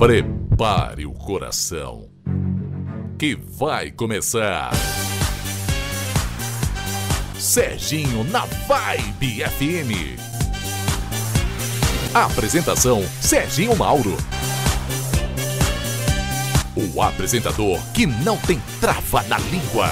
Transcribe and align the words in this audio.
Prepare 0.00 1.04
o 1.04 1.12
coração, 1.12 2.08
que 3.18 3.34
vai 3.34 3.90
começar. 3.90 4.70
Serginho 7.38 8.24
na 8.24 8.46
Vibe 8.46 9.44
FM. 9.44 10.18
Apresentação: 12.14 13.04
Serginho 13.20 13.76
Mauro. 13.76 14.16
O 16.74 17.02
apresentador 17.02 17.78
que 17.92 18.06
não 18.06 18.38
tem 18.38 18.58
trava 18.80 19.22
na 19.24 19.36
língua. 19.36 19.90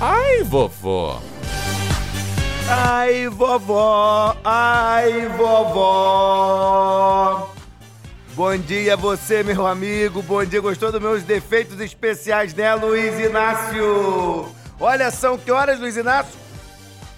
Ai, 0.00 0.42
vovó. 0.44 1.20
Ai, 2.72 3.26
vovó, 3.26 4.36
ai, 4.44 5.26
vovó. 5.36 6.70
Bom 8.34 8.56
dia 8.56 8.96
você, 8.96 9.42
meu 9.42 9.66
amigo. 9.66 10.22
Bom 10.22 10.44
dia, 10.44 10.60
gostou 10.60 10.92
dos 10.92 11.00
meus 11.00 11.24
defeitos 11.24 11.80
especiais, 11.80 12.54
né, 12.54 12.72
Luiz 12.76 13.18
Inácio? 13.18 14.48
Olha, 14.78 15.10
são 15.10 15.36
que 15.36 15.50
horas, 15.50 15.80
Luiz 15.80 15.96
Inácio? 15.96 16.38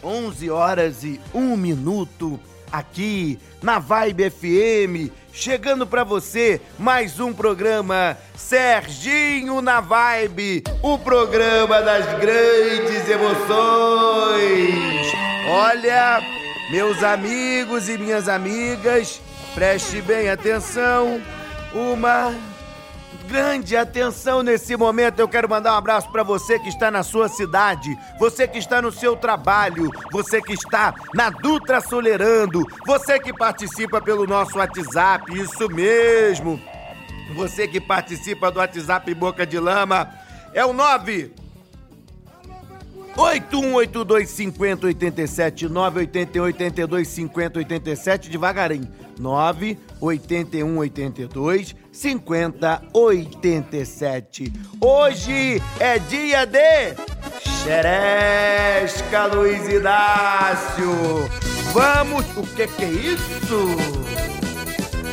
11 0.03 0.51
horas 0.51 1.05
e 1.05 1.21
1 1.35 1.55
minuto 1.55 2.41
aqui 2.73 3.39
na 3.63 3.79
Vibe 3.79 4.31
FM, 4.31 5.13
chegando 5.33 5.87
para 5.87 6.03
você 6.03 6.61
mais 6.79 7.21
um 7.21 7.33
programa 7.33 8.17
Serginho 8.35 9.61
na 9.61 9.81
Vibe, 9.81 10.65
o 10.83 10.99
programa 10.99 11.83
das 11.83 12.07
grandes 12.19 13.09
emoções. 13.09 14.73
Olha, 15.49 16.21
meus 16.71 17.03
amigos 17.03 17.91
e 17.91 17.99
minhas 17.99 18.29
amigas, 18.29 19.21
preste 19.55 20.01
bem 20.01 20.31
atenção. 20.31 21.21
Uma 21.75 22.35
grande 23.33 23.75
atenção 23.75 24.43
nesse 24.43 24.77
momento. 24.77 25.19
Eu 25.19 25.27
quero 25.27 25.49
mandar 25.49 25.73
um 25.73 25.79
abraço 25.79 26.13
para 26.13 26.23
você 26.23 26.59
que 26.59 26.69
está 26.69 26.91
na 26.91 27.03
sua 27.03 27.31
cidade, 27.31 27.99
você 28.19 28.47
que 28.47 28.59
está 28.59 28.83
no 28.83 28.93
seu 28.93 29.17
trabalho, 29.17 29.91
você 30.13 30.43
que 30.43 30.53
está 30.53 30.95
na 31.15 31.31
Dutra 31.31 31.81
Solerando, 31.81 32.63
você 32.87 33.19
que 33.19 33.33
participa 33.33 34.03
pelo 34.03 34.27
nosso 34.27 34.59
WhatsApp, 34.59 35.33
isso 35.35 35.67
mesmo. 35.71 36.61
Você 37.35 37.67
que 37.67 37.81
participa 37.81 38.51
do 38.51 38.59
WhatsApp 38.59 39.15
Boca 39.15 39.47
de 39.47 39.59
Lama 39.59 40.13
é 40.53 40.63
o 40.67 40.75
9 40.75 41.33
8182 43.17 44.31
50 44.31 44.87
87 44.87 45.69
981 45.69 46.43
82 46.45 47.09
50 47.09 47.59
87 47.59 48.31
devagarinho 48.31 48.89
981 49.19 50.79
82 50.79 51.77
50 51.93 52.83
87 52.93 54.53
Hoje 54.81 55.63
é 55.79 55.99
dia 55.99 56.47
de 56.47 56.95
Xeresca 57.63 59.27
Luiz 59.27 59.69
Inácio 59.69 60.91
Vamos, 61.73 62.25
o 62.37 62.43
que 62.55 62.67
que 62.67 62.85
é 62.85 62.89
isso? 62.89 63.67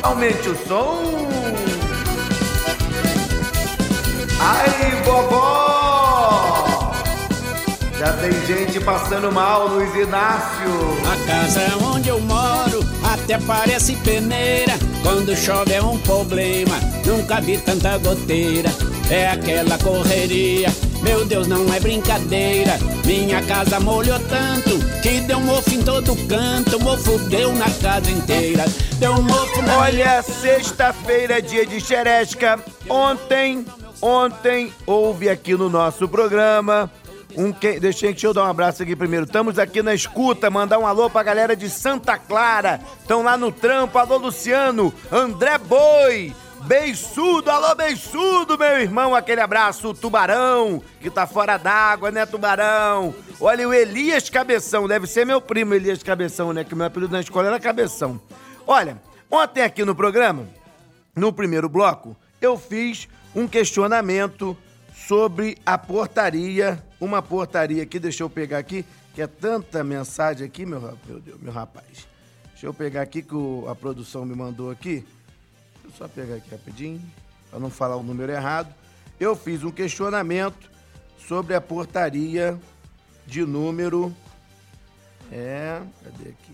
Aumente 0.02 0.48
o 0.48 0.56
som 0.66 1.28
Ai, 4.42 5.02
vovó! 5.04 5.99
Já 8.00 8.14
tem 8.14 8.32
gente 8.46 8.80
passando 8.80 9.30
mal, 9.30 9.68
Luiz 9.68 9.94
Inácio. 9.94 10.70
A 11.04 11.26
casa 11.26 11.84
onde 11.84 12.08
eu 12.08 12.18
moro 12.18 12.80
até 13.04 13.36
parece 13.36 13.94
peneira. 13.96 14.72
Quando 15.02 15.36
chove 15.36 15.74
é 15.74 15.82
um 15.82 15.98
problema, 15.98 16.80
nunca 17.04 17.42
vi 17.42 17.58
tanta 17.58 17.98
goteira. 17.98 18.70
É 19.10 19.28
aquela 19.28 19.76
correria, 19.76 20.70
meu 21.02 21.26
Deus, 21.26 21.46
não 21.46 21.70
é 21.74 21.78
brincadeira. 21.78 22.78
Minha 23.04 23.42
casa 23.42 23.78
molhou 23.78 24.18
tanto 24.18 24.78
que 25.02 25.20
deu 25.20 25.38
mofo 25.38 25.74
em 25.74 25.82
todo 25.82 26.16
canto. 26.26 26.80
Mofo 26.80 27.18
deu 27.28 27.52
na 27.52 27.68
casa 27.68 28.10
inteira. 28.10 28.64
Deu 28.98 29.20
mofo 29.20 29.60
na 29.60 29.76
Olha, 29.76 30.22
sexta-feira 30.22 31.36
é 31.36 31.40
dia 31.42 31.66
de 31.66 31.78
xeresca. 31.78 32.58
Ontem, 32.88 33.62
ontem 34.00 34.72
houve 34.86 35.28
aqui 35.28 35.52
no 35.54 35.68
nosso 35.68 36.08
programa 36.08 36.90
um 37.36 37.52
que... 37.52 37.80
Deixa, 37.80 38.06
deixa 38.06 38.26
eu 38.26 38.34
dar 38.34 38.44
um 38.44 38.50
abraço 38.50 38.82
aqui 38.82 38.94
primeiro. 38.96 39.26
Estamos 39.26 39.58
aqui 39.58 39.82
na 39.82 39.94
escuta, 39.94 40.50
mandar 40.50 40.78
um 40.78 40.86
alô 40.86 41.08
pra 41.10 41.22
galera 41.22 41.56
de 41.56 41.68
Santa 41.68 42.18
Clara. 42.18 42.80
Estão 43.00 43.22
lá 43.22 43.36
no 43.36 43.50
trampo. 43.52 43.98
Alô, 43.98 44.16
Luciano, 44.16 44.92
André 45.10 45.58
Boi. 45.58 46.34
Beiçudo, 46.64 47.50
alô 47.50 47.74
Beiçudo, 47.74 48.58
meu 48.58 48.78
irmão, 48.80 49.14
aquele 49.14 49.40
abraço, 49.40 49.94
Tubarão, 49.94 50.82
que 51.00 51.08
tá 51.08 51.26
fora 51.26 51.56
d'água, 51.56 52.10
né, 52.10 52.26
Tubarão? 52.26 53.14
Olha, 53.40 53.66
o 53.66 53.72
Elias 53.72 54.28
Cabeção, 54.28 54.86
deve 54.86 55.06
ser 55.06 55.24
meu 55.24 55.40
primo 55.40 55.72
Elias 55.72 56.02
Cabeção, 56.02 56.52
né, 56.52 56.62
que 56.62 56.74
meu 56.74 56.86
apelido 56.86 57.12
na 57.12 57.20
escola 57.20 57.48
era 57.48 57.58
Cabeção. 57.58 58.20
Olha, 58.66 59.00
ontem 59.30 59.62
aqui 59.62 59.86
no 59.86 59.94
programa, 59.94 60.46
no 61.16 61.32
primeiro 61.32 61.68
bloco, 61.68 62.14
eu 62.42 62.58
fiz 62.58 63.08
um 63.34 63.48
questionamento 63.48 64.56
sobre 65.08 65.56
a 65.64 65.78
portaria, 65.78 66.82
uma 67.00 67.22
portaria 67.22 67.82
aqui, 67.82 67.98
deixa 67.98 68.22
eu 68.22 68.30
pegar 68.30 68.58
aqui, 68.58 68.84
que 69.14 69.22
é 69.22 69.26
tanta 69.26 69.82
mensagem 69.82 70.46
aqui, 70.46 70.66
meu, 70.66 70.80
meu 70.80 71.20
Deus, 71.20 71.40
meu 71.40 71.52
rapaz. 71.52 72.06
Deixa 72.50 72.66
eu 72.66 72.74
pegar 72.74 73.02
aqui 73.02 73.22
que 73.22 73.34
o, 73.34 73.66
a 73.68 73.74
produção 73.74 74.26
me 74.26 74.34
mandou 74.34 74.70
aqui. 74.70 75.06
Deixa 75.82 75.86
eu 75.86 75.92
só 75.92 76.08
pegar 76.08 76.34
aqui 76.36 76.50
rapidinho, 76.50 77.02
para 77.48 77.58
não 77.58 77.70
falar 77.70 77.96
o 77.96 78.02
número 78.02 78.30
errado. 78.30 78.72
Eu 79.18 79.34
fiz 79.34 79.64
um 79.64 79.70
questionamento 79.70 80.70
sobre 81.26 81.54
a 81.54 81.60
portaria 81.60 82.58
de 83.26 83.44
número. 83.44 84.14
É. 85.32 85.80
Cadê 86.04 86.30
aqui? 86.30 86.52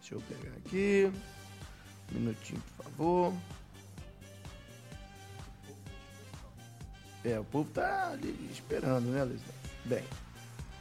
Deixa 0.00 0.14
eu 0.14 0.20
pegar 0.22 0.54
aqui. 0.58 1.12
Um 2.14 2.18
minutinho, 2.20 2.62
por 2.76 2.84
favor. 2.84 3.34
É, 7.28 7.38
o 7.38 7.44
povo 7.44 7.68
tá 7.74 8.08
ali 8.12 8.48
esperando, 8.50 9.02
né, 9.10 9.22
Luiz? 9.22 9.42
Bem, 9.84 10.02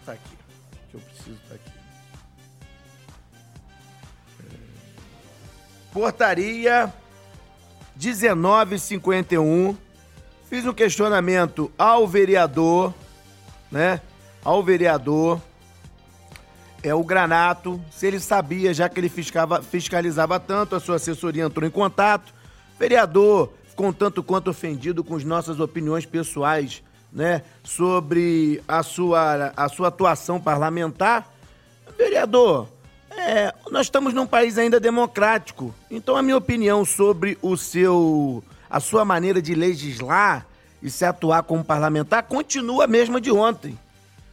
tá 0.05 0.13
aqui. 0.13 0.37
Que 0.89 0.95
eu 0.95 1.01
preciso 1.01 1.37
tá 1.49 1.55
aqui. 1.55 1.71
É... 4.39 4.57
Portaria 5.91 6.93
1951. 7.97 9.75
Fiz 10.49 10.65
um 10.65 10.73
questionamento 10.73 11.69
ao 11.77 12.07
vereador, 12.07 12.93
né? 13.69 13.99
Ao 14.41 14.63
vereador 14.63 15.41
é 16.81 16.93
o 16.93 17.03
Granato, 17.03 17.81
se 17.91 18.07
ele 18.07 18.21
sabia, 18.21 18.73
já 18.73 18.87
que 18.87 18.97
ele 18.97 19.09
fiscava, 19.09 19.61
fiscalizava 19.61 20.39
tanto, 20.39 20.77
a 20.77 20.79
sua 20.79 20.95
assessoria 20.95 21.43
entrou 21.43 21.67
em 21.67 21.71
contato. 21.71 22.33
Vereador, 22.79 23.51
um 23.85 23.93
tanto 23.93 24.23
quanto 24.23 24.49
ofendido 24.49 25.03
com 25.03 25.15
as 25.15 25.23
nossas 25.23 25.59
opiniões 25.59 26.05
pessoais, 26.05 26.81
né, 27.11 27.43
sobre 27.63 28.61
a 28.67 28.81
sua, 28.83 29.53
a 29.55 29.69
sua 29.69 29.89
atuação 29.89 30.39
parlamentar. 30.39 31.31
Vereador, 31.97 32.67
é, 33.11 33.53
nós 33.71 33.87
estamos 33.87 34.13
num 34.13 34.25
país 34.25 34.57
ainda 34.57 34.79
democrático, 34.79 35.73
então 35.89 36.15
a 36.15 36.21
minha 36.21 36.37
opinião 36.37 36.85
sobre 36.85 37.37
o 37.41 37.57
seu, 37.57 38.43
a 38.69 38.79
sua 38.79 39.03
maneira 39.03 39.41
de 39.41 39.55
legislar 39.55 40.45
e 40.81 40.89
se 40.89 41.03
atuar 41.05 41.43
como 41.43 41.63
parlamentar 41.63 42.23
continua 42.23 42.83
a 42.83 42.87
mesma 42.87 43.19
de 43.19 43.31
ontem, 43.31 43.77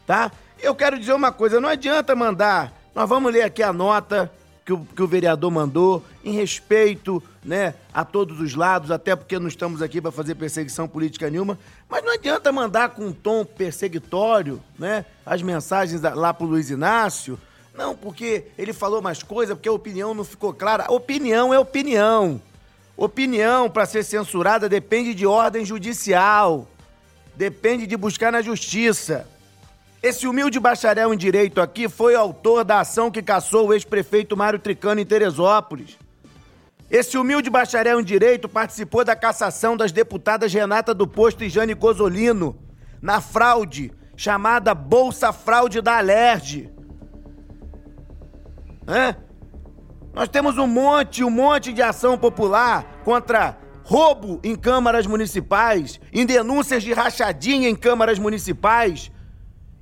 tá? 0.07 0.31
Eu 0.61 0.75
quero 0.75 0.99
dizer 0.99 1.15
uma 1.15 1.33
coisa, 1.33 1.61
não 1.61 1.69
adianta 1.69 2.15
mandar, 2.15 2.73
nós 2.95 3.09
vamos 3.09 3.33
ler 3.33 3.43
aqui 3.43 3.63
a 3.63 3.73
nota 3.73 4.31
que 4.65 4.73
o, 4.73 4.81
que 4.81 5.03
o 5.03 5.07
vereador 5.07 5.51
mandou, 5.51 6.03
em 6.25 6.33
respeito 6.33 7.23
né, 7.45 7.75
a 7.93 8.05
todos 8.05 8.41
os 8.41 8.55
lados, 8.55 8.91
até 8.91 9.15
porque 9.15 9.39
não 9.39 9.49
estamos 9.49 9.83
aqui 9.83 10.01
para 10.01 10.11
fazer 10.11 10.35
perseguição 10.35 10.89
política 10.89 11.29
nenhuma, 11.29 11.59
mas 11.89 12.03
não 12.03 12.13
adianta 12.13 12.51
mandar 12.51 12.91
com 12.91 13.07
um 13.07 13.13
tom 13.13 13.45
perseguitório 13.45 14.61
né, 14.79 15.05
as 15.27 15.43
mensagens 15.43 16.01
lá 16.01 16.33
para 16.33 16.47
o 16.47 16.49
Luiz 16.49 16.71
Inácio, 16.71 17.39
não, 17.75 17.95
porque 17.95 18.47
ele 18.57 18.73
falou 18.73 19.03
mais 19.03 19.23
coisa, 19.23 19.57
porque 19.57 19.69
a 19.69 19.73
opinião 19.73 20.15
não 20.15 20.23
ficou 20.25 20.55
clara. 20.55 20.91
Opinião 20.93 21.53
é 21.53 21.59
opinião. 21.59 22.41
Opinião, 22.97 23.69
para 23.69 23.85
ser 23.85 24.05
censurada, 24.05 24.69
depende 24.69 25.13
de 25.13 25.27
ordem 25.27 25.65
judicial, 25.65 26.69
depende 27.35 27.85
de 27.89 27.97
buscar 27.97 28.31
na 28.31 28.41
justiça. 28.41 29.27
Esse 30.05 30.29
humilde 30.29 30.61
bacharel 30.61 31.15
em 31.15 31.17
direito 31.17 31.63
aqui 31.63 31.89
foi 31.89 32.15
autor 32.15 32.63
da 32.63 32.81
ação 32.81 33.11
que 33.11 33.23
caçou 33.23 33.69
o 33.69 33.73
ex-prefeito 33.73 34.37
Mário 34.37 34.59
Tricano 34.59 35.01
em 35.01 35.07
Teresópolis. 35.07 35.97
Esse 36.91 37.17
humilde 37.17 37.49
bacharel 37.49 37.99
em 37.99 38.05
direito 38.05 38.47
participou 38.47 39.03
da 39.03 39.17
cassação 39.17 39.75
das 39.75 39.93
deputadas 39.93 40.53
Renata 40.53 40.93
do 40.93 41.09
Posto 41.09 41.43
e 41.43 41.49
Jane 41.49 41.75
Cosolino 41.75 42.55
na 43.01 43.19
fraude 43.23 43.93
chamada 44.15 44.75
Bolsa 44.75 45.33
Fraude 45.33 45.81
da 45.81 45.97
Alerj. 45.97 46.71
Né? 48.87 49.17
Nós 50.13 50.29
temos 50.29 50.59
um 50.59 50.67
monte, 50.67 51.25
um 51.25 51.31
monte 51.31 51.73
de 51.73 51.81
ação 51.81 52.19
popular 52.19 53.01
contra 53.05 53.57
roubo 53.83 54.39
em 54.45 54.55
câmaras 54.55 55.07
municipais, 55.07 55.99
em 56.13 56.27
denúncias 56.27 56.83
de 56.83 56.93
rachadinha 56.93 57.71
em 57.71 57.75
câmaras 57.75 58.19
municipais, 58.19 59.11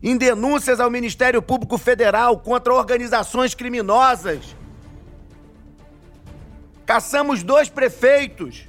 em 0.03 0.17
denúncias 0.17 0.81
ao 0.81 0.91
Ministério 0.91 1.41
Público 1.41 1.79
Federal 1.79 2.39
contra 2.39 2.75
organizações 2.75 3.55
criminosas. 3.55 4.57
Caçamos 6.85 7.43
dois 7.43 7.69
prefeitos. 7.69 8.69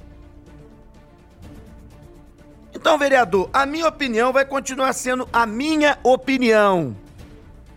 Então, 2.72 2.96
vereador, 2.98 3.50
a 3.52 3.66
minha 3.66 3.88
opinião 3.88 4.32
vai 4.32 4.44
continuar 4.44 4.92
sendo 4.92 5.28
a 5.32 5.44
minha 5.44 5.98
opinião. 6.02 6.96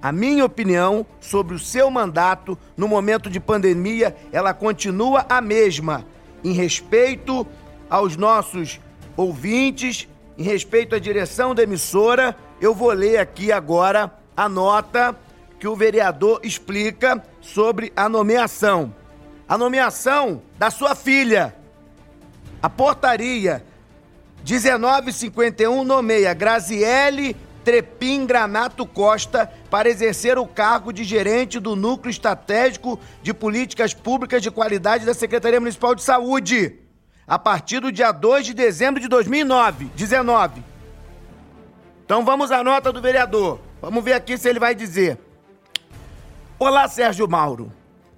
A 0.01 0.11
minha 0.11 0.45
opinião 0.45 1.05
sobre 1.19 1.55
o 1.55 1.59
seu 1.59 1.89
mandato 1.89 2.57
no 2.75 2.87
momento 2.87 3.29
de 3.29 3.39
pandemia, 3.39 4.15
ela 4.31 4.53
continua 4.53 5.25
a 5.27 5.41
mesma, 5.41 6.05
em 6.43 6.51
respeito 6.51 7.47
aos 7.89 8.15
nossos 8.15 8.79
ouvintes, 9.15 10.07
em 10.37 10.43
respeito 10.43 10.95
à 10.95 10.99
direção 10.99 11.55
da 11.55 11.63
emissora. 11.63 12.35
Eu 12.59 12.73
vou 12.73 12.91
ler 12.91 13.19
aqui 13.19 13.51
agora 13.51 14.11
a 14.35 14.49
nota 14.49 15.15
que 15.59 15.67
o 15.67 15.75
vereador 15.75 16.39
explica 16.43 17.23
sobre 17.39 17.93
a 17.95 18.09
nomeação. 18.09 18.93
A 19.47 19.57
nomeação 19.57 20.41
da 20.57 20.71
sua 20.71 20.95
filha. 20.95 21.55
A 22.61 22.69
portaria 22.69 23.63
1951 24.43 25.83
nomeia 25.83 26.33
Graziele 26.33 27.35
Trepim 27.63 28.25
Granato 28.25 28.85
Costa 28.85 29.51
para 29.69 29.89
exercer 29.89 30.39
o 30.39 30.47
cargo 30.47 30.91
de 30.91 31.03
gerente 31.03 31.59
do 31.59 31.75
Núcleo 31.75 32.09
Estratégico 32.09 32.99
de 33.21 33.33
Políticas 33.33 33.93
Públicas 33.93 34.41
de 34.41 34.49
Qualidade 34.49 35.05
da 35.05 35.13
Secretaria 35.13 35.59
Municipal 35.59 35.93
de 35.93 36.01
Saúde, 36.01 36.79
a 37.27 37.37
partir 37.37 37.81
do 37.81 37.91
dia 37.91 38.11
2 38.11 38.45
de 38.45 38.53
dezembro 38.53 39.01
de 39.01 39.07
2009, 39.07 39.91
19. 39.95 40.63
Então 42.07 42.23
vamos 42.23 42.53
à 42.53 42.63
nota 42.63 42.89
do 42.89 43.01
vereador. 43.01 43.59
Vamos 43.81 44.01
ver 44.01 44.13
aqui 44.13 44.37
se 44.37 44.47
ele 44.47 44.61
vai 44.61 44.73
dizer. 44.73 45.19
Olá, 46.57 46.87
Sérgio 46.87 47.27
Mauro. 47.27 47.69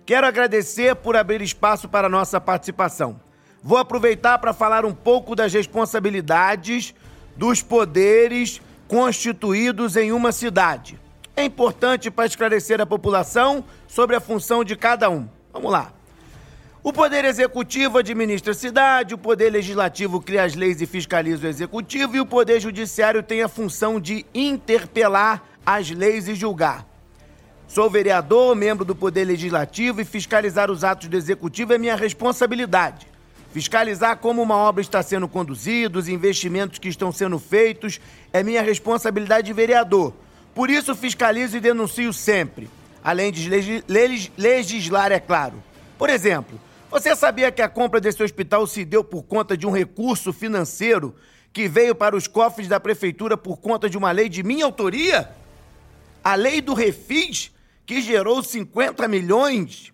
Quero 0.05 0.27
agradecer 0.27 0.95
por 0.95 1.15
abrir 1.15 1.41
espaço 1.41 1.89
para 1.89 2.07
nossa 2.07 2.39
participação. 2.39 3.19
Vou 3.63 3.79
aproveitar 3.79 4.37
para 4.37 4.53
falar 4.53 4.85
um 4.85 4.93
pouco 4.93 5.35
das 5.35 5.51
responsabilidades, 5.51 6.93
dos 7.35 7.63
poderes 7.63 8.61
constituídos 8.87 9.97
em 9.97 10.11
uma 10.11 10.31
cidade. 10.31 10.99
É 11.35 11.43
importante 11.43 12.11
para 12.11 12.27
esclarecer 12.27 12.79
a 12.79 12.85
população 12.85 13.65
sobre 13.87 14.15
a 14.15 14.19
função 14.19 14.63
de 14.63 14.75
cada 14.75 15.09
um. 15.09 15.27
Vamos 15.51 15.71
lá. 15.71 15.91
O 16.81 16.93
Poder 16.93 17.25
Executivo 17.25 17.97
administra 17.97 18.51
a 18.51 18.55
cidade, 18.55 19.13
o 19.13 19.17
Poder 19.17 19.49
Legislativo 19.49 20.21
cria 20.21 20.43
as 20.43 20.55
leis 20.55 20.81
e 20.81 20.85
fiscaliza 20.85 21.45
o 21.45 21.49
Executivo, 21.49 22.15
e 22.15 22.21
o 22.21 22.25
Poder 22.25 22.59
Judiciário 22.59 23.21
tem 23.21 23.41
a 23.41 23.49
função 23.49 23.99
de 23.99 24.25
interpelar 24.33 25.43
as 25.65 25.89
leis 25.89 26.27
e 26.27 26.35
julgar. 26.35 26.87
Sou 27.67 27.89
vereador, 27.89 28.55
membro 28.55 28.85
do 28.85 28.95
Poder 28.95 29.25
Legislativo 29.25 29.99
e 30.01 30.05
fiscalizar 30.05 30.71
os 30.71 30.83
atos 30.83 31.07
do 31.07 31.17
Executivo 31.17 31.73
é 31.73 31.77
minha 31.77 31.95
responsabilidade 31.95 33.09
fiscalizar 33.51 34.17
como 34.17 34.41
uma 34.41 34.55
obra 34.55 34.81
está 34.81 35.01
sendo 35.01 35.27
conduzida, 35.27 35.97
os 35.97 36.07
investimentos 36.07 36.79
que 36.79 36.87
estão 36.87 37.11
sendo 37.11 37.39
feitos, 37.39 37.99
é 38.31 38.43
minha 38.43 38.61
responsabilidade 38.61 39.47
de 39.47 39.53
vereador. 39.53 40.13
Por 40.53 40.69
isso, 40.69 40.95
fiscalizo 40.95 41.57
e 41.57 41.59
denuncio 41.59 42.11
sempre, 42.13 42.69
além 43.03 43.31
de 43.31 43.49
legislar, 44.37 45.11
é 45.11 45.19
claro. 45.19 45.55
Por 45.97 46.09
exemplo, 46.09 46.59
você 46.89 47.15
sabia 47.15 47.51
que 47.51 47.61
a 47.61 47.69
compra 47.69 48.01
desse 48.01 48.21
hospital 48.23 48.65
se 48.65 48.83
deu 48.83 49.03
por 49.03 49.23
conta 49.23 49.55
de 49.55 49.67
um 49.67 49.71
recurso 49.71 50.33
financeiro 50.33 51.15
que 51.53 51.67
veio 51.67 51.93
para 51.93 52.15
os 52.15 52.27
cofres 52.27 52.67
da 52.67 52.79
prefeitura 52.79 53.37
por 53.37 53.57
conta 53.57 53.89
de 53.89 53.97
uma 53.97 54.11
lei 54.11 54.27
de 54.27 54.43
minha 54.43 54.65
autoria? 54.65 55.29
A 56.23 56.35
lei 56.35 56.61
do 56.61 56.73
refis, 56.73 57.51
que 57.85 58.01
gerou 58.01 58.43
50 58.43 59.07
milhões 59.07 59.93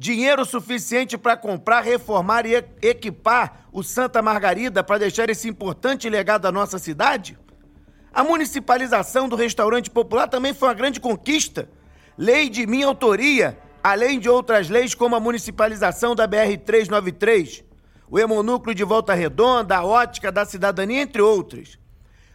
dinheiro 0.00 0.46
suficiente 0.46 1.18
para 1.18 1.36
comprar, 1.36 1.82
reformar 1.82 2.46
e 2.46 2.54
equipar 2.80 3.66
o 3.70 3.82
Santa 3.82 4.22
Margarida 4.22 4.82
para 4.82 4.96
deixar 4.96 5.28
esse 5.28 5.46
importante 5.46 6.08
legado 6.08 6.46
à 6.46 6.52
nossa 6.52 6.78
cidade? 6.78 7.38
A 8.12 8.24
municipalização 8.24 9.28
do 9.28 9.36
restaurante 9.36 9.90
popular 9.90 10.26
também 10.26 10.54
foi 10.54 10.68
uma 10.68 10.74
grande 10.74 10.98
conquista. 10.98 11.68
Lei 12.16 12.48
de 12.48 12.66
minha 12.66 12.86
autoria, 12.86 13.58
além 13.82 14.18
de 14.18 14.28
outras 14.28 14.68
leis 14.68 14.94
como 14.94 15.16
a 15.16 15.20
municipalização 15.20 16.14
da 16.14 16.28
BR-393, 16.28 17.64
o 18.10 18.18
hemonúcleo 18.18 18.74
de 18.74 18.84
Volta 18.84 19.14
Redonda, 19.14 19.76
a 19.76 19.84
ótica 19.84 20.32
da 20.32 20.44
cidadania, 20.44 21.02
entre 21.02 21.22
outras. 21.22 21.78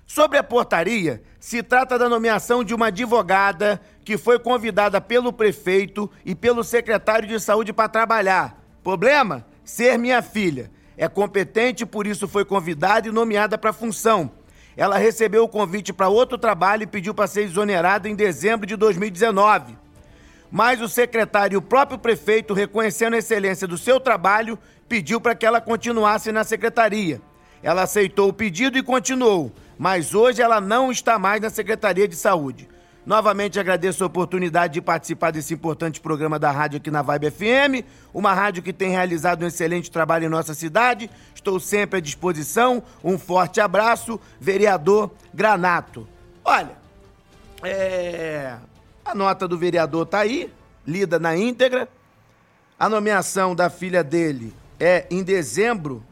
Sobre 0.05 0.37
a 0.37 0.43
portaria, 0.43 1.23
se 1.39 1.63
trata 1.63 1.97
da 1.97 2.07
nomeação 2.07 2.63
de 2.63 2.73
uma 2.73 2.87
advogada 2.87 3.81
que 4.03 4.17
foi 4.17 4.37
convidada 4.37 5.01
pelo 5.01 5.33
prefeito 5.33 6.09
e 6.23 6.35
pelo 6.35 6.63
secretário 6.63 7.27
de 7.27 7.39
saúde 7.39 7.73
para 7.73 7.89
trabalhar. 7.89 8.63
Problema? 8.83 9.45
Ser 9.63 9.97
minha 9.97 10.21
filha. 10.21 10.71
É 10.95 11.09
competente, 11.09 11.85
por 11.85 12.07
isso 12.07 12.27
foi 12.27 12.45
convidada 12.45 13.07
e 13.07 13.11
nomeada 13.11 13.57
para 13.57 13.71
a 13.71 13.73
função. 13.73 14.31
Ela 14.77 14.97
recebeu 14.97 15.43
o 15.43 15.49
convite 15.49 15.91
para 15.91 16.07
outro 16.07 16.37
trabalho 16.37 16.83
e 16.83 16.87
pediu 16.87 17.13
para 17.13 17.27
ser 17.27 17.43
exonerada 17.43 18.07
em 18.07 18.15
dezembro 18.15 18.67
de 18.67 18.75
2019. 18.75 19.84
Mas 20.55 20.79
o 20.79 20.87
secretário 20.87 21.55
e 21.55 21.57
o 21.57 21.61
próprio 21.61 21.99
prefeito, 21.99 22.53
reconhecendo 22.53 23.15
a 23.15 23.17
excelência 23.17 23.67
do 23.67 23.77
seu 23.77 23.99
trabalho, 23.99 24.57
pediu 24.87 25.19
para 25.19 25.35
que 25.35 25.45
ela 25.45 25.59
continuasse 25.59 26.31
na 26.31 26.45
secretaria. 26.45 27.19
Ela 27.61 27.81
aceitou 27.81 28.29
o 28.29 28.33
pedido 28.33 28.77
e 28.77 28.83
continuou 28.83 29.51
mas 29.77 30.13
hoje 30.13 30.41
ela 30.41 30.61
não 30.61 30.91
está 30.91 31.19
mais 31.19 31.41
na 31.41 31.49
Secretaria 31.49 32.07
de 32.07 32.15
Saúde. 32.15 32.67
Novamente 33.05 33.59
agradeço 33.59 34.03
a 34.03 34.07
oportunidade 34.07 34.73
de 34.73 34.81
participar 34.81 35.29
desse 35.29 35.53
importante 35.53 36.01
programa 36.01 36.39
da 36.39 36.49
rádio 36.49 36.77
aqui 36.77 36.89
na 36.89 37.03
Vibe 37.03 37.29
FM, 37.29 37.85
uma 38.11 38.33
rádio 38.33 38.63
que 38.63 38.73
tem 38.73 38.89
realizado 38.89 39.43
um 39.43 39.47
excelente 39.47 39.91
trabalho 39.91 40.25
em 40.25 40.29
nossa 40.29 40.55
cidade. 40.55 41.09
Estou 41.35 41.59
sempre 41.59 41.99
à 41.99 42.01
disposição. 42.01 42.81
Um 43.03 43.19
forte 43.19 43.61
abraço, 43.61 44.19
vereador 44.39 45.11
Granato. 45.31 46.07
Olha, 46.43 46.71
é... 47.61 48.55
a 49.05 49.13
nota 49.13 49.47
do 49.47 49.55
vereador 49.55 50.03
está 50.03 50.19
aí, 50.21 50.51
lida 50.85 51.19
na 51.19 51.37
íntegra. 51.37 51.87
A 52.77 52.89
nomeação 52.89 53.55
da 53.55 53.69
filha 53.69 54.03
dele 54.03 54.51
é 54.79 55.05
em 55.11 55.23
dezembro 55.23 56.03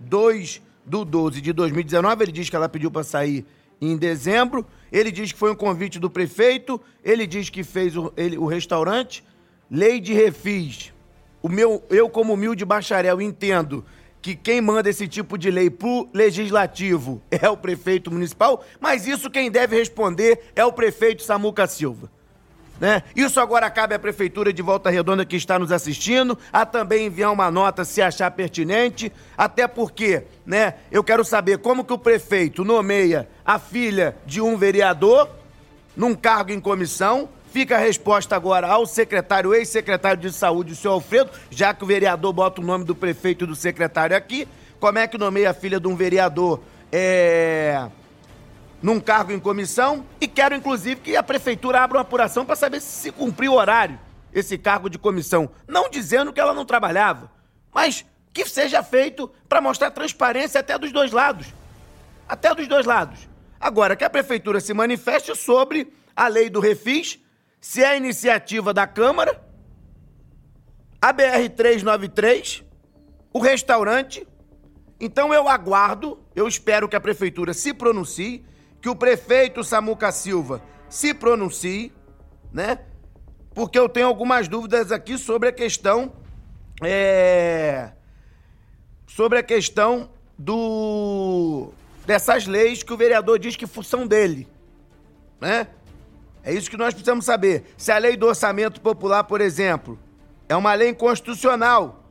2 0.00 0.60
do 0.84 1.04
12 1.04 1.40
de 1.40 1.52
2019. 1.52 2.24
Ele 2.24 2.32
diz 2.32 2.50
que 2.50 2.56
ela 2.56 2.68
pediu 2.68 2.90
para 2.90 3.04
sair 3.04 3.46
em 3.80 3.96
dezembro. 3.96 4.66
Ele 4.90 5.12
diz 5.12 5.30
que 5.30 5.38
foi 5.38 5.52
um 5.52 5.54
convite 5.54 6.00
do 6.00 6.10
prefeito. 6.10 6.80
Ele 7.04 7.24
diz 7.24 7.48
que 7.48 7.62
fez 7.62 7.96
o, 7.96 8.12
ele, 8.16 8.36
o 8.36 8.46
restaurante. 8.46 9.24
Lei 9.70 10.00
de 10.00 10.12
refis. 10.12 10.92
O 11.40 11.48
meu, 11.48 11.82
eu, 11.88 12.10
como 12.10 12.34
humilde 12.34 12.64
bacharel, 12.64 13.22
entendo 13.22 13.84
que 14.20 14.34
quem 14.34 14.60
manda 14.60 14.90
esse 14.90 15.08
tipo 15.08 15.38
de 15.38 15.50
lei 15.50 15.70
pro 15.70 16.08
legislativo 16.12 17.22
é 17.30 17.48
o 17.48 17.56
prefeito 17.56 18.10
municipal, 18.10 18.62
mas 18.78 19.06
isso 19.06 19.30
quem 19.30 19.50
deve 19.50 19.76
responder 19.76 20.50
é 20.54 20.62
o 20.62 20.72
prefeito 20.72 21.22
Samuca 21.22 21.66
Silva. 21.66 22.10
Né? 22.80 23.02
Isso 23.14 23.38
agora 23.38 23.70
cabe 23.70 23.94
à 23.94 23.98
Prefeitura 23.98 24.52
de 24.52 24.62
Volta 24.62 24.88
Redonda 24.88 25.26
que 25.26 25.36
está 25.36 25.58
nos 25.58 25.70
assistindo, 25.70 26.36
a 26.50 26.64
também 26.64 27.06
enviar 27.06 27.30
uma 27.30 27.50
nota 27.50 27.84
se 27.84 28.00
achar 28.00 28.30
pertinente, 28.30 29.12
até 29.36 29.68
porque, 29.68 30.24
né, 30.46 30.74
eu 30.90 31.04
quero 31.04 31.22
saber 31.22 31.58
como 31.58 31.84
que 31.84 31.92
o 31.92 31.98
prefeito 31.98 32.64
nomeia 32.64 33.28
a 33.44 33.58
filha 33.58 34.16
de 34.24 34.40
um 34.40 34.56
vereador 34.56 35.28
num 35.94 36.14
cargo 36.14 36.52
em 36.52 36.60
comissão. 36.60 37.28
Fica 37.52 37.76
a 37.76 37.80
resposta 37.80 38.34
agora 38.34 38.68
ao 38.68 38.86
secretário, 38.86 39.52
ex-secretário 39.52 40.22
de 40.22 40.32
saúde, 40.32 40.72
o 40.72 40.76
senhor 40.76 40.94
Alfredo, 40.94 41.30
já 41.50 41.74
que 41.74 41.84
o 41.84 41.86
vereador 41.86 42.32
bota 42.32 42.62
o 42.62 42.64
nome 42.64 42.84
do 42.84 42.94
prefeito 42.94 43.44
e 43.44 43.46
do 43.46 43.56
secretário 43.56 44.16
aqui. 44.16 44.48
Como 44.78 44.98
é 44.98 45.06
que 45.06 45.18
nomeia 45.18 45.50
a 45.50 45.54
filha 45.54 45.78
de 45.78 45.86
um 45.86 45.96
vereador? 45.96 46.60
É 46.90 47.88
num 48.82 49.00
cargo 49.00 49.32
em 49.32 49.38
comissão 49.38 50.06
e 50.20 50.26
quero, 50.26 50.54
inclusive, 50.54 51.00
que 51.00 51.16
a 51.16 51.22
prefeitura 51.22 51.80
abra 51.80 51.98
uma 51.98 52.02
apuração 52.02 52.44
para 52.44 52.56
saber 52.56 52.80
se 52.80 53.12
cumpriu 53.12 53.52
o 53.52 53.56
horário 53.56 53.98
esse 54.32 54.56
cargo 54.56 54.88
de 54.88 54.98
comissão. 54.98 55.50
Não 55.66 55.90
dizendo 55.90 56.32
que 56.32 56.40
ela 56.40 56.54
não 56.54 56.64
trabalhava, 56.64 57.30
mas 57.72 58.04
que 58.32 58.46
seja 58.46 58.82
feito 58.82 59.30
para 59.48 59.60
mostrar 59.60 59.90
transparência 59.90 60.60
até 60.60 60.78
dos 60.78 60.92
dois 60.92 61.12
lados. 61.12 61.48
Até 62.28 62.54
dos 62.54 62.68
dois 62.68 62.86
lados. 62.86 63.28
Agora, 63.58 63.96
que 63.96 64.04
a 64.04 64.10
prefeitura 64.10 64.60
se 64.60 64.72
manifeste 64.72 65.34
sobre 65.34 65.92
a 66.14 66.28
lei 66.28 66.48
do 66.48 66.60
refis, 66.60 67.18
se 67.60 67.82
é 67.82 67.96
iniciativa 67.96 68.72
da 68.72 68.86
Câmara, 68.86 69.44
a 71.02 71.12
BR-393, 71.12 72.62
o 73.32 73.38
restaurante. 73.38 74.26
Então 74.98 75.34
eu 75.34 75.48
aguardo, 75.48 76.18
eu 76.34 76.46
espero 76.46 76.88
que 76.88 76.96
a 76.96 77.00
prefeitura 77.00 77.52
se 77.52 77.74
pronuncie 77.74 78.44
que 78.80 78.88
o 78.88 78.96
prefeito 78.96 79.62
Samuca 79.62 80.10
Silva 80.10 80.62
se 80.88 81.12
pronuncie, 81.14 81.92
né? 82.52 82.78
porque 83.54 83.78
eu 83.78 83.88
tenho 83.88 84.06
algumas 84.06 84.48
dúvidas 84.48 84.92
aqui 84.92 85.18
sobre 85.18 85.48
a 85.48 85.52
questão. 85.52 86.12
É, 86.82 87.90
sobre 89.06 89.38
a 89.38 89.42
questão 89.42 90.08
do 90.38 91.72
dessas 92.06 92.46
leis 92.46 92.82
que 92.82 92.92
o 92.92 92.96
vereador 92.96 93.38
diz 93.38 93.56
que 93.56 93.66
são 93.84 94.06
dele, 94.06 94.48
né? 95.38 95.66
É 96.42 96.54
isso 96.54 96.70
que 96.70 96.76
nós 96.76 96.94
precisamos 96.94 97.26
saber. 97.26 97.64
Se 97.76 97.92
a 97.92 97.98
lei 97.98 98.16
do 98.16 98.26
orçamento 98.26 98.80
popular, 98.80 99.24
por 99.24 99.42
exemplo, 99.42 99.98
é 100.48 100.56
uma 100.56 100.72
lei 100.72 100.88
inconstitucional, 100.88 102.02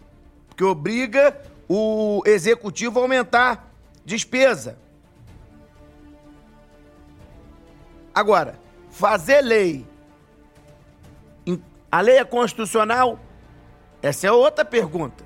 que 0.56 0.64
obriga 0.64 1.36
o 1.68 2.22
executivo 2.28 3.00
a 3.00 3.02
aumentar 3.02 3.74
despesa. 4.06 4.78
Agora, 8.20 8.60
fazer 8.90 9.40
lei. 9.40 9.86
A 11.90 12.02
lei 12.02 12.18
é 12.18 12.26
constitucional? 12.26 13.18
Essa 14.02 14.28
é 14.28 14.32
outra 14.32 14.66
pergunta. 14.66 15.24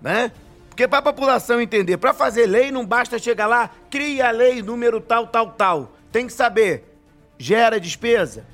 Né? 0.00 0.30
Porque 0.68 0.86
para 0.86 1.00
a 1.00 1.02
população 1.02 1.60
entender, 1.60 1.96
para 1.96 2.14
fazer 2.14 2.46
lei 2.46 2.70
não 2.70 2.86
basta 2.86 3.18
chegar 3.18 3.48
lá, 3.48 3.70
cria 3.90 4.28
a 4.28 4.30
lei 4.30 4.62
número 4.62 5.00
tal, 5.00 5.26
tal, 5.26 5.50
tal. 5.50 5.92
Tem 6.12 6.28
que 6.28 6.32
saber, 6.32 6.96
gera 7.36 7.80
despesa. 7.80 8.46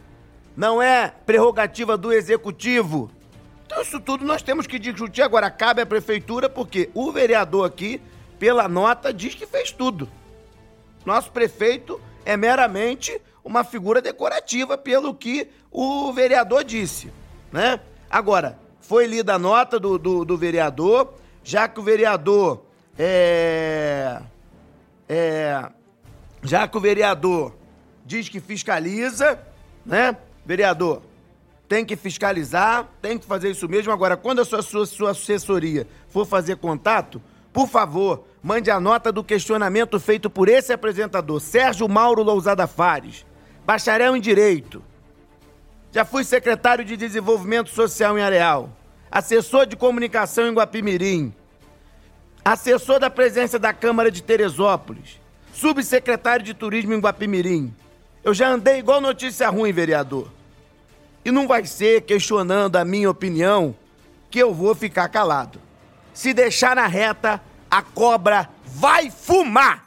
Não 0.57 0.81
é 0.81 1.12
prerrogativa 1.27 1.99
do 1.99 2.15
executivo. 2.15 3.11
Então 3.67 3.83
isso 3.83 4.00
tudo 4.00 4.25
nós 4.25 4.41
temos 4.41 4.67
que 4.67 4.79
discutir. 4.79 5.21
Agora 5.21 5.50
cabe 5.50 5.83
à 5.83 5.87
prefeitura 5.87 6.49
porque 6.49 6.89
o 6.95 7.12
vereador 7.12 7.67
aqui, 7.67 8.00
pela 8.39 8.67
nota, 8.67 9.12
diz 9.12 9.35
que 9.35 9.45
fez 9.45 9.71
tudo. 9.71 10.09
Nosso 11.05 11.31
prefeito 11.31 12.00
é 12.31 12.37
meramente 12.37 13.21
uma 13.45 13.65
figura 13.65 14.01
decorativa 14.01 14.79
pelo 14.79 15.13
que 15.13 15.49
o 15.69 16.13
vereador 16.13 16.63
disse, 16.63 17.13
né? 17.51 17.81
Agora, 18.09 18.57
foi 18.81 19.07
lida 19.07 19.35
a 19.35 19.39
nota 19.39 19.81
do, 19.81 19.99
do, 19.99 20.25
do 20.25 20.37
vereador, 20.37 21.15
já 21.43 21.67
que 21.67 21.81
o 21.81 21.83
vereador 21.83 22.65
é, 22.97 24.21
é, 25.09 25.71
já 26.43 26.69
que 26.69 26.77
o 26.77 26.81
vereador 26.81 27.53
diz 28.07 28.29
que 28.29 28.39
fiscaliza, 28.39 29.37
né? 29.85 30.17
Vereador, 30.47 31.03
tem 31.69 31.85
que 31.85 31.97
fiscalizar, 31.97 32.89
tem 33.03 33.19
que 33.19 33.27
fazer 33.27 33.51
isso 33.51 33.69
mesmo. 33.69 33.93
Agora, 33.93 34.17
quando 34.17 34.41
a 34.41 34.45
sua, 34.45 34.63
sua, 34.63 34.87
sua 34.87 35.11
assessoria 35.11 35.85
for 36.09 36.25
fazer 36.25 36.59
contato, 36.59 37.21
por 37.53 37.67
favor, 37.67 38.25
mande 38.43 38.71
a 38.71 38.81
nota 38.81 39.13
do 39.13 39.25
questionamento 39.25 39.99
feito 40.01 40.31
por 40.31 40.49
esse 40.49 40.73
apresentador, 40.73 41.41
Sérgio 41.41 41.89
Mauro 41.89 42.23
Lousada 42.23 42.67
Fares, 42.67 43.25
bacharel 43.65 44.17
em 44.17 44.21
Direito. 44.21 44.83
Já 45.93 46.05
fui 46.05 46.25
secretário 46.25 46.85
de 46.85 46.97
Desenvolvimento 46.97 47.71
Social 47.71 48.19
em 48.19 48.23
Areal 48.23 48.71
assessor 49.11 49.67
de 49.67 49.77
comunicação 49.77 50.47
em 50.47 50.55
Guapimirim, 50.55 51.35
assessor 52.45 53.01
da 53.01 53.11
presença 53.11 53.59
da 53.59 53.73
Câmara 53.73 54.11
de 54.11 54.23
Teresópolis, 54.23 55.21
subsecretário 55.53 56.45
de 56.45 56.55
Turismo 56.55 56.95
em 56.95 57.01
Guapimirim. 57.01 57.75
Eu 58.23 58.33
já 58.33 58.49
andei 58.49 58.79
igual 58.79 59.01
notícia 59.01 59.49
ruim, 59.49 59.73
vereador. 59.73 60.31
E 61.25 61.31
não 61.31 61.49
vai 61.49 61.67
ser 61.67 62.03
questionando 62.03 62.77
a 62.77 62.85
minha 62.85 63.11
opinião 63.11 63.75
que 64.31 64.39
eu 64.39 64.55
vou 64.55 64.75
ficar 64.75 65.09
calado. 65.09 65.61
Se 66.15 66.33
deixar 66.33 66.77
na 66.77 66.87
reta, 66.87 67.43
a 67.71 67.83
cobra 67.83 68.49
vai 68.65 69.11
fumar! 69.11 69.85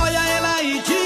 Olha 0.00 0.18
ela 0.18 0.54
aí 0.56 0.80
de 0.80 0.99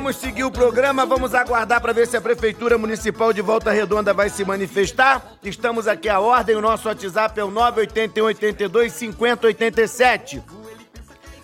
vamos 0.00 0.16
seguir 0.16 0.44
o 0.44 0.50
programa, 0.50 1.04
vamos 1.04 1.34
aguardar 1.34 1.78
para 1.78 1.92
ver 1.92 2.06
se 2.06 2.16
a 2.16 2.22
Prefeitura 2.22 2.78
Municipal 2.78 3.34
de 3.34 3.42
Volta 3.42 3.70
Redonda 3.70 4.14
vai 4.14 4.30
se 4.30 4.42
manifestar. 4.46 5.34
Estamos 5.44 5.86
aqui 5.86 6.08
à 6.08 6.18
ordem, 6.18 6.56
o 6.56 6.60
nosso 6.62 6.88
WhatsApp 6.88 7.38
é 7.38 7.44
o 7.44 7.50
98182 7.50 8.94
5087. 8.94 10.42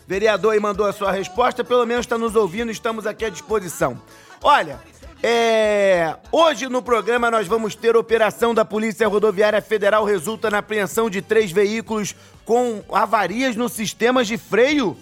Vereador 0.06 0.54
aí 0.54 0.58
mandou 0.58 0.86
a 0.86 0.92
sua 0.94 1.12
resposta, 1.12 1.62
pelo 1.62 1.84
menos 1.84 2.06
está 2.06 2.16
nos 2.16 2.34
ouvindo, 2.34 2.70
estamos 2.70 3.06
aqui 3.06 3.26
à 3.26 3.28
disposição. 3.28 4.00
Olha, 4.42 4.80
é... 5.22 6.16
hoje 6.32 6.66
no 6.66 6.80
programa 6.80 7.30
nós 7.30 7.46
vamos 7.46 7.74
ter 7.74 7.94
operação 7.94 8.54
da 8.54 8.64
Polícia 8.64 9.06
Rodoviária 9.06 9.60
Federal 9.60 10.02
resulta 10.02 10.48
na 10.48 10.58
apreensão 10.58 11.10
de 11.10 11.20
três 11.20 11.52
veículos 11.52 12.16
com 12.46 12.82
avarias 12.90 13.54
nos 13.54 13.72
sistemas 13.72 14.26
de 14.26 14.38
freio. 14.38 14.96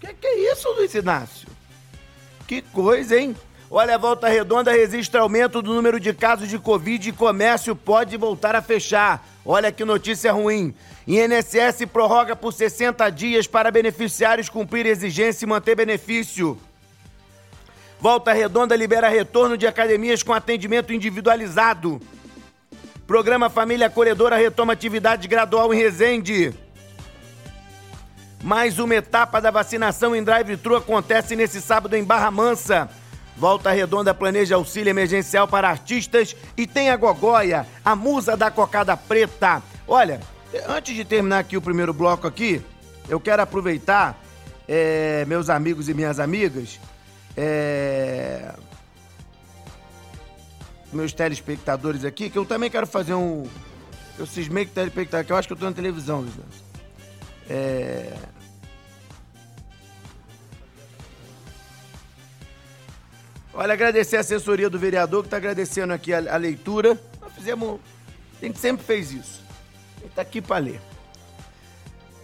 Que 0.00 0.14
que 0.14 0.26
é 0.26 0.50
isso, 0.50 0.66
Luiz 0.72 0.94
Inácio? 0.94 1.55
Que 2.46 2.62
coisa, 2.62 3.18
hein? 3.18 3.34
Olha, 3.68 3.96
a 3.96 3.98
Volta 3.98 4.28
Redonda 4.28 4.70
registra 4.70 5.20
aumento 5.20 5.60
do 5.60 5.74
número 5.74 5.98
de 5.98 6.14
casos 6.14 6.48
de 6.48 6.58
Covid 6.58 7.08
e 7.08 7.12
comércio 7.12 7.74
pode 7.74 8.16
voltar 8.16 8.54
a 8.54 8.62
fechar. 8.62 9.26
Olha 9.44 9.72
que 9.72 9.84
notícia 9.84 10.30
ruim. 10.30 10.72
INSS 11.06 11.84
prorroga 11.92 12.36
por 12.36 12.52
60 12.52 13.10
dias 13.10 13.48
para 13.48 13.72
beneficiários 13.72 14.48
cumprir 14.48 14.86
exigência 14.86 15.44
e 15.44 15.48
manter 15.48 15.74
benefício. 15.74 16.56
Volta 18.00 18.32
Redonda 18.32 18.76
libera 18.76 19.08
retorno 19.08 19.56
de 19.56 19.66
academias 19.66 20.22
com 20.22 20.32
atendimento 20.32 20.92
individualizado. 20.92 22.00
Programa 23.06 23.50
Família 23.50 23.88
Acolhedora 23.88 24.36
retoma 24.36 24.72
atividade 24.72 25.26
gradual 25.26 25.74
em 25.74 25.78
Resende. 25.78 26.54
Mais 28.46 28.78
uma 28.78 28.94
etapa 28.94 29.40
da 29.40 29.50
vacinação 29.50 30.14
em 30.14 30.22
drive-thru 30.22 30.76
acontece 30.76 31.34
nesse 31.34 31.60
sábado 31.60 31.96
em 31.96 32.04
Barra 32.04 32.30
Mansa. 32.30 32.88
Volta 33.36 33.72
Redonda 33.72 34.14
planeja 34.14 34.54
auxílio 34.54 34.88
emergencial 34.88 35.48
para 35.48 35.68
artistas 35.68 36.36
e 36.56 36.64
tem 36.64 36.90
a 36.90 36.96
Gogóia, 36.96 37.66
a 37.84 37.96
musa 37.96 38.36
da 38.36 38.48
cocada 38.48 38.96
preta. 38.96 39.60
Olha, 39.88 40.20
antes 40.68 40.94
de 40.94 41.04
terminar 41.04 41.40
aqui 41.40 41.56
o 41.56 41.60
primeiro 41.60 41.92
bloco 41.92 42.24
aqui, 42.24 42.62
eu 43.08 43.18
quero 43.18 43.42
aproveitar, 43.42 44.16
é, 44.68 45.24
meus 45.24 45.50
amigos 45.50 45.88
e 45.88 45.94
minhas 45.94 46.20
amigas, 46.20 46.78
é, 47.36 48.54
meus 50.92 51.12
telespectadores 51.12 52.04
aqui, 52.04 52.30
que 52.30 52.38
eu 52.38 52.44
também 52.44 52.70
quero 52.70 52.86
fazer 52.86 53.14
um... 53.14 53.44
Eu 54.16 54.24
cismei 54.24 54.64
que 54.64 54.70
telespectador, 54.70 55.26
que 55.26 55.32
eu 55.32 55.36
acho 55.36 55.48
que 55.48 55.52
eu 55.52 55.58
tô 55.58 55.64
na 55.64 55.72
televisão, 55.72 56.20
Luiz. 56.20 56.64
É... 57.50 58.35
Olha, 63.56 63.72
agradecer 63.72 64.18
a 64.18 64.20
assessoria 64.20 64.68
do 64.68 64.78
vereador 64.78 65.22
que 65.22 65.28
está 65.28 65.38
agradecendo 65.38 65.90
aqui 65.94 66.12
a, 66.12 66.18
a 66.34 66.36
leitura. 66.36 67.00
Nós 67.18 67.32
fizemos. 67.32 67.80
A 68.40 68.44
gente 68.44 68.58
sempre 68.58 68.84
fez 68.84 69.10
isso. 69.12 69.42
A 69.96 70.00
gente 70.02 70.12
tá 70.12 70.20
aqui 70.20 70.42
para 70.42 70.58
ler. 70.58 70.80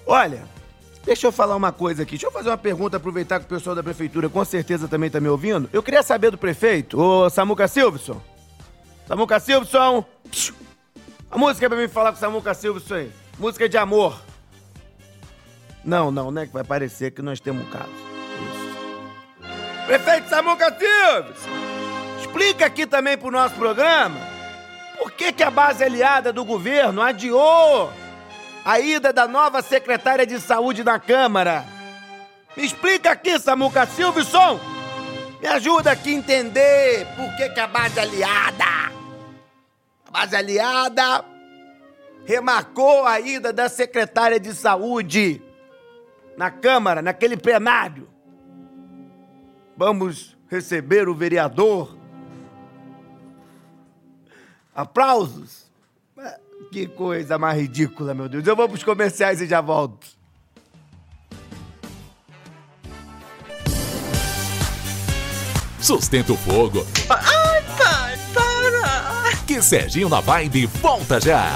Olha, 0.06 0.42
deixa 1.04 1.26
eu 1.26 1.32
falar 1.32 1.56
uma 1.56 1.72
coisa 1.72 2.02
aqui. 2.02 2.12
Deixa 2.12 2.26
eu 2.26 2.30
fazer 2.30 2.50
uma 2.50 2.58
pergunta, 2.58 2.98
aproveitar 2.98 3.40
que 3.40 3.46
o 3.46 3.48
pessoal 3.48 3.74
da 3.74 3.82
prefeitura 3.82 4.28
com 4.28 4.44
certeza 4.44 4.86
também 4.86 5.08
tá 5.08 5.20
me 5.20 5.28
ouvindo. 5.28 5.70
Eu 5.72 5.82
queria 5.82 6.02
saber 6.02 6.30
do 6.30 6.36
prefeito, 6.36 7.00
ô 7.00 7.30
Samuca 7.30 7.66
Silvson. 7.66 8.20
Samuca 9.08 9.40
Silvson! 9.40 10.04
A 11.30 11.38
música 11.38 11.64
é 11.64 11.68
mim 11.70 11.88
falar 11.88 12.12
com 12.12 12.18
o 12.18 12.20
Samuca 12.20 12.52
Silvson 12.52 12.94
aí. 12.94 13.12
Música 13.38 13.66
de 13.66 13.78
amor. 13.78 14.20
Não, 15.82 16.10
não, 16.10 16.30
né? 16.30 16.46
Que 16.46 16.52
vai 16.52 16.62
parecer 16.62 17.10
que 17.10 17.22
nós 17.22 17.40
temos 17.40 17.66
um 17.66 17.70
caso. 17.70 18.11
Prefeito 19.86 20.28
Samuca 20.28 20.74
Silves, 20.78 21.36
explica 22.20 22.66
aqui 22.66 22.86
também 22.86 23.18
pro 23.18 23.30
nosso 23.30 23.54
programa 23.56 24.16
por 24.96 25.10
que, 25.10 25.32
que 25.32 25.42
a 25.42 25.50
base 25.50 25.82
aliada 25.82 26.32
do 26.32 26.44
governo 26.44 27.02
adiou 27.02 27.92
a 28.64 28.78
ida 28.78 29.12
da 29.12 29.26
nova 29.26 29.60
secretária 29.60 30.24
de 30.24 30.38
saúde 30.40 30.84
na 30.84 31.00
Câmara. 31.00 31.64
Me 32.56 32.64
explica 32.64 33.10
aqui, 33.10 33.38
Samuca 33.40 33.84
Silveson. 33.86 34.60
Me 35.40 35.48
ajuda 35.48 35.90
aqui 35.90 36.10
a 36.10 36.18
entender 36.18 37.06
por 37.16 37.36
que, 37.36 37.48
que 37.48 37.58
a 37.58 37.66
base 37.66 37.98
aliada, 37.98 38.92
a 40.06 40.10
base 40.12 40.36
aliada 40.36 41.24
remarcou 42.24 43.04
a 43.04 43.18
ida 43.18 43.52
da 43.52 43.68
secretária 43.68 44.38
de 44.38 44.54
saúde 44.54 45.42
na 46.36 46.52
Câmara, 46.52 47.02
naquele 47.02 47.36
plenário. 47.36 48.11
Vamos 49.84 50.36
receber 50.48 51.08
o 51.08 51.14
vereador. 51.14 51.96
Aplausos. 54.72 55.66
Que 56.70 56.86
coisa 56.86 57.36
mais 57.36 57.60
ridícula, 57.60 58.14
meu 58.14 58.28
Deus. 58.28 58.46
Eu 58.46 58.54
vou 58.54 58.68
pros 58.68 58.84
comerciais 58.84 59.40
e 59.40 59.46
já 59.48 59.60
volto. 59.60 60.06
sustenta 65.80 66.32
o 66.32 66.36
fogo. 66.36 66.86
Ai, 67.10 67.62
pai, 67.76 68.16
para! 68.32 69.36
Que 69.48 69.60
Serginho 69.60 70.08
na 70.08 70.20
Vibe 70.20 70.66
volta 70.66 71.20
já! 71.20 71.52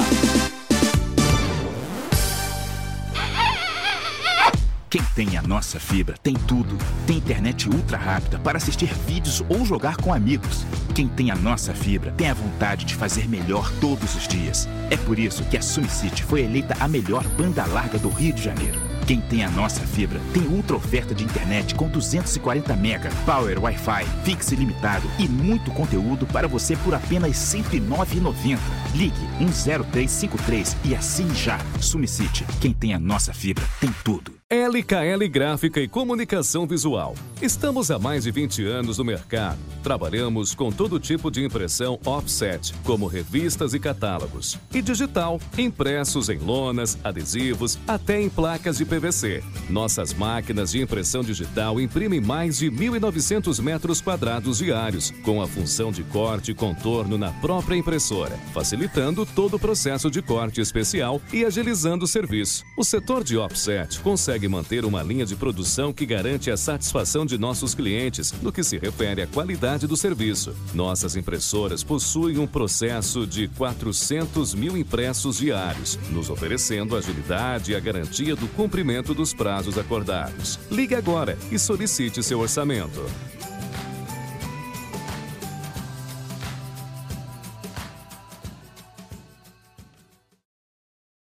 Quem 4.89 5.03
tem 5.17 5.37
a 5.37 5.43
nossa 5.43 5.81
fibra 5.81 6.17
tem 6.23 6.35
tudo. 6.35 6.79
Tem 7.09 7.17
internet 7.17 7.69
ultra 7.69 7.99
rápida 7.99 8.39
para 8.39 8.57
assistir 8.57 8.93
vídeos 9.07 9.43
ou 9.49 9.67
jogar 9.67 9.97
com 9.97 10.15
amigos. 10.15 10.65
Quem 10.95 11.09
tem 11.09 11.33
a 11.33 11.35
nossa 11.35 11.75
fibra 11.75 12.13
tem 12.13 12.31
a 12.31 12.35
vontade 12.35 12.85
de 12.85 12.95
fazer 12.95 13.29
melhor 13.29 13.69
todos 13.81 14.15
os 14.15 14.29
dias. 14.29 14.69
É 14.89 14.97
por 14.97 15.19
isso 15.19 15.45
que 15.45 15.57
a 15.57 15.63
SumCity 15.63 16.23
foi 16.23 16.43
eleita 16.43 16.77
a 16.79 16.87
melhor 16.87 17.27
banda 17.37 17.67
larga 17.67 17.99
do 17.99 18.09
Rio 18.09 18.33
de 18.33 18.45
Janeiro. 18.45 18.81
Quem 19.09 19.21
tem 19.21 19.45
a 19.45 19.51
nossa 19.51 19.81
fibra 19.81 20.21
tem 20.33 20.45
ultra 20.45 20.77
oferta 20.77 21.15
de 21.15 21.25
internet 21.25 21.75
com 21.75 21.89
240 21.89 22.75
mega, 22.77 23.11
power 23.25 23.63
Wi-Fi, 23.63 24.05
fixe 24.25 24.55
ilimitado 24.55 25.09
e 25.19 25.29
muito 25.29 25.71
conteúdo 25.73 26.27
para 26.27 26.47
você 26.47 26.77
por 26.77 26.95
apenas 26.95 27.53
R$ 27.53 27.63
109,90. 27.63 28.59
Ligue 28.95 29.17
10353 29.41 30.77
e 30.85 30.95
assine 30.95 31.35
já. 31.35 31.59
SumCity, 31.81 32.45
quem 32.61 32.73
tem 32.73 32.95
a 32.95 33.01
nossa 33.01 33.33
fibra 33.35 33.65
tem 33.81 33.93
tudo. 34.05 34.36
LKL 34.49 35.27
Gráfica 35.29 35.81
e 35.81 35.89
Comunicação 35.89 36.69
Visual. 36.69 37.17
Estamos 37.43 37.91
há 37.91 37.99
mais 37.99 38.23
de 38.23 38.31
20 38.31 38.65
anos 38.65 38.99
no 38.99 39.05
mercado. 39.05 39.59
Trabalhamos 39.83 40.55
com 40.55 40.71
todo 40.71 41.01
tipo 41.01 41.33
de 41.33 41.45
impressão 41.45 41.99
offset, 42.05 42.73
como 42.85 43.09
revistas 43.09 43.75
e 43.75 43.81
catálogos, 43.81 44.57
e 44.73 44.81
digital, 44.81 45.41
impressos 45.59 46.29
em 46.29 46.39
lonas, 46.39 46.97
adesivos, 47.03 47.77
até 47.89 48.21
em 48.21 48.29
placas 48.29 48.79
de 48.79 48.85
PVC. 48.85 49.43
Nossas 49.69 50.15
máquinas 50.15 50.71
de 50.71 50.81
impressão 50.81 51.25
digital 51.25 51.81
imprimem 51.81 52.21
mais 52.21 52.59
de 52.59 52.71
1.900 52.71 53.61
metros 53.61 54.01
quadrados 54.01 54.59
diários, 54.59 55.11
com 55.25 55.43
a 55.43 55.49
função 55.49 55.91
de 55.91 56.05
corte 56.05 56.53
e 56.53 56.55
contorno 56.55 57.19
na 57.19 57.33
própria 57.33 57.77
impressora, 57.77 58.39
facilitando 58.55 59.27
todo 59.27 59.55
o 59.55 59.59
processo 59.59 60.09
de 60.09 60.23
corte 60.23 60.61
especial 60.61 61.21
e 61.33 61.45
agilizando 61.45 62.05
o 62.05 62.09
serviço. 62.09 62.65
O 62.79 62.85
setor 62.85 63.25
de 63.25 63.37
offset 63.37 63.99
consegue 64.01 64.36
consegue 64.37 64.49
manter 64.49 64.85
uma 64.85 65.03
linha 65.03 65.25
de 65.25 65.35
produção 65.35 65.95
que 65.95 66.05
garante 66.05 66.51
a 66.51 66.57
satisfação 66.59 67.25
de 67.25 67.39
nossos 67.39 67.75
clientes 67.75 68.35
no 68.43 68.53
que 68.53 68.63
se 68.63 68.77
refere 68.77 69.23
à 69.23 69.27
qualidade 69.27 69.87
do 69.87 69.97
serviço. 69.97 70.55
Nossas 70.75 71.17
impressoras 71.17 71.83
possuem 71.83 72.39
um 72.39 72.47
processo 72.47 73.27
de 73.27 73.49
400 73.49 74.55
mil 74.55 74.77
impressos 74.77 75.39
diários, 75.39 75.99
nos 76.11 76.29
oferecendo 76.29 76.97
agilidade 76.97 77.73
e 77.73 77.75
a 77.75 77.81
garantia 77.81 78.37
do 78.37 78.47
cumprimento 78.49 79.15
dos 79.15 79.33
prazos 79.33 79.79
acordados. 79.79 80.59
Ligue 80.71 80.95
agora 80.95 81.39
e 81.51 81.59
solicite 81.59 82.23
seu 82.23 82.41
orçamento. 82.41 83.07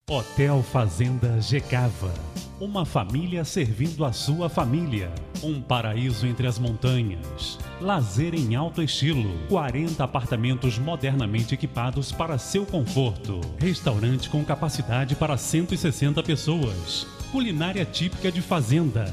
Hotel 0.09 0.63
Fazenda 0.63 1.41
Gecava 1.41 2.13
uma 2.61 2.85
família 2.85 3.45
servindo 3.45 4.05
a 4.05 4.13
sua 4.13 4.49
família. 4.49 5.11
Um 5.43 5.61
paraíso 5.61 6.27
entre 6.27 6.47
as 6.47 6.59
montanhas. 6.59 7.59
Lazer 7.81 8.35
em 8.35 8.55
alto 8.55 8.83
estilo. 8.83 9.37
40 9.49 10.03
apartamentos 10.03 10.79
modernamente 10.79 11.55
equipados 11.55 12.13
para 12.13 12.39
seu 12.39 12.65
conforto. 12.65 13.41
Restaurante 13.59 14.31
com 14.31 14.45
capacidade 14.45 15.17
para 15.17 15.37
160 15.37 16.23
pessoas. 16.23 17.07
Culinária 17.33 17.85
típica 17.85 18.31
de 18.31 18.41
fazenda. 18.41 19.13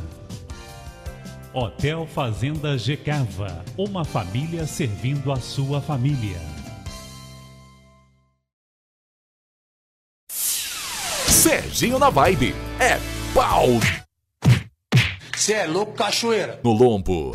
Hotel 1.54 2.08
Fazenda 2.08 2.78
Gecava. 2.78 3.66
Uma 3.78 4.06
família 4.06 4.66
servindo 4.66 5.32
a 5.32 5.38
sua 5.38 5.82
família. 5.82 6.40
Serginho 11.28 11.98
na 11.98 12.10
Vibe. 12.10 12.56
É 12.80 13.21
pau! 13.34 13.68
Cê 15.36 15.54
é 15.54 15.66
louco, 15.66 15.94
cachoeira? 15.94 16.60
No 16.64 16.72
lombo. 16.72 17.32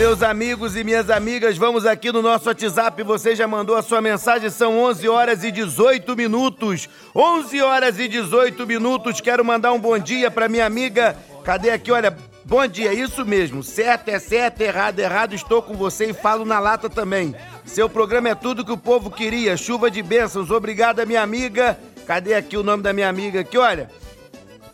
Meus 0.00 0.22
amigos 0.22 0.76
e 0.76 0.82
minhas 0.82 1.10
amigas, 1.10 1.58
vamos 1.58 1.84
aqui 1.84 2.10
no 2.10 2.22
nosso 2.22 2.48
WhatsApp. 2.48 3.02
Você 3.02 3.36
já 3.36 3.46
mandou 3.46 3.76
a 3.76 3.82
sua 3.82 4.00
mensagem, 4.00 4.48
são 4.48 4.78
11 4.78 5.06
horas 5.10 5.44
e 5.44 5.52
18 5.52 6.16
minutos. 6.16 6.88
11 7.14 7.60
horas 7.60 7.98
e 7.98 8.08
18 8.08 8.66
minutos. 8.66 9.20
Quero 9.20 9.44
mandar 9.44 9.72
um 9.72 9.78
bom 9.78 9.98
dia 9.98 10.30
para 10.30 10.48
minha 10.48 10.64
amiga. 10.64 11.14
Cadê 11.44 11.68
aqui? 11.68 11.92
Olha, 11.92 12.16
bom 12.46 12.66
dia, 12.66 12.94
isso 12.94 13.26
mesmo. 13.26 13.62
Certo 13.62 14.08
é 14.08 14.18
certo, 14.18 14.62
errado 14.62 15.00
é 15.00 15.02
errado. 15.02 15.34
Estou 15.34 15.60
com 15.60 15.74
você 15.74 16.06
e 16.06 16.14
falo 16.14 16.46
na 16.46 16.58
lata 16.58 16.88
também. 16.88 17.36
Seu 17.66 17.86
programa 17.86 18.30
é 18.30 18.34
tudo 18.34 18.64
que 18.64 18.72
o 18.72 18.78
povo 18.78 19.10
queria. 19.10 19.54
Chuva 19.54 19.90
de 19.90 20.02
bênçãos. 20.02 20.50
Obrigada, 20.50 21.04
minha 21.04 21.20
amiga. 21.20 21.78
Cadê 22.06 22.32
aqui 22.32 22.56
o 22.56 22.62
nome 22.62 22.82
da 22.82 22.94
minha 22.94 23.10
amiga 23.10 23.40
aqui? 23.40 23.58
Olha. 23.58 23.90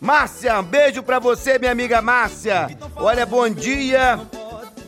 Márcia, 0.00 0.60
um 0.60 0.62
beijo 0.62 1.02
pra 1.02 1.18
você, 1.18 1.58
minha 1.58 1.72
amiga 1.72 2.00
Márcia. 2.00 2.68
Olha, 2.94 3.26
bom 3.26 3.48
dia. 3.48 4.20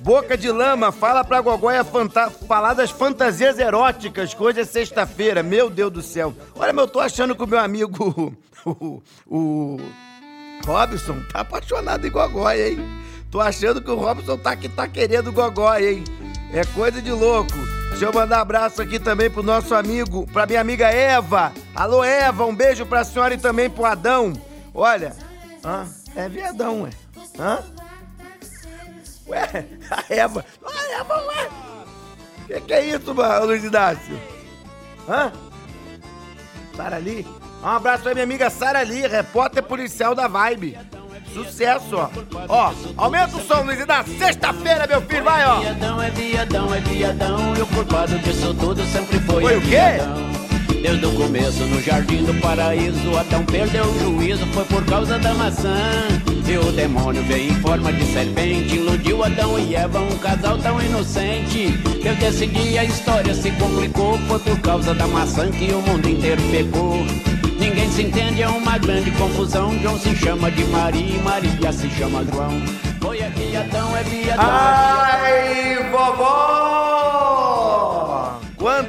Boca 0.01 0.37
de 0.37 0.51
Lama, 0.51 0.93
fala 0.93 1.25
pra 1.25 1.41
Gogóia 1.41 1.85
fanta 1.85 2.31
falar 2.31 2.75
das 2.75 2.91
fantasias 2.91 3.59
eróticas, 3.59 4.33
que 4.33 4.43
hoje 4.43 4.61
é 4.61 4.65
sexta-feira. 4.65 5.43
Meu 5.43 5.69
Deus 5.69 5.93
do 5.93 6.03
céu. 6.03 6.35
Olha, 6.55 6.71
eu 6.71 6.89
tô 6.89 7.01
achando 7.01 7.35
que 7.35 7.43
o 7.43 7.47
meu 7.47 7.59
amigo, 7.59 8.35
o, 8.65 9.03
o 9.27 9.77
Robson, 10.65 11.21
tá 11.33 11.41
apaixonado 11.41 12.07
em 12.07 12.11
Gogóia, 12.11 12.71
hein? 12.71 12.79
Tô 13.31 13.41
achando 13.41 13.83
que 13.83 13.91
o 13.91 13.97
Robson 13.97 14.39
tá, 14.39 14.57
que 14.57 14.69
tá 14.69 14.89
querendo 14.89 15.33
Gogóia, 15.33 15.93
hein? 15.93 16.05
É 16.53 16.65
coisa 16.65 17.03
de 17.03 17.13
louco. 17.13 17.53
Deixa 17.91 18.07
eu 18.07 18.13
mandar 18.13 18.41
abraço 18.41 18.81
aqui 18.81 18.99
também 18.99 19.29
pro 19.29 19.43
nosso 19.43 19.75
amigo, 19.75 20.27
pra 20.33 20.47
minha 20.47 20.61
amiga 20.61 20.89
Eva. 20.89 21.53
Alô, 21.75 22.05
Eva, 22.05 22.47
um 22.47 22.55
beijo 22.55 22.87
pra 22.87 23.05
senhora 23.05 23.35
e 23.35 23.39
também 23.39 23.69
pro 23.69 23.85
Adão. 23.85 24.33
Olha, 24.73 25.15
hã? 25.65 25.87
é 26.15 26.29
viadão, 26.29 26.83
ué. 26.83 26.91
Hã? 27.39 27.59
Ué, 29.29 29.67
a 29.91 30.05
Eva. 30.09 30.45
A 30.65 31.01
Eva, 31.01 31.15
ué. 31.27 31.49
Que 32.47 32.61
que 32.63 32.73
é 32.73 32.87
isso, 32.87 33.15
mano, 33.15 33.47
Luiz 33.47 33.63
Inácio? 33.63 34.19
Hã? 35.09 35.33
Sara 36.77 36.99
Lee? 36.99 37.27
Um 37.63 37.67
abraço 37.67 38.09
aí, 38.09 38.15
minha 38.15 38.25
amiga 38.25 38.49
Sara 38.51 38.83
Lee, 38.83 39.07
repórter 39.07 39.63
policial 39.63 40.15
da 40.15 40.29
Vibe. 40.29 40.79
Sucesso, 41.33 41.97
ó. 41.97 42.09
Ó, 42.49 42.73
aumenta 42.97 43.37
o 43.37 43.41
som, 43.41 43.63
Luiz 43.63 43.81
Inácio. 43.81 44.17
Sexta-feira, 44.19 44.87
meu 44.87 45.03
filho, 45.03 45.25
vai, 45.25 45.45
ó. 45.45 45.61
Viadão 45.61 46.03
é 46.03 46.11
viadão, 46.11 46.75
é 46.75 46.81
viadão. 46.81 47.57
E 47.57 47.63
o 47.63 47.67
culpado 47.67 48.19
disso 48.21 48.55
tudo 48.55 48.83
sempre 48.87 49.21
foi. 49.21 49.43
Foi 49.43 49.57
o 49.57 49.61
quê? 49.61 50.28
Desde 50.83 51.07
o 51.07 51.13
começo 51.13 51.65
no 51.65 51.83
jardim 51.83 52.25
do 52.25 52.35
paraíso 52.41 53.17
Adão 53.17 53.45
perdeu 53.45 53.85
o 53.85 53.99
juízo, 53.99 54.47
foi 54.47 54.65
por 54.65 54.85
causa 54.85 55.19
da 55.19 55.35
maçã. 55.35 55.77
E 56.47 56.57
o 56.57 56.73
demônio 56.73 57.23
veio 57.25 57.53
em 57.53 57.55
forma 57.57 57.93
de 57.93 58.05
serpente 58.07 58.77
Iludiu 58.77 59.23
Adão 59.23 59.59
e 59.59 59.75
Eva, 59.75 60.01
um 60.01 60.17
casal 60.19 60.57
tão 60.59 60.81
inocente. 60.81 61.75
Que 62.01 62.11
desse 62.15 62.47
dia 62.47 62.81
a 62.81 62.85
história 62.85 63.35
se 63.35 63.51
complicou 63.53 64.19
Foi 64.21 64.39
por 64.39 64.59
causa 64.61 64.95
da 64.95 65.07
maçã 65.07 65.51
que 65.51 65.71
o 65.73 65.83
mundo 65.83 66.09
inteiro 66.09 66.41
pegou. 66.51 67.05
Ninguém 67.59 67.91
se 67.91 68.03
entende, 68.03 68.43
é 68.43 68.49
uma 68.49 68.79
grande 68.79 69.11
confusão. 69.11 69.77
João 69.83 69.99
se 69.99 70.15
chama 70.17 70.51
de 70.51 70.65
Maria 70.65 71.17
e 71.17 71.19
Maria 71.19 71.73
se 71.73 71.91
chama 71.91 72.25
João. 72.33 72.63
Foi 73.01 73.21
aqui 73.23 73.55
Adão, 73.57 73.97
é 73.97 74.03
viadão 74.05 74.47
Ai, 74.49 75.91
vovó! 75.91 76.48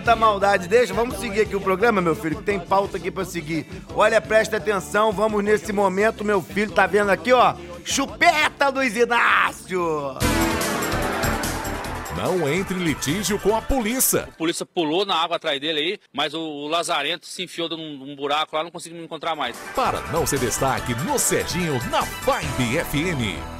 Quanta 0.09 0.15
maldade. 0.15 0.67
Deixa, 0.67 0.91
vamos 0.91 1.19
seguir 1.19 1.41
aqui 1.41 1.55
o 1.55 1.61
programa, 1.61 2.01
meu 2.01 2.15
filho, 2.15 2.37
que 2.37 2.41
tem 2.41 2.59
pauta 2.59 2.97
aqui 2.97 3.11
pra 3.11 3.23
seguir. 3.23 3.67
Olha, 3.93 4.19
presta 4.19 4.57
atenção, 4.57 5.11
vamos 5.11 5.43
nesse 5.43 5.71
momento, 5.71 6.25
meu 6.25 6.41
filho, 6.41 6.71
tá 6.71 6.87
vendo 6.87 7.11
aqui, 7.11 7.31
ó? 7.31 7.53
Chupeta 7.85 8.69
Luiz 8.69 8.95
Inácio! 8.95 10.17
Não 12.17 12.49
entre 12.49 12.75
em 12.75 12.83
litígio 12.83 13.37
com 13.37 13.55
a 13.55 13.61
polícia. 13.61 14.23
A 14.23 14.31
polícia 14.31 14.65
pulou 14.65 15.05
na 15.05 15.15
água 15.15 15.35
atrás 15.35 15.61
dele 15.61 15.79
aí, 15.79 15.99
mas 16.11 16.33
o, 16.33 16.39
o 16.39 16.67
Lazarento 16.67 17.27
se 17.27 17.43
enfiou 17.43 17.69
num, 17.69 17.97
num 17.97 18.15
buraco 18.15 18.55
lá, 18.55 18.63
não 18.63 18.71
conseguimos 18.71 19.05
encontrar 19.05 19.35
mais. 19.35 19.55
Para 19.75 20.01
não 20.11 20.25
ser 20.25 20.39
destaque 20.39 20.95
no 21.05 21.19
Serginho 21.19 21.79
na 21.91 22.01
Vibe 22.01 22.83
FM. 22.83 23.58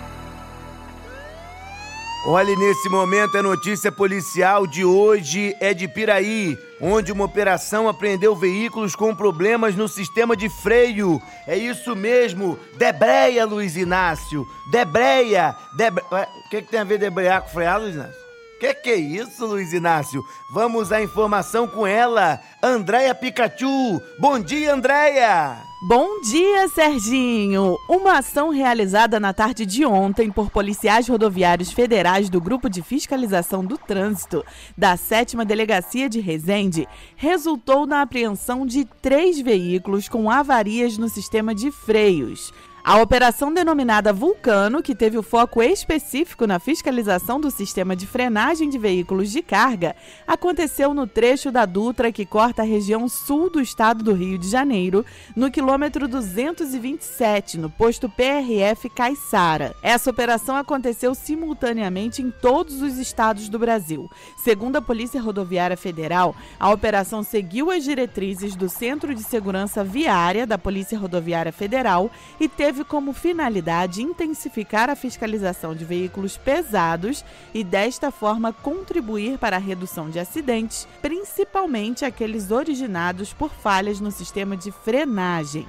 Olha, 2.26 2.54
nesse 2.54 2.90
momento 2.90 3.38
a 3.38 3.42
notícia 3.42 3.90
policial 3.92 4.68
de 4.68 4.84
hoje 4.84 5.56
é 5.62 5.74
de 5.74 5.88
Piraí, 5.88 6.58
onde 6.82 7.14
uma 7.14 7.24
operação 7.24 7.88
apreendeu 7.88 8.36
veículos 8.36 8.94
com 8.94 9.16
problemas 9.16 9.74
no 9.74 9.88
sistema 9.88 10.36
de 10.36 10.50
freio. 10.50 11.22
É 11.48 11.58
isso 11.58 11.96
mesmo, 11.96 12.60
debreia, 12.78 13.46
Luiz 13.46 13.78
Inácio, 13.78 14.46
debreia, 14.70 15.56
debre... 15.78 16.04
O 16.12 16.50
que, 16.50 16.62
que 16.62 16.70
tem 16.70 16.82
a 16.82 16.84
ver 16.84 17.00
debrear 17.00 17.42
com 17.42 17.50
frear, 17.50 17.80
Luiz 17.80 17.96
Inácio? 17.96 18.20
Que 18.60 18.74
que 18.74 18.90
é 18.90 18.98
isso, 18.98 19.46
Luiz 19.46 19.72
Inácio? 19.72 20.22
Vamos 20.54 20.92
à 20.92 21.02
informação 21.02 21.66
com 21.66 21.88
ela, 21.88 22.42
Andréia 22.62 23.16
Pikachu. 23.16 24.02
Bom 24.20 24.38
dia, 24.38 24.74
Andréia! 24.74 25.69
Bom 25.82 26.20
dia, 26.20 26.68
Serginho! 26.68 27.78
Uma 27.88 28.18
ação 28.18 28.50
realizada 28.50 29.18
na 29.18 29.32
tarde 29.32 29.66
de 29.66 29.86
ontem 29.86 30.30
por 30.30 30.50
policiais 30.50 31.08
rodoviários 31.08 31.72
federais 31.72 32.30
do 32.30 32.42
Grupo 32.42 32.70
de 32.70 32.82
Fiscalização 32.82 33.64
do 33.64 33.78
Trânsito 33.78 34.44
da 34.78 34.98
7 34.98 35.38
Delegacia 35.46 36.10
de 36.10 36.20
Resende 36.20 36.86
resultou 37.16 37.86
na 37.86 38.02
apreensão 38.02 38.66
de 38.66 38.84
três 39.02 39.40
veículos 39.40 40.10
com 40.10 40.30
avarias 40.30 40.98
no 40.98 41.08
sistema 41.08 41.56
de 41.56 41.72
freios. 41.72 42.52
A 42.84 43.02
operação 43.02 43.54
denominada 43.54 44.14
Vulcano, 44.14 44.82
que 44.82 44.96
teve 44.96 45.18
o 45.18 45.24
foco 45.24 45.62
específico 45.62 46.48
na 46.48 46.60
fiscalização 46.60 47.40
do 47.40 47.52
sistema 47.52 47.94
de 47.94 48.08
frenagem 48.08 48.70
de 48.70 48.78
veículos 48.78 49.32
de 49.32 49.42
carga, 49.42 49.96
aconteceu 50.26 50.94
no 50.94 51.06
trecho 51.06 51.52
da 51.52 51.66
Dutra 51.66 52.12
que 52.12 52.26
corta 52.26 52.62
a 52.62 52.66
região 52.66 53.08
sul 53.10 53.50
do 53.50 53.60
estado 53.60 54.04
do 54.04 54.14
Rio 54.14 54.38
de 54.38 54.50
Janeiro, 54.50 55.06
no 55.36 55.52
quilômetro 55.52 56.08
227, 56.08 57.58
no 57.58 57.70
posto 57.70 58.10
PRF 58.10 58.90
Caiçara. 58.90 59.76
Essa 59.84 60.10
operação 60.10 60.56
aconteceu 60.56 61.14
simultaneamente 61.14 62.22
em 62.22 62.32
todos 62.32 62.82
os 62.82 62.98
estados 62.98 63.50
do 63.50 63.60
Brasil. 63.60 64.10
Segundo 64.38 64.78
a 64.78 64.82
Polícia 64.82 65.22
Rodoviária 65.22 65.78
Federal, 65.78 66.34
a 66.58 66.72
operação 66.72 67.24
seguiu 67.24 67.70
as 67.70 67.84
diretrizes 67.84 68.56
do 68.56 68.70
Centro 68.70 69.14
de 69.14 69.22
Segurança 69.22 69.84
Viária 69.84 70.48
da 70.48 70.58
Polícia 70.58 70.98
Rodoviária 70.98 71.52
Federal 71.52 72.10
e 72.40 72.48
teve 72.48 72.69
teve 72.70 72.84
como 72.84 73.14
finalidade 73.14 74.04
intensificar 74.04 74.92
a 74.92 74.96
fiscalização 74.96 75.74
de 75.74 75.84
veículos 75.84 76.38
pesados 76.38 77.26
e, 77.52 77.64
desta 77.64 78.12
forma, 78.12 78.54
contribuir 78.54 79.40
para 79.40 79.56
a 79.56 79.60
redução 79.60 80.08
de 80.08 80.20
acidentes, 80.20 80.88
principalmente 81.02 82.06
aqueles 82.06 82.52
originados 82.52 83.34
por 83.34 83.50
falhas 83.50 84.00
no 84.00 84.12
sistema 84.12 84.56
de 84.56 84.72
frenagem. 84.72 85.66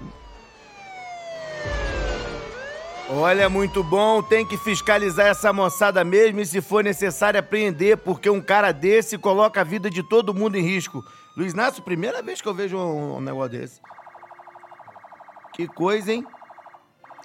Olha, 3.08 3.48
muito 3.48 3.82
bom, 3.82 4.22
tem 4.22 4.46
que 4.46 4.58
fiscalizar 4.58 5.28
essa 5.28 5.54
moçada 5.54 6.04
mesmo 6.04 6.40
e, 6.40 6.46
se 6.46 6.60
for 6.60 6.84
necessário, 6.84 7.40
apreender, 7.40 7.96
porque 7.96 8.28
um 8.28 8.42
cara 8.42 8.72
desse 8.72 9.16
coloca 9.16 9.62
a 9.62 9.64
vida 9.64 9.88
de 9.88 10.02
todo 10.02 10.34
mundo 10.34 10.56
em 10.56 10.62
risco. 10.62 11.02
Luiz 11.34 11.54
Nácio, 11.54 11.82
primeira 11.82 12.20
vez 12.20 12.42
que 12.42 12.48
eu 12.48 12.52
vejo 12.52 12.76
um, 12.76 13.16
um 13.16 13.20
negócio 13.22 13.58
desse. 13.58 13.80
Que 15.54 15.66
coisa, 15.66 16.12
hein? 16.12 16.26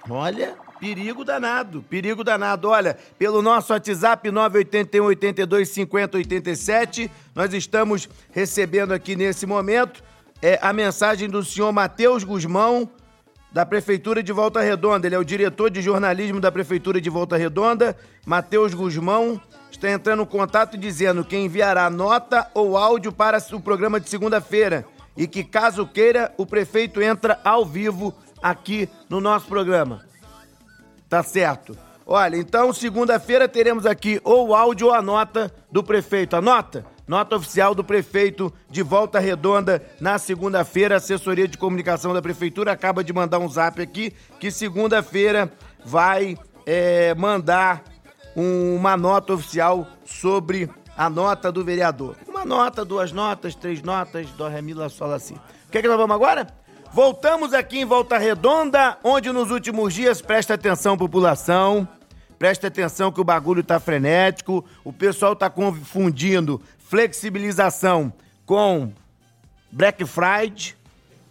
Olha, 0.08 0.54
perigo 0.78 1.24
danado, 1.24 1.82
perigo 1.82 2.22
danado. 2.22 2.68
Olha, 2.68 2.96
pelo 3.18 3.42
nosso 3.42 3.72
WhatsApp 3.72 4.30
981 4.30 5.04
82 5.04 5.68
50 5.68 6.18
87, 6.18 7.10
nós 7.34 7.52
estamos 7.52 8.08
recebendo 8.30 8.92
aqui 8.92 9.16
nesse 9.16 9.46
momento 9.46 10.02
é, 10.40 10.58
a 10.62 10.72
mensagem 10.72 11.28
do 11.28 11.44
senhor 11.44 11.72
Matheus 11.72 12.22
Guzmão, 12.22 12.88
da 13.52 13.66
Prefeitura 13.66 14.22
de 14.22 14.32
Volta 14.32 14.60
Redonda. 14.60 15.08
Ele 15.08 15.16
é 15.16 15.18
o 15.18 15.24
diretor 15.24 15.70
de 15.70 15.82
jornalismo 15.82 16.40
da 16.40 16.52
Prefeitura 16.52 17.00
de 17.00 17.10
Volta 17.10 17.36
Redonda. 17.36 17.96
Matheus 18.24 18.74
Guzmão 18.74 19.40
está 19.72 19.90
entrando 19.90 20.22
em 20.22 20.26
contato 20.26 20.76
dizendo 20.76 21.24
que 21.24 21.36
enviará 21.36 21.90
nota 21.90 22.48
ou 22.54 22.76
áudio 22.76 23.10
para 23.10 23.38
o 23.52 23.60
programa 23.60 23.98
de 23.98 24.08
segunda-feira 24.08 24.86
e 25.16 25.26
que, 25.26 25.42
caso 25.42 25.86
queira, 25.86 26.32
o 26.36 26.44
prefeito 26.44 27.00
entra 27.00 27.40
ao 27.42 27.64
vivo 27.64 28.14
aqui 28.42 28.88
no 29.08 29.20
nosso 29.20 29.46
programa. 29.46 30.04
Tá 31.08 31.22
certo. 31.22 31.76
Olha, 32.06 32.36
então 32.36 32.72
segunda-feira 32.72 33.48
teremos 33.48 33.84
aqui 33.84 34.20
ou 34.22 34.48
o 34.48 34.54
áudio 34.54 34.88
ou 34.88 34.94
a 34.94 35.02
nota 35.02 35.52
do 35.70 35.82
prefeito. 35.82 36.36
A 36.36 36.40
nota? 36.40 36.84
Nota 37.06 37.36
oficial 37.36 37.74
do 37.74 37.84
prefeito 37.84 38.52
de 38.68 38.82
Volta 38.82 39.18
Redonda 39.18 39.82
na 40.00 40.18
segunda-feira. 40.18 40.94
A 40.94 40.98
assessoria 40.98 41.46
de 41.46 41.58
comunicação 41.58 42.12
da 42.12 42.22
prefeitura 42.22 42.72
acaba 42.72 43.02
de 43.02 43.12
mandar 43.12 43.38
um 43.38 43.48
zap 43.48 43.80
aqui 43.80 44.12
que 44.40 44.50
segunda-feira 44.50 45.52
vai 45.84 46.36
é, 46.64 47.14
mandar 47.14 47.84
um, 48.36 48.76
uma 48.76 48.96
nota 48.96 49.32
oficial 49.32 49.86
sobre 50.04 50.68
a 50.96 51.10
nota 51.10 51.52
do 51.52 51.64
vereador. 51.64 52.16
Uma 52.26 52.44
nota, 52.44 52.84
duas 52.84 53.12
notas, 53.12 53.54
três 53.54 53.82
notas, 53.82 54.28
do 54.30 54.46
Remila 54.48 54.88
Sola 54.88 55.16
assim. 55.16 55.34
O 55.34 55.70
que, 55.70 55.78
é 55.78 55.82
que 55.82 55.88
nós 55.88 55.96
vamos 55.96 56.14
agora? 56.14 56.46
Voltamos 56.96 57.52
aqui 57.52 57.80
em 57.80 57.84
Volta 57.84 58.16
Redonda, 58.16 58.96
onde 59.04 59.30
nos 59.30 59.50
últimos 59.50 59.92
dias, 59.92 60.22
presta 60.22 60.54
atenção, 60.54 60.96
população, 60.96 61.86
presta 62.38 62.68
atenção 62.68 63.12
que 63.12 63.20
o 63.20 63.24
bagulho 63.24 63.62
tá 63.62 63.78
frenético, 63.78 64.64
o 64.82 64.90
pessoal 64.90 65.36
tá 65.36 65.50
confundindo 65.50 66.58
flexibilização 66.78 68.10
com 68.46 68.90
Black 69.70 70.06
Friday, 70.06 70.74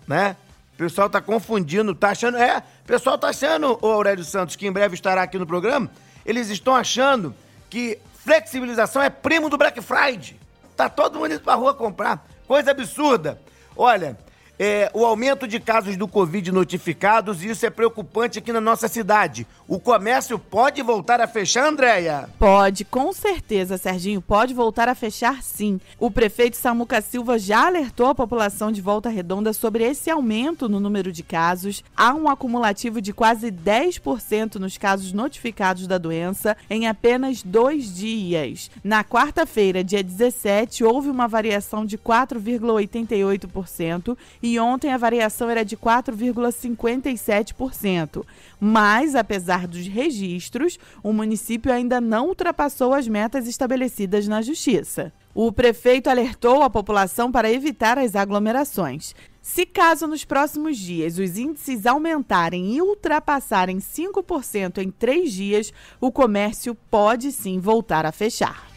né? 0.07 0.35
O 0.75 0.77
pessoal 0.77 1.09
tá 1.09 1.19
confundindo, 1.19 1.95
tá 1.95 2.09
achando. 2.09 2.37
É, 2.37 2.59
o 2.59 2.85
pessoal 2.85 3.17
tá 3.17 3.29
achando, 3.29 3.79
o 3.81 3.87
Aurélio 3.87 4.23
Santos, 4.23 4.55
que 4.55 4.67
em 4.67 4.71
breve 4.71 4.93
estará 4.93 5.23
aqui 5.23 5.39
no 5.39 5.47
programa, 5.47 5.89
eles 6.23 6.47
estão 6.49 6.75
achando 6.75 7.33
que 7.71 7.97
flexibilização 8.23 9.01
é 9.01 9.09
primo 9.09 9.49
do 9.49 9.57
Black 9.57 9.81
Friday. 9.81 10.39
Tá 10.77 10.89
todo 10.89 11.17
mundo 11.17 11.33
indo 11.33 11.41
pra 11.41 11.55
rua 11.55 11.73
comprar. 11.73 12.23
Coisa 12.47 12.69
absurda. 12.69 13.41
Olha, 13.75 14.15
é, 14.57 14.89
o 14.93 15.05
aumento 15.05 15.47
de 15.47 15.59
casos 15.59 15.97
do 15.97 16.07
Covid 16.07 16.51
notificados 16.51 17.43
e 17.43 17.49
isso 17.49 17.65
é 17.65 17.69
preocupante 17.69 18.39
aqui 18.39 18.53
na 18.53 18.61
nossa 18.61 18.87
cidade. 18.87 19.45
O 19.67 19.79
comércio 19.79 20.39
pode 20.39 20.81
voltar 20.81 21.19
a 21.19 21.27
fechar, 21.27 21.67
Andréia? 21.67 22.29
Pode, 22.39 22.85
com 22.85 23.11
certeza, 23.11 23.77
Serginho. 23.77 24.21
Pode 24.21 24.53
voltar 24.53 24.87
a 24.87 24.95
fechar 24.95 25.43
sim. 25.43 25.79
O 25.99 26.09
prefeito 26.09 26.55
Samuca 26.57 27.01
Silva 27.01 27.37
já 27.37 27.67
alertou 27.67 28.07
a 28.07 28.15
população 28.15 28.71
de 28.71 28.81
Volta 28.81 29.09
Redonda 29.09 29.51
sobre 29.53 29.83
esse 29.83 30.09
aumento 30.09 30.69
no 30.69 30.79
número 30.79 31.11
de 31.11 31.23
casos. 31.23 31.83
Há 31.95 32.13
um 32.13 32.29
acumulativo 32.29 33.01
de 33.01 33.11
quase 33.11 33.51
10% 33.51 34.55
nos 34.55 34.77
casos 34.77 35.11
notificados 35.11 35.87
da 35.87 35.97
doença 35.97 36.55
em 36.69 36.87
apenas 36.87 37.43
dois 37.43 37.93
dias. 37.93 38.71
Na 38.83 39.03
quarta-feira, 39.03 39.83
dia 39.83 40.03
17, 40.03 40.83
houve 40.83 41.09
uma 41.09 41.27
variação 41.27 41.85
de 41.85 41.97
4,88% 41.97 44.15
e 44.45 44.59
ontem 44.59 44.93
a 44.93 44.97
variação 44.97 45.49
era 45.49 45.65
de 45.65 45.75
4,57%. 45.75 48.23
Mas, 48.59 49.15
apesar 49.15 49.65
dos 49.65 49.87
registros, 49.87 50.77
o 51.01 51.11
município 51.11 51.73
ainda 51.73 51.99
não 51.99 52.27
ultrapassou 52.27 52.93
as 52.93 53.07
metas 53.07 53.47
estabelecidas 53.47 54.27
na 54.27 54.43
Justiça. 54.43 55.11
O 55.33 55.51
prefeito 55.51 56.11
alertou 56.11 56.61
a 56.61 56.69
população 56.69 57.31
para 57.31 57.51
evitar 57.51 57.97
as 57.97 58.15
aglomerações. 58.15 59.15
Se 59.41 59.65
caso 59.65 60.05
nos 60.05 60.23
próximos 60.23 60.77
dias 60.77 61.17
os 61.17 61.39
índices 61.39 61.87
aumentarem 61.87 62.75
e 62.75 62.83
ultrapassarem 62.83 63.79
5% 63.79 64.77
em 64.77 64.91
três 64.91 65.33
dias, 65.33 65.73
o 65.99 66.11
comércio 66.11 66.75
pode 66.75 67.31
sim 67.31 67.59
voltar 67.59 68.05
a 68.05 68.11
fechar. 68.11 68.67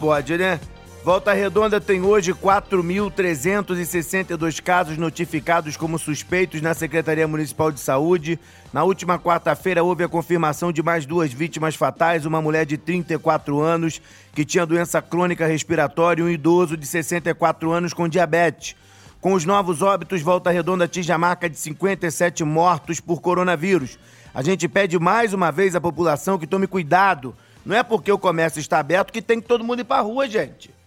Pode, 0.00 0.36
né? 0.36 0.58
Volta 1.04 1.32
Redonda 1.32 1.80
tem 1.80 2.02
hoje 2.02 2.34
4.362 2.34 4.60
casos 4.60 4.98
notificados 4.98 5.76
como 5.76 5.96
suspeitos 5.98 6.60
na 6.60 6.74
Secretaria 6.74 7.26
Municipal 7.26 7.70
de 7.70 7.80
Saúde. 7.80 8.38
Na 8.72 8.82
última 8.82 9.16
quarta-feira 9.18 9.82
houve 9.82 10.04
a 10.04 10.08
confirmação 10.08 10.72
de 10.72 10.82
mais 10.82 11.06
duas 11.06 11.32
vítimas 11.32 11.76
fatais, 11.76 12.26
uma 12.26 12.42
mulher 12.42 12.66
de 12.66 12.76
34 12.76 13.60
anos 13.60 14.02
que 14.34 14.44
tinha 14.44 14.66
doença 14.66 15.00
crônica 15.00 15.46
respiratória 15.46 16.20
e 16.20 16.24
um 16.24 16.28
idoso 16.28 16.76
de 16.76 16.86
64 16.86 17.70
anos 17.70 17.94
com 17.94 18.08
diabetes. 18.08 18.74
Com 19.20 19.34
os 19.34 19.44
novos 19.44 19.82
óbitos, 19.82 20.20
Volta 20.20 20.50
Redonda 20.50 20.84
atinge 20.84 21.12
a 21.12 21.18
marca 21.18 21.48
de 21.48 21.58
57 21.58 22.42
mortos 22.44 23.00
por 23.00 23.20
coronavírus. 23.20 23.98
A 24.34 24.42
gente 24.42 24.68
pede 24.68 24.98
mais 24.98 25.32
uma 25.32 25.52
vez 25.52 25.74
à 25.74 25.80
população 25.80 26.38
que 26.38 26.46
tome 26.46 26.66
cuidado. 26.66 27.34
Não 27.64 27.76
é 27.76 27.82
porque 27.82 28.12
o 28.12 28.18
comércio 28.18 28.60
está 28.60 28.78
aberto 28.78 29.12
que 29.12 29.22
tem 29.22 29.40
que 29.40 29.48
todo 29.48 29.64
mundo 29.64 29.80
ir 29.80 29.84
para 29.84 30.02
rua, 30.02 30.28
gente. 30.28 30.77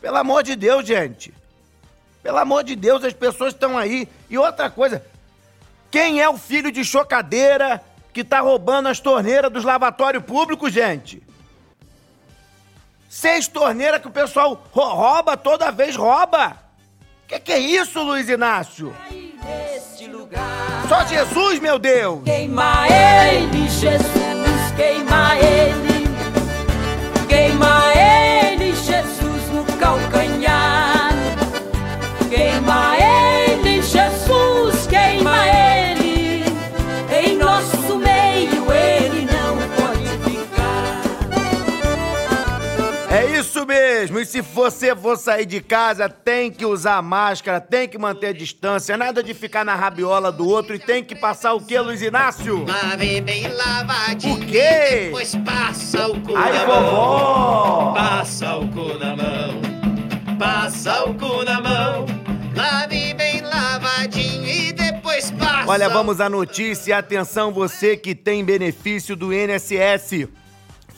Pelo 0.00 0.16
amor 0.16 0.42
de 0.42 0.54
Deus, 0.56 0.86
gente. 0.86 1.32
Pelo 2.22 2.38
amor 2.38 2.62
de 2.64 2.74
Deus, 2.76 3.04
as 3.04 3.12
pessoas 3.12 3.52
estão 3.54 3.76
aí. 3.78 4.08
E 4.28 4.36
outra 4.38 4.68
coisa, 4.70 5.04
quem 5.90 6.20
é 6.20 6.28
o 6.28 6.36
filho 6.36 6.70
de 6.70 6.84
chocadeira 6.84 7.82
que 8.12 8.22
tá 8.24 8.40
roubando 8.40 8.88
as 8.88 9.00
torneiras 9.00 9.50
dos 9.52 9.64
lavatórios 9.64 10.22
públicos, 10.24 10.72
gente? 10.72 11.22
Seis 13.08 13.48
torneiras 13.48 14.00
que 14.00 14.08
o 14.08 14.10
pessoal 14.12 14.62
ro- 14.72 14.94
rouba 14.94 15.36
toda 15.36 15.70
vez, 15.70 15.96
rouba. 15.96 16.56
Que 17.26 17.38
que 17.40 17.52
é 17.52 17.58
isso, 17.58 18.02
Luiz 18.02 18.28
Inácio? 18.28 18.94
Só 20.88 21.04
Jesus, 21.06 21.58
meu 21.60 21.78
Deus! 21.78 22.22
Queima 22.24 22.86
ele, 22.88 23.68
Jesus, 23.68 24.72
queima 24.76 25.36
ele. 25.38 26.08
Queima 27.28 27.82
ele, 27.86 27.87
se 44.28 44.42
você 44.42 44.94
for 44.94 45.16
sair 45.16 45.46
de 45.46 45.58
casa, 45.60 46.06
tem 46.06 46.50
que 46.50 46.66
usar 46.66 47.00
máscara, 47.00 47.60
tem 47.60 47.88
que 47.88 47.96
manter 47.96 48.26
a 48.26 48.32
distância, 48.32 48.94
nada 48.94 49.22
de 49.22 49.32
ficar 49.32 49.64
na 49.64 49.74
rabiola 49.74 50.30
do 50.30 50.46
outro 50.46 50.74
e 50.74 50.78
tem 50.78 51.02
que 51.02 51.14
passar 51.14 51.54
o 51.54 51.60
que, 51.62 51.78
Luiz 51.78 52.02
Inácio? 52.02 52.66
Lave 52.66 53.22
bem 53.22 53.48
lavadinho. 53.48 54.34
O 54.34 54.46
quê? 54.46 55.04
Depois 55.06 55.34
passa 55.36 56.08
o 56.08 56.20
cu 56.20 56.36
Ai, 56.36 56.52
na 56.52 56.64
vovó! 56.66 57.84
mão. 57.84 57.94
Passa 57.94 58.56
o 58.56 58.68
cu 58.68 58.98
na 58.98 59.16
mão. 59.16 60.38
Passa 60.38 61.04
o 61.04 61.14
cu 61.14 61.44
na 61.44 61.60
mão. 61.62 62.06
Lave 62.54 63.14
bem 63.14 63.40
lavadinho 63.40 64.46
e 64.46 64.72
depois 64.72 65.30
passa. 65.30 65.70
Olha, 65.70 65.88
vamos 65.88 66.20
à 66.20 66.28
notícia. 66.28 66.98
Atenção, 66.98 67.50
você 67.50 67.96
que 67.96 68.14
tem 68.14 68.44
benefício 68.44 69.16
do 69.16 69.32
INSS. 69.32 70.28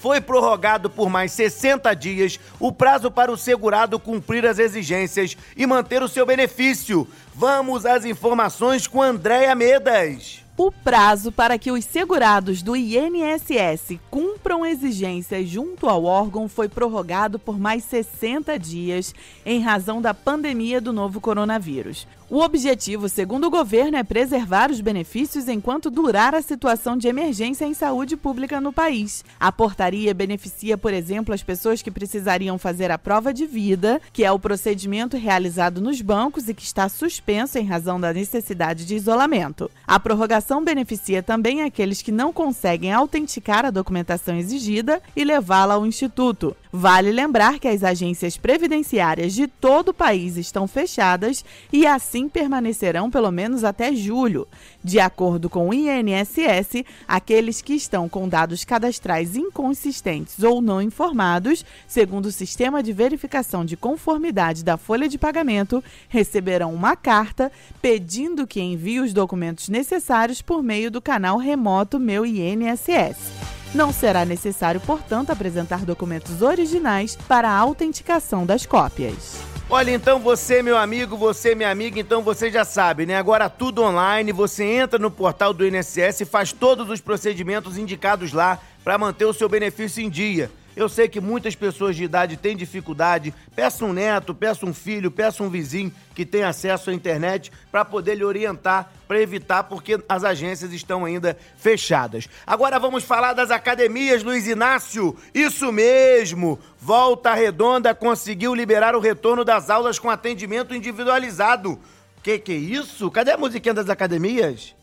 Foi 0.00 0.18
prorrogado 0.18 0.88
por 0.88 1.10
mais 1.10 1.30
60 1.32 1.94
dias 1.94 2.40
o 2.58 2.72
prazo 2.72 3.10
para 3.10 3.30
o 3.30 3.36
segurado 3.36 4.00
cumprir 4.00 4.46
as 4.46 4.58
exigências 4.58 5.36
e 5.54 5.66
manter 5.66 6.02
o 6.02 6.08
seu 6.08 6.24
benefício. 6.24 7.06
Vamos 7.34 7.84
às 7.84 8.06
informações 8.06 8.86
com 8.86 9.02
Andréia 9.02 9.54
Medas. 9.54 10.42
O 10.56 10.72
prazo 10.72 11.30
para 11.30 11.58
que 11.58 11.70
os 11.70 11.84
segurados 11.84 12.62
do 12.62 12.74
INSS 12.74 13.98
cumpram 14.10 14.64
exigências 14.64 15.46
junto 15.46 15.86
ao 15.86 16.04
órgão 16.04 16.48
foi 16.48 16.68
prorrogado 16.68 17.38
por 17.38 17.58
mais 17.58 17.84
60 17.84 18.58
dias 18.58 19.14
em 19.44 19.60
razão 19.60 20.00
da 20.00 20.14
pandemia 20.14 20.80
do 20.80 20.94
novo 20.94 21.20
coronavírus. 21.20 22.06
O 22.30 22.42
objetivo, 22.42 23.08
segundo 23.08 23.48
o 23.48 23.50
governo, 23.50 23.96
é 23.96 24.04
preservar 24.04 24.70
os 24.70 24.80
benefícios 24.80 25.48
enquanto 25.48 25.90
durar 25.90 26.32
a 26.32 26.40
situação 26.40 26.96
de 26.96 27.08
emergência 27.08 27.64
em 27.64 27.74
saúde 27.74 28.16
pública 28.16 28.60
no 28.60 28.72
país. 28.72 29.24
A 29.40 29.50
portaria 29.50 30.14
beneficia, 30.14 30.78
por 30.78 30.94
exemplo, 30.94 31.34
as 31.34 31.42
pessoas 31.42 31.82
que 31.82 31.90
precisariam 31.90 32.56
fazer 32.56 32.88
a 32.92 32.96
prova 32.96 33.34
de 33.34 33.46
vida, 33.46 34.00
que 34.12 34.24
é 34.24 34.30
o 34.30 34.38
procedimento 34.38 35.16
realizado 35.16 35.80
nos 35.80 36.00
bancos 36.00 36.48
e 36.48 36.54
que 36.54 36.62
está 36.62 36.88
suspenso 36.88 37.58
em 37.58 37.66
razão 37.66 37.98
da 38.00 38.12
necessidade 38.12 38.86
de 38.86 38.94
isolamento. 38.94 39.68
A 39.84 39.98
prorrogação 39.98 40.62
beneficia 40.62 41.24
também 41.24 41.62
aqueles 41.62 42.00
que 42.00 42.12
não 42.12 42.32
conseguem 42.32 42.92
autenticar 42.92 43.66
a 43.66 43.70
documentação 43.70 44.36
exigida 44.36 45.02
e 45.16 45.24
levá-la 45.24 45.74
ao 45.74 45.84
Instituto. 45.84 46.56
Vale 46.72 47.10
lembrar 47.10 47.58
que 47.58 47.66
as 47.66 47.82
agências 47.82 48.36
previdenciárias 48.36 49.32
de 49.32 49.48
todo 49.48 49.88
o 49.88 49.94
país 49.94 50.36
estão 50.36 50.68
fechadas 50.68 51.44
e 51.72 51.84
assim 51.84 52.28
permanecerão 52.28 53.10
pelo 53.10 53.32
menos 53.32 53.64
até 53.64 53.92
julho. 53.92 54.46
De 54.82 55.00
acordo 55.00 55.50
com 55.50 55.68
o 55.68 55.74
INSS, 55.74 56.84
aqueles 57.08 57.60
que 57.60 57.74
estão 57.74 58.08
com 58.08 58.28
dados 58.28 58.64
cadastrais 58.64 59.34
inconsistentes 59.34 60.44
ou 60.44 60.62
não 60.62 60.80
informados, 60.80 61.64
segundo 61.88 62.26
o 62.26 62.32
sistema 62.32 62.82
de 62.84 62.92
verificação 62.92 63.64
de 63.64 63.76
conformidade 63.76 64.64
da 64.64 64.76
folha 64.76 65.08
de 65.08 65.18
pagamento, 65.18 65.82
receberão 66.08 66.72
uma 66.72 66.94
carta 66.94 67.50
pedindo 67.82 68.46
que 68.46 68.60
envie 68.60 69.00
os 69.00 69.12
documentos 69.12 69.68
necessários 69.68 70.40
por 70.40 70.62
meio 70.62 70.88
do 70.88 71.02
canal 71.02 71.36
remoto 71.36 71.98
Meu 71.98 72.24
INSS. 72.24 73.59
Não 73.72 73.92
será 73.92 74.24
necessário, 74.24 74.80
portanto, 74.80 75.30
apresentar 75.30 75.84
documentos 75.84 76.42
originais 76.42 77.16
para 77.28 77.48
a 77.48 77.56
autenticação 77.56 78.44
das 78.44 78.66
cópias. 78.66 79.36
Olha, 79.68 79.92
então 79.92 80.18
você, 80.18 80.60
meu 80.60 80.76
amigo, 80.76 81.16
você, 81.16 81.54
minha 81.54 81.70
amiga, 81.70 82.00
então 82.00 82.20
você 82.22 82.50
já 82.50 82.64
sabe, 82.64 83.06
né? 83.06 83.16
Agora 83.16 83.48
tudo 83.48 83.84
online, 83.84 84.32
você 84.32 84.64
entra 84.64 84.98
no 84.98 85.12
portal 85.12 85.54
do 85.54 85.64
INSS 85.64 86.22
e 86.22 86.24
faz 86.24 86.52
todos 86.52 86.90
os 86.90 87.00
procedimentos 87.00 87.78
indicados 87.78 88.32
lá 88.32 88.58
para 88.82 88.98
manter 88.98 89.26
o 89.26 89.32
seu 89.32 89.48
benefício 89.48 90.02
em 90.02 90.10
dia. 90.10 90.50
Eu 90.76 90.88
sei 90.88 91.08
que 91.08 91.20
muitas 91.20 91.54
pessoas 91.54 91.96
de 91.96 92.04
idade 92.04 92.36
têm 92.36 92.56
dificuldade. 92.56 93.34
Peça 93.54 93.84
um 93.84 93.92
neto, 93.92 94.34
peça 94.34 94.64
um 94.64 94.72
filho, 94.72 95.10
peça 95.10 95.42
um 95.42 95.50
vizinho 95.50 95.92
que 96.14 96.24
tem 96.24 96.42
acesso 96.42 96.90
à 96.90 96.94
internet 96.94 97.50
para 97.70 97.84
poder 97.84 98.14
lhe 98.14 98.24
orientar, 98.24 98.90
para 99.08 99.20
evitar, 99.20 99.64
porque 99.64 99.98
as 100.08 100.24
agências 100.24 100.72
estão 100.72 101.04
ainda 101.04 101.36
fechadas. 101.56 102.28
Agora 102.46 102.78
vamos 102.78 103.04
falar 103.04 103.32
das 103.32 103.50
academias, 103.50 104.22
Luiz 104.22 104.46
Inácio. 104.46 105.16
Isso 105.34 105.72
mesmo! 105.72 106.58
Volta 106.78 107.34
Redonda 107.34 107.94
conseguiu 107.94 108.54
liberar 108.54 108.94
o 108.94 109.00
retorno 109.00 109.44
das 109.44 109.68
aulas 109.68 109.98
com 109.98 110.08
atendimento 110.08 110.74
individualizado. 110.74 111.78
Que 112.22 112.38
que 112.38 112.52
é 112.52 112.56
isso? 112.56 113.10
Cadê 113.10 113.32
a 113.32 113.38
musiquinha 113.38 113.74
das 113.74 113.88
academias? 113.88 114.74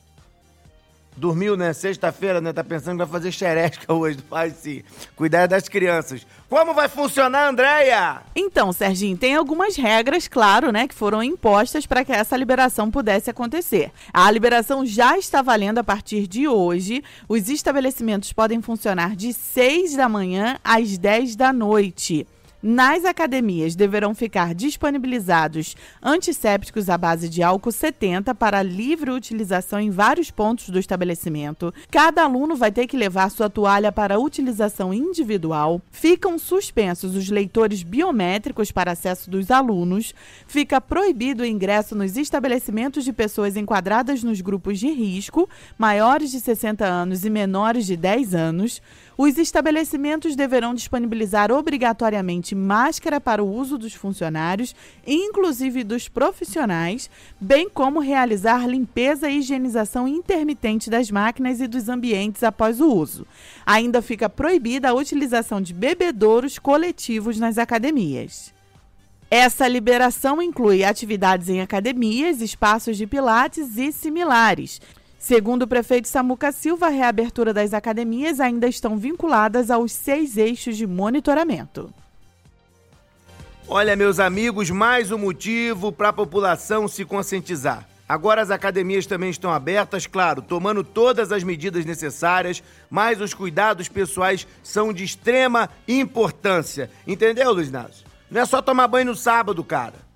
Dormiu, 1.18 1.58
né? 1.58 1.74
Sexta-feira, 1.74 2.40
né? 2.40 2.54
Tá 2.54 2.64
pensando 2.64 3.00
que 3.00 3.06
vai 3.06 3.08
fazer 3.08 3.32
xeresca 3.32 3.92
hoje. 3.92 4.20
Faz 4.30 4.54
sim. 4.54 4.84
Cuidar 5.16 5.48
das 5.48 5.68
crianças. 5.68 6.26
Como 6.48 6.76
vai 6.76 6.88
funcionar, 6.88 7.50
Andréia? 7.50 8.22
Então, 8.36 8.72
Serginho, 8.72 9.18
tem 9.18 9.36
algumas 9.36 9.76
regras, 9.76 10.28
claro, 10.28 10.72
né, 10.72 10.88
que 10.88 10.94
foram 10.94 11.22
impostas 11.24 11.86
para 11.88 12.06
que 12.06 12.12
essa 12.12 12.38
liberação 12.38 12.92
pudesse 12.92 13.30
acontecer. 13.32 13.92
A 14.14 14.30
liberação 14.30 14.86
já 14.86 15.18
está 15.18 15.42
valendo 15.42 15.80
a 15.80 15.84
partir 15.84 16.28
de 16.28 16.48
hoje. 16.48 17.04
Os 17.28 17.50
estabelecimentos 17.50 18.32
podem 18.32 18.62
funcionar 18.62 19.16
de 19.16 19.34
6 19.34 19.96
da 19.96 20.08
manhã 20.08 20.58
às 20.64 20.98
10 20.98 21.36
da 21.36 21.52
noite. 21.52 22.28
Nas 22.62 23.06
academias 23.06 23.76
deverão 23.76 24.16
ficar 24.16 24.56
disponibilizados 24.56 25.76
antissépticos 26.02 26.90
à 26.90 26.98
base 26.98 27.30
de 27.30 27.44
álcool 27.44 27.72
70 27.72 28.34
para 28.34 28.64
livre 28.64 29.12
utilização 29.12 29.80
em 29.80 29.92
vários 29.92 30.32
pontos 30.32 30.70
do 30.70 30.80
estabelecimento. 30.80 31.72
Cada 31.92 32.24
aluno 32.24 32.56
vai 32.56 32.72
ter 32.72 32.88
que 32.88 32.98
levar 32.98 33.30
sua 33.30 33.48
toalha 33.48 33.92
para 33.92 34.20
utilização 34.20 34.92
individual. 34.92 35.80
Ficam 35.92 36.40
suspensos 36.40 37.16
os 37.16 37.30
leitores 37.30 37.84
biométricos 37.84 38.72
para 38.72 38.94
acesso 38.94 39.30
dos 39.30 39.52
alunos. 39.52 40.16
Fica 40.48 40.82
proibido 40.82 41.44
o 41.44 41.46
ingresso 41.46 41.96
nos 41.96 42.18
estabelecimentos 42.18 43.06
de 43.06 43.14
pessoas 43.14 43.56
enquadradas 43.56 44.24
nos 44.24 44.42
grupos 44.42 44.80
de 44.80 44.90
risco, 44.90 45.48
maiores 45.78 46.32
de 46.32 46.40
60 46.40 46.84
anos 46.84 47.24
e 47.24 47.30
menores 47.30 47.86
de 47.86 47.96
10 47.96 48.34
anos. 48.34 48.82
Os 49.18 49.36
estabelecimentos 49.40 50.36
deverão 50.36 50.76
disponibilizar 50.76 51.52
obrigatoriamente 51.52 52.54
máscara 52.54 53.20
para 53.20 53.44
o 53.44 53.52
uso 53.52 53.76
dos 53.76 53.96
funcionários, 53.96 54.76
inclusive 55.08 55.84
dos 55.84 56.08
profissionais, 56.08 57.10
bem 57.42 57.68
como 57.68 58.00
realizar 58.00 58.68
limpeza 58.68 59.28
e 59.28 59.40
higienização 59.40 60.08
intermitente 60.08 60.88
das 60.88 61.10
máquinas 61.10 61.60
e 61.60 61.68
dos 61.68 61.90
ambientes 61.90 62.44
após 62.44 62.80
o 62.80 62.94
uso. 62.94 63.26
Ainda 63.66 64.04
fica 64.04 64.30
proibida 64.30 64.90
a 64.90 64.94
utilização 64.94 65.60
de 65.60 65.74
bebedouros 65.74 66.60
coletivos 66.60 67.40
nas 67.40 67.58
academias. 67.58 68.54
Essa 69.32 69.68
liberação 69.68 70.42
inclui 70.42 70.86
atividades 70.86 71.50
em 71.50 71.60
academias, 71.60 72.40
espaços 72.40 72.96
de 72.96 73.06
pilates 73.06 73.78
e 73.78 73.92
similares. 73.92 74.80
Segundo 75.20 75.64
o 75.64 75.68
prefeito 75.68 76.08
Samuca 76.08 76.52
Silva, 76.52 76.88
a 76.88 76.90
reabertura 76.90 77.54
das 77.54 77.74
academias 77.74 78.40
ainda 78.40 78.68
estão 78.68 78.98
vinculadas 78.98 79.72
aos 79.72 79.92
seis 79.92 80.38
eixos 80.38 80.78
de 80.78 80.86
monitoramento. 80.86 81.92
Olha, 83.68 83.96
meus 83.96 84.20
amigos, 84.20 84.70
mais 84.70 85.12
um 85.12 85.18
motivo 85.18 85.92
para 85.92 86.10
a 86.10 86.14
população 86.14 86.88
se 86.88 87.04
conscientizar. 87.04 87.86
Agora 88.08 88.42
as 88.42 88.50
academias 88.50 89.06
também 89.06 89.30
estão 89.30 89.52
abertas, 89.52 90.08
claro, 90.08 90.42
tomando 90.42 90.82
todas 90.84 91.32
as 91.32 91.44
medidas 91.44 91.84
necessárias, 91.84 92.64
mas 92.90 93.20
os 93.20 93.34
cuidados 93.34 93.90
pessoais 93.90 94.48
são 94.64 94.94
de 94.94 95.04
extrema 95.04 95.70
importância. 95.86 96.90
Entendeu, 97.06 97.52
Luiz 97.52 97.70
Naso? 97.70 98.06
Não 98.32 98.40
é 98.40 98.46
só 98.46 98.62
tomar 98.62 98.88
banho 98.88 99.08
no 99.08 99.16
sábado, 99.16 99.62
cara. 99.64 100.07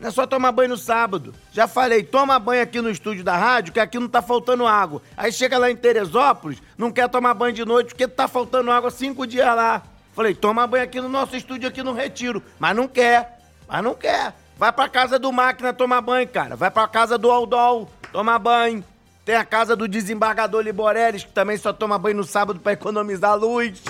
Não 0.00 0.08
é 0.08 0.10
só 0.10 0.26
tomar 0.26 0.50
banho 0.50 0.70
no 0.70 0.78
sábado. 0.78 1.34
Já 1.52 1.68
falei, 1.68 2.02
toma 2.02 2.38
banho 2.38 2.62
aqui 2.62 2.80
no 2.80 2.90
estúdio 2.90 3.22
da 3.22 3.36
rádio, 3.36 3.72
que 3.72 3.78
aqui 3.78 3.98
não 3.98 4.08
tá 4.08 4.22
faltando 4.22 4.66
água. 4.66 5.02
Aí 5.14 5.30
chega 5.30 5.58
lá 5.58 5.70
em 5.70 5.76
Teresópolis, 5.76 6.62
não 6.78 6.90
quer 6.90 7.08
tomar 7.08 7.34
banho 7.34 7.52
de 7.52 7.64
noite 7.66 7.88
porque 7.88 8.08
tá 8.08 8.26
faltando 8.26 8.70
água 8.70 8.90
cinco 8.90 9.26
dias 9.26 9.54
lá. 9.54 9.82
Falei, 10.14 10.34
toma 10.34 10.66
banho 10.66 10.84
aqui 10.84 11.00
no 11.00 11.08
nosso 11.08 11.36
estúdio 11.36 11.68
aqui 11.68 11.82
no 11.82 11.92
Retiro. 11.92 12.42
Mas 12.58 12.74
não 12.74 12.88
quer, 12.88 13.40
mas 13.68 13.84
não 13.84 13.94
quer. 13.94 14.34
Vai 14.56 14.72
pra 14.72 14.88
casa 14.88 15.18
do 15.18 15.30
Máquina 15.30 15.72
tomar 15.72 16.00
banho, 16.00 16.26
cara. 16.28 16.56
Vai 16.56 16.70
pra 16.70 16.88
casa 16.88 17.18
do 17.18 17.30
Aldol 17.30 17.90
tomar 18.10 18.38
banho. 18.38 18.82
Tem 19.24 19.34
a 19.36 19.44
casa 19.44 19.76
do 19.76 19.86
desembargador 19.86 20.62
Liboreles, 20.62 21.24
que 21.24 21.32
também 21.32 21.56
só 21.58 21.72
toma 21.72 21.98
banho 21.98 22.16
no 22.16 22.24
sábado 22.24 22.58
pra 22.58 22.72
economizar 22.72 23.36
luz. 23.36 23.82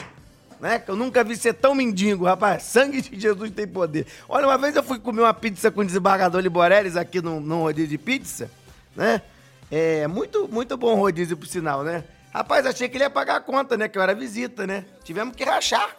Né? 0.61 0.83
Eu 0.87 0.95
nunca 0.95 1.25
vi 1.25 1.37
ser 1.37 1.55
tão 1.55 1.75
mendigo, 1.75 2.25
rapaz. 2.27 2.65
Sangue 2.65 3.01
de 3.01 3.19
Jesus 3.19 3.51
tem 3.51 3.67
poder. 3.67 4.07
Olha, 4.29 4.47
uma 4.47 4.59
vez 4.59 4.77
eu 4.77 4.83
fui 4.83 4.99
comer 4.99 5.23
uma 5.23 5.35
pizza 5.35 5.71
com 5.71 5.81
o 5.81 5.85
desembargador 5.85 6.41
Liborelles 6.41 6.97
aqui 6.97 7.23
num, 7.23 7.41
num 7.41 7.63
rodízio 7.63 7.89
de 7.89 7.99
pizza, 7.99 8.51
né? 8.95 9.23
É, 9.71 10.07
muito, 10.07 10.49
muito 10.49 10.77
bom 10.77 10.95
rodízio 10.97 11.37
por 11.37 11.47
sinal, 11.47 11.83
né? 11.83 12.05
Rapaz, 12.33 12.67
achei 12.67 12.89
que 12.89 12.97
ele 12.97 13.05
ia 13.05 13.11
pagar 13.11 13.37
a 13.37 13.41
conta, 13.41 13.77
né? 13.77 13.89
Que 13.89 13.97
eu 13.97 14.03
era 14.03 14.15
visita, 14.15 14.67
né? 14.67 14.85
Tivemos 15.03 15.35
que 15.35 15.45
rachar. 15.45 15.97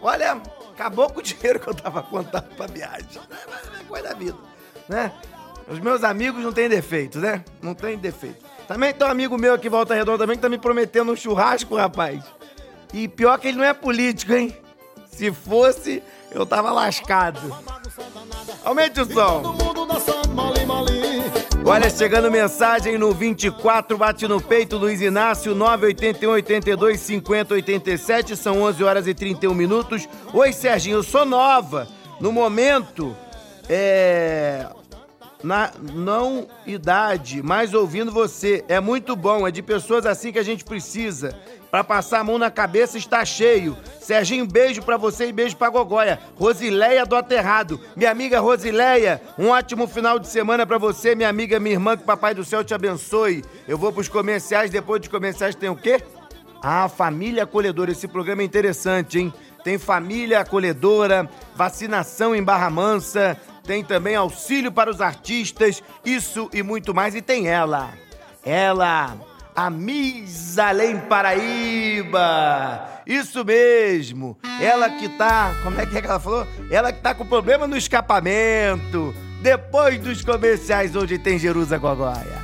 Olha, 0.00 0.40
acabou 0.72 1.08
com 1.08 1.20
o 1.20 1.22
dinheiro 1.22 1.58
que 1.58 1.66
eu 1.66 1.74
tava 1.74 2.02
contando 2.02 2.54
pra 2.54 2.66
viagem. 2.66 3.08
É 3.80 3.84
coisa 3.84 4.08
da 4.08 4.14
vida, 4.14 4.36
né? 4.88 5.12
Os 5.66 5.78
meus 5.78 6.04
amigos 6.04 6.42
não 6.42 6.52
têm 6.52 6.68
defeito, 6.68 7.18
né? 7.18 7.42
Não 7.62 7.74
tem 7.74 7.96
defeito. 7.96 8.44
Também 8.68 8.92
tem 8.92 9.06
um 9.06 9.10
amigo 9.10 9.38
meu 9.38 9.54
aqui, 9.54 9.68
Volta 9.68 9.94
Redonda, 9.94 10.18
também, 10.18 10.36
que 10.36 10.42
tá 10.42 10.48
me 10.48 10.58
prometendo 10.58 11.10
um 11.10 11.16
churrasco, 11.16 11.74
rapaz. 11.74 12.22
E 12.94 13.08
pior 13.08 13.38
que 13.40 13.48
ele 13.48 13.58
não 13.58 13.64
é 13.64 13.74
político, 13.74 14.32
hein? 14.32 14.56
Se 15.10 15.32
fosse, 15.32 16.00
eu 16.30 16.46
tava 16.46 16.70
lascado. 16.70 17.40
Aumente 18.64 19.00
o 19.00 19.04
som. 19.04 19.56
Olha, 21.66 21.90
chegando 21.90 22.30
mensagem 22.30 22.96
no 22.96 23.10
24, 23.12 23.98
bate 23.98 24.28
no 24.28 24.40
peito, 24.40 24.76
Luiz 24.76 25.00
Inácio, 25.00 25.56
981 25.56 26.30
82 26.30 27.00
50 27.00 27.54
87, 27.54 28.36
são 28.36 28.62
11 28.62 28.84
horas 28.84 29.06
e 29.08 29.14
31 29.14 29.52
minutos. 29.54 30.08
Oi, 30.32 30.52
Serginho, 30.52 30.98
eu 30.98 31.02
sou 31.02 31.24
nova. 31.24 31.88
No 32.20 32.30
momento, 32.30 33.16
é. 33.68 34.68
Na 35.42 35.72
não 35.92 36.46
idade, 36.64 37.42
mas 37.42 37.74
ouvindo 37.74 38.12
você. 38.12 38.64
É 38.68 38.78
muito 38.78 39.16
bom, 39.16 39.46
é 39.46 39.50
de 39.50 39.62
pessoas 39.62 40.06
assim 40.06 40.32
que 40.32 40.38
a 40.38 40.44
gente 40.44 40.64
precisa. 40.64 41.36
Pra 41.74 41.82
passar 41.82 42.20
a 42.20 42.24
mão 42.24 42.38
na 42.38 42.52
cabeça 42.52 42.96
está 42.96 43.24
cheio. 43.24 43.76
Serginho, 44.00 44.46
beijo 44.46 44.80
pra 44.80 44.96
você 44.96 45.26
e 45.26 45.32
beijo 45.32 45.56
pra 45.56 45.70
Gogóia. 45.70 46.20
Rosileia 46.36 47.04
do 47.04 47.16
Aterrado. 47.16 47.80
Minha 47.96 48.12
amiga 48.12 48.38
Rosileia, 48.38 49.20
um 49.36 49.48
ótimo 49.48 49.88
final 49.88 50.20
de 50.20 50.28
semana 50.28 50.64
pra 50.64 50.78
você, 50.78 51.16
minha 51.16 51.28
amiga, 51.28 51.58
minha 51.58 51.74
irmã, 51.74 51.96
que 51.96 52.04
Papai 52.04 52.32
do 52.32 52.44
Céu 52.44 52.62
te 52.62 52.72
abençoe. 52.72 53.44
Eu 53.66 53.76
vou 53.76 53.92
pros 53.92 54.08
comerciais, 54.08 54.70
depois 54.70 55.00
dos 55.00 55.10
comerciais 55.10 55.56
tem 55.56 55.68
o 55.68 55.74
quê? 55.74 56.00
Ah, 56.62 56.88
Família 56.88 57.42
Acolhedora. 57.42 57.90
Esse 57.90 58.06
programa 58.06 58.42
é 58.42 58.44
interessante, 58.44 59.18
hein? 59.18 59.34
Tem 59.64 59.76
Família 59.76 60.42
Acolhedora, 60.42 61.28
vacinação 61.56 62.36
em 62.36 62.42
Barra 62.44 62.70
Mansa, 62.70 63.36
tem 63.64 63.82
também 63.82 64.14
auxílio 64.14 64.70
para 64.70 64.90
os 64.90 65.00
artistas, 65.00 65.82
isso 66.04 66.48
e 66.52 66.62
muito 66.62 66.94
mais. 66.94 67.16
E 67.16 67.20
tem 67.20 67.48
ela, 67.48 67.94
ela, 68.44 69.16
a 69.54 69.70
Miss 69.70 70.58
Além 70.58 70.98
Paraíba. 71.00 72.88
Isso 73.06 73.44
mesmo. 73.44 74.36
Ela 74.60 74.90
que 74.90 75.08
tá, 75.10 75.54
como 75.62 75.80
é 75.80 75.86
que, 75.86 75.96
é 75.96 76.00
que 76.00 76.06
ela 76.06 76.18
falou? 76.18 76.46
Ela 76.70 76.92
que 76.92 77.00
tá 77.00 77.14
com 77.14 77.24
problema 77.24 77.66
no 77.66 77.76
escapamento. 77.76 79.14
Depois 79.42 80.00
dos 80.00 80.24
comerciais, 80.24 80.96
hoje 80.96 81.18
tem 81.18 81.38
Jerusa 81.38 81.78
Gogóia. 81.78 82.42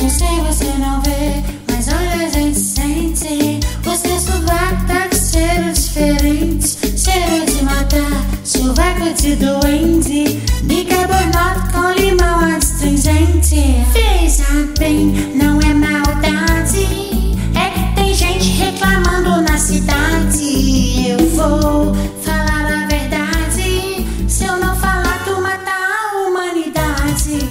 Eu 0.00 0.10
sei 0.10 0.40
você 0.46 0.66
não 0.78 1.00
vê, 1.02 1.42
mas 1.70 1.88
olha 1.88 2.26
a 2.26 2.28
gente 2.28 2.58
sente. 2.58 3.60
Você 3.82 4.20
sovaco 4.20 4.86
tá 4.86 5.08
com 5.08 5.16
cheiro 5.16 5.72
diferente, 5.72 6.87
cheiro 7.08 7.46
de 7.46 7.62
matar, 7.64 8.26
sovaco 8.44 9.12
de 9.14 9.36
doente. 9.36 10.40
Bicarbonato 10.62 11.72
com 11.72 11.90
limão 11.92 12.56
astringente. 12.56 13.84
Veja 13.92 14.44
bem, 14.78 15.06
não 15.34 15.58
é 15.60 15.72
maldade. 15.74 17.36
É 17.54 17.70
que 17.70 17.94
tem 17.94 18.14
gente 18.14 18.50
reclamando 18.50 19.42
na 19.42 19.58
cidade. 19.58 21.08
Eu 21.08 21.26
vou 21.30 21.94
falar 22.22 22.84
a 22.84 22.86
verdade. 22.86 24.06
Se 24.28 24.44
eu 24.44 24.56
não 24.58 24.76
falar, 24.76 25.24
tu 25.24 25.40
mata 25.40 25.70
a 25.70 26.28
humanidade. 26.28 27.48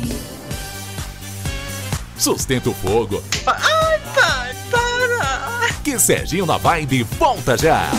Sustenta 2.17 2.69
o 2.69 2.73
fogo. 2.73 3.23
Ai, 3.45 3.99
pai, 4.13 4.55
para! 4.69 5.73
Que 5.83 5.97
Serginho 5.97 6.45
na 6.45 6.57
Vibe 6.57 7.03
volta 7.03 7.57
já. 7.57 7.89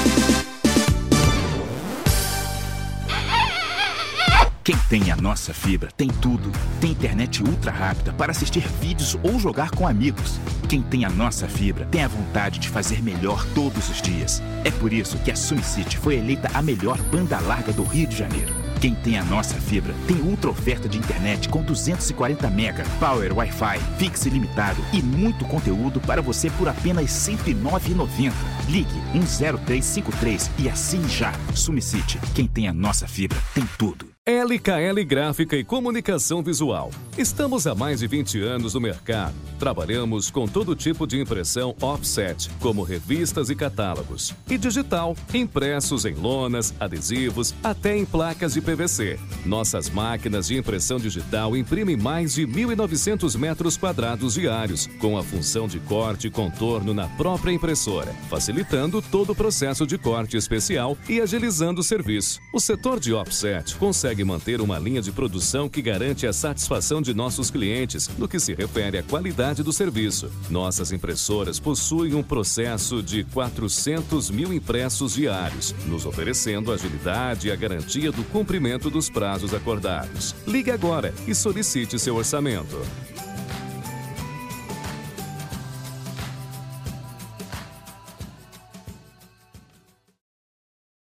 Quem 4.68 4.76
tem 4.90 5.10
a 5.10 5.16
nossa 5.16 5.54
fibra 5.54 5.88
tem 5.96 6.08
tudo. 6.08 6.52
Tem 6.78 6.90
internet 6.90 7.42
ultra 7.42 7.72
rápida 7.72 8.12
para 8.12 8.32
assistir 8.32 8.68
vídeos 8.82 9.16
ou 9.22 9.40
jogar 9.40 9.70
com 9.70 9.88
amigos. 9.88 10.38
Quem 10.68 10.82
tem 10.82 11.06
a 11.06 11.08
nossa 11.08 11.48
fibra 11.48 11.86
tem 11.86 12.04
a 12.04 12.08
vontade 12.08 12.58
de 12.58 12.68
fazer 12.68 13.02
melhor 13.02 13.46
todos 13.54 13.88
os 13.88 14.02
dias. 14.02 14.42
É 14.66 14.70
por 14.70 14.92
isso 14.92 15.16
que 15.20 15.30
a 15.30 15.36
SumCity 15.36 15.96
foi 15.96 16.16
eleita 16.16 16.50
a 16.52 16.60
melhor 16.60 16.98
banda 17.04 17.40
larga 17.40 17.72
do 17.72 17.82
Rio 17.82 18.06
de 18.06 18.14
Janeiro. 18.14 18.52
Quem 18.78 18.94
tem 18.94 19.18
a 19.18 19.24
nossa 19.24 19.54
fibra 19.54 19.94
tem 20.06 20.20
ultra 20.20 20.50
oferta 20.50 20.86
de 20.86 20.98
internet 20.98 21.48
com 21.48 21.62
240 21.62 22.50
mega, 22.50 22.84
power 23.00 23.38
Wi-Fi, 23.38 23.80
fixe 23.96 24.28
ilimitado 24.28 24.84
e 24.92 25.00
muito 25.00 25.46
conteúdo 25.46 25.98
para 25.98 26.20
você 26.20 26.50
por 26.50 26.68
apenas 26.68 27.26
R$ 27.26 27.38
109,90. 27.54 28.32
Ligue 28.68 29.00
10353 29.14 30.50
e 30.58 30.68
assine 30.68 31.08
já. 31.08 31.32
SumCity, 31.54 32.18
quem 32.34 32.46
tem 32.46 32.68
a 32.68 32.72
nossa 32.74 33.08
fibra 33.08 33.38
tem 33.54 33.66
tudo. 33.78 34.17
LKL 34.28 35.02
Gráfica 35.06 35.56
e 35.56 35.64
Comunicação 35.64 36.42
Visual. 36.42 36.90
Estamos 37.16 37.66
há 37.66 37.74
mais 37.74 38.00
de 38.00 38.06
20 38.06 38.42
anos 38.42 38.74
no 38.74 38.80
mercado. 38.80 39.32
Trabalhamos 39.58 40.30
com 40.30 40.46
todo 40.46 40.76
tipo 40.76 41.06
de 41.06 41.18
impressão 41.18 41.74
offset, 41.80 42.50
como 42.60 42.82
revistas 42.82 43.48
e 43.48 43.56
catálogos, 43.56 44.34
e 44.48 44.58
digital, 44.58 45.16
impressos 45.32 46.04
em 46.04 46.12
lonas, 46.12 46.74
adesivos, 46.78 47.54
até 47.64 47.96
em 47.96 48.04
placas 48.04 48.52
de 48.52 48.60
PVC. 48.60 49.18
Nossas 49.46 49.88
máquinas 49.88 50.48
de 50.48 50.58
impressão 50.58 50.98
digital 50.98 51.56
imprimem 51.56 51.96
mais 51.96 52.34
de 52.34 52.46
1.900 52.46 53.34
metros 53.38 53.78
quadrados 53.78 54.34
diários, 54.34 54.88
com 55.00 55.16
a 55.16 55.22
função 55.22 55.66
de 55.66 55.80
corte 55.80 56.26
e 56.26 56.30
contorno 56.30 56.92
na 56.92 57.08
própria 57.08 57.50
impressora, 57.50 58.12
facilitando 58.28 59.00
todo 59.00 59.30
o 59.30 59.34
processo 59.34 59.86
de 59.86 59.96
corte 59.96 60.36
especial 60.36 60.98
e 61.08 61.18
agilizando 61.18 61.80
o 61.80 61.84
serviço. 61.84 62.40
O 62.52 62.60
setor 62.60 63.00
de 63.00 63.14
offset 63.14 63.74
consegue 63.76 64.17
manter 64.24 64.60
uma 64.60 64.78
linha 64.78 65.02
de 65.02 65.12
produção 65.12 65.68
que 65.68 65.82
garante 65.82 66.26
a 66.26 66.32
satisfação 66.32 67.00
de 67.02 67.14
nossos 67.14 67.50
clientes 67.50 68.08
no 68.18 68.28
que 68.28 68.38
se 68.38 68.54
refere 68.54 68.98
à 68.98 69.02
qualidade 69.02 69.62
do 69.62 69.72
serviço. 69.72 70.30
Nossas 70.50 70.92
impressoras 70.92 71.58
possuem 71.58 72.14
um 72.14 72.22
processo 72.22 73.02
de 73.02 73.24
400 73.24 74.30
mil 74.30 74.52
impressos 74.52 75.14
diários, 75.14 75.74
nos 75.86 76.06
oferecendo 76.06 76.72
agilidade 76.72 77.48
e 77.48 77.52
a 77.52 77.56
garantia 77.56 78.12
do 78.12 78.24
cumprimento 78.24 78.90
dos 78.90 79.08
prazos 79.10 79.54
acordados. 79.54 80.34
Ligue 80.46 80.70
agora 80.70 81.14
e 81.26 81.34
solicite 81.34 81.98
seu 81.98 82.16
orçamento. 82.16 82.78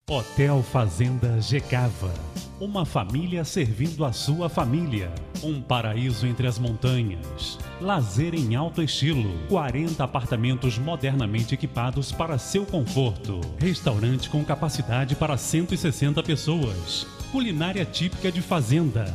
Hotel 0.08 0.62
Fazenda 0.62 1.40
Gecava. 1.40 2.12
Uma 2.58 2.86
família 2.86 3.44
servindo 3.44 4.02
a 4.02 4.14
sua 4.14 4.48
família. 4.48 5.12
Um 5.42 5.60
paraíso 5.60 6.26
entre 6.26 6.46
as 6.46 6.58
montanhas. 6.58 7.58
Lazer 7.82 8.34
em 8.34 8.54
alto 8.54 8.82
estilo. 8.82 9.46
40 9.48 10.02
apartamentos 10.02 10.78
modernamente 10.78 11.52
equipados 11.52 12.12
para 12.12 12.38
seu 12.38 12.64
conforto. 12.64 13.42
Restaurante 13.58 14.30
com 14.30 14.42
capacidade 14.42 15.14
para 15.14 15.36
160 15.36 16.22
pessoas. 16.22 17.06
Culinária 17.30 17.84
típica 17.84 18.32
de 18.32 18.40
fazenda. 18.40 19.14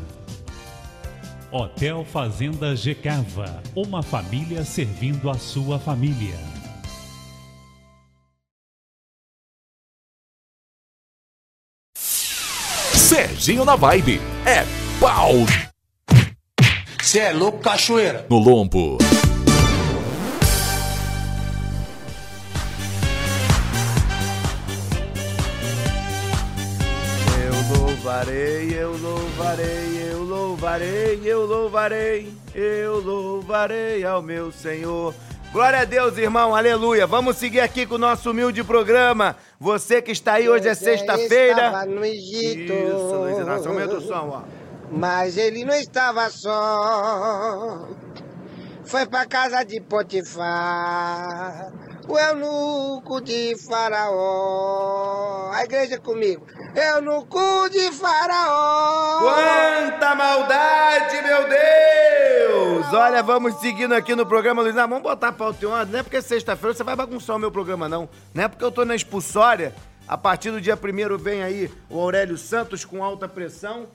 Hotel 1.51 2.05
Fazenda 2.05 2.75
Gecava. 2.75 3.59
Uma 3.75 4.03
família 4.03 4.63
servindo 4.63 5.31
a 5.31 5.33
sua 5.33 5.79
família. 5.79 6.60
Serginho 13.01 13.65
na 13.65 13.75
Vibe. 13.75 14.21
É 14.45 14.63
pau 14.99 15.33
Você 17.01 17.19
é 17.19 17.33
louco, 17.33 17.59
cachoeira? 17.59 18.25
no 18.29 18.37
lombo. 18.37 18.97
Eu 27.43 27.77
louvarei, 27.77 28.73
eu 28.77 28.97
louvarei, 28.97 30.11
eu 30.11 30.23
louvarei, 30.23 31.21
eu 31.23 31.45
louvarei, 31.45 32.33
eu 32.53 32.99
louvarei 32.99 34.03
ao 34.05 34.21
meu 34.21 34.51
Senhor. 34.51 35.13
Glória 35.51 35.81
a 35.81 35.85
Deus, 35.85 36.17
irmão, 36.17 36.55
aleluia. 36.55 37.05
Vamos 37.05 37.35
seguir 37.35 37.59
aqui 37.59 37.85
com 37.85 37.95
o 37.95 37.97
nosso 37.97 38.31
humilde 38.31 38.63
programa. 38.63 39.35
Você 39.59 40.01
que 40.01 40.13
está 40.13 40.35
aí, 40.35 40.47
hoje 40.47 40.69
é 40.69 40.73
sexta-feira. 40.73 41.65
Estava 41.65 41.85
no 41.87 42.05
Egito. 42.05 42.71
Isso, 42.71 43.15
Luiz 43.15 43.37
Inácio, 43.37 43.69
aumenta 43.69 43.97
o 43.97 44.01
som, 44.01 44.29
ó. 44.31 44.43
Mas 44.89 45.35
ele 45.35 45.65
não 45.65 45.75
estava 45.75 46.29
só. 46.29 47.85
foi 48.85 49.05
pra 49.05 49.25
casa 49.25 49.61
de 49.63 49.81
Potifar. 49.81 51.69
O 52.11 52.19
eunuco 52.19 53.21
de 53.21 53.55
Faraó. 53.55 55.49
A 55.53 55.63
igreja 55.63 55.97
comigo. 55.97 56.45
Eunuco 56.75 57.69
de 57.69 57.89
Faraó. 57.93 59.21
Quanta 59.21 60.13
maldade, 60.13 61.21
meu 61.21 61.47
Deus! 61.47 62.93
Olha, 62.93 63.23
vamos 63.23 63.55
seguindo 63.61 63.93
aqui 63.93 64.13
no 64.13 64.25
programa, 64.25 64.61
Luiz. 64.61 64.75
Ah, 64.75 64.85
vamos 64.85 65.03
botar 65.03 65.29
a 65.29 65.31
pauta 65.31 65.63
em 65.63 65.69
ordem. 65.69 65.93
Não 65.93 65.99
é 66.01 66.03
porque 66.03 66.21
sexta-feira 66.21 66.73
você 66.75 66.83
vai 66.83 66.97
bagunçar 66.97 67.37
o 67.37 67.39
meu 67.39 67.49
programa, 67.49 67.87
não. 67.87 68.09
Não 68.33 68.43
é 68.43 68.47
porque 68.49 68.65
eu 68.65 68.71
tô 68.73 68.83
na 68.83 68.93
expulsória. 68.93 69.73
A 70.05 70.17
partir 70.17 70.51
do 70.51 70.59
dia 70.59 70.75
primeiro 70.75 71.17
vem 71.17 71.41
aí 71.41 71.71
o 71.89 71.97
Aurélio 71.97 72.37
Santos 72.37 72.83
com 72.83 73.01
alta 73.01 73.25
pressão. 73.25 73.87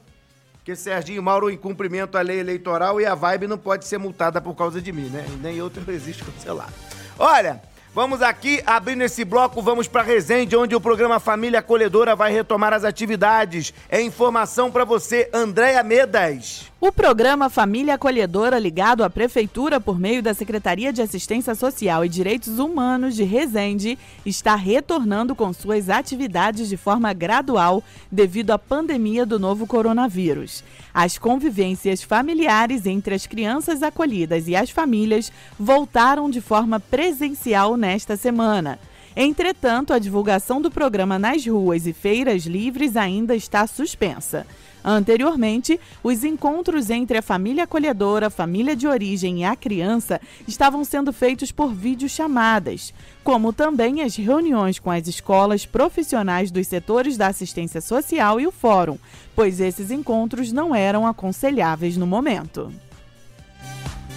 Que 0.65 0.75
Serginho 0.75 1.23
Mauro 1.23 1.51
em 1.51 1.57
cumprimento 1.59 2.17
à 2.17 2.23
lei 2.23 2.41
eleitoral 2.41 2.99
e 2.99 3.05
a 3.05 3.15
vibe 3.15 3.47
não 3.47 3.59
pode 3.59 3.85
ser 3.85 3.99
multada 3.99 4.41
por 4.41 4.55
causa 4.55 4.81
de 4.81 4.91
mim, 4.91 5.11
né? 5.11 5.27
Nem 5.43 5.61
outro 5.61 5.85
resiste 5.87 6.25
cancelado. 6.25 6.73
Olha, 7.19 7.61
vamos 7.97 8.21
aqui 8.21 8.63
abrindo 8.67 9.01
esse 9.01 9.25
bloco, 9.25 9.63
vamos 9.63 9.89
para 9.89 10.03
Resende, 10.03 10.55
onde 10.55 10.77
o 10.77 10.81
programa 10.83 11.19
Família 11.19 11.61
Acolhedora 11.61 12.15
vai 12.15 12.31
retomar 12.31 12.75
as 12.75 12.85
atividades. 12.85 13.73
É 13.89 14.03
informação 14.03 14.71
para 14.71 14.85
você, 14.85 15.31
Andréia 15.33 15.83
Medas. 15.83 16.71
O 16.79 16.93
programa 16.93 17.49
Família 17.49 17.95
Acolhedora, 17.95 18.59
ligado 18.59 19.03
à 19.03 19.09
Prefeitura 19.09 19.81
por 19.81 19.99
meio 19.99 20.23
da 20.23 20.35
Secretaria 20.35 20.93
de 20.93 21.01
Assistência 21.01 21.55
Social 21.55 22.05
e 22.05 22.09
Direitos 22.09 22.59
Humanos 22.59 23.17
de 23.17 23.25
Resende, 23.25 23.99
está 24.27 24.55
retornando 24.55 25.35
com 25.35 25.55
suas 25.55 25.89
atividades 25.89 26.69
de 26.69 26.77
forma 26.77 27.15
gradual 27.15 27.83
devido 28.13 28.51
à 28.51 28.59
pandemia 28.59 29.25
do 29.25 29.39
novo 29.39 29.67
coronavírus. 29.67 30.63
As 30.93 31.17
convivências 31.17 32.03
familiares 32.03 32.85
entre 32.85 33.15
as 33.15 33.27
crianças 33.27 33.83
acolhidas 33.83 34.47
e 34.47 34.55
as 34.55 34.69
famílias 34.69 35.33
voltaram 35.59 36.29
de 36.29 36.43
forma 36.43 36.79
presencial 36.79 37.79
nesta 37.79 38.19
semana. 38.19 38.79
Entretanto, 39.17 39.95
a 39.95 39.99
divulgação 39.99 40.61
do 40.61 40.71
programa 40.71 41.19
nas 41.19 41.47
ruas 41.47 41.87
e 41.87 41.95
feiras 41.95 42.45
livres 42.45 42.99
ainda 42.99 43.35
está 43.35 43.67
suspensa. 43.67 44.47
Anteriormente, 44.89 45.81
os 46.01 46.23
encontros 46.23 46.91
entre 46.91 47.19
a 47.19 47.23
família 47.23 47.65
acolhedora, 47.65 48.31
família 48.31 48.77
de 48.77 48.87
origem 48.87 49.41
e 49.41 49.45
a 49.45 49.57
criança 49.57 50.21
estavam 50.47 50.85
sendo 50.85 51.13
feitos 51.13 51.51
por 51.51 51.75
videochamadas, 51.75 52.95
como 53.25 53.53
também 53.53 54.01
as 54.03 54.15
reuniões 54.15 54.79
com 54.79 54.89
as 54.89 55.09
escolas 55.09 55.67
profissionais 55.67 56.53
dos 56.53 56.69
setores 56.69 57.17
da 57.17 57.27
assistência 57.27 57.81
social 57.81 58.39
e 58.39 58.47
o 58.47 58.53
fórum, 58.53 58.97
pois 59.35 59.59
esses 59.59 59.91
encontros 59.91 60.53
não 60.53 60.73
eram 60.73 61.05
aconselháveis 61.05 61.97
no 61.97 62.07
momento. 62.07 62.73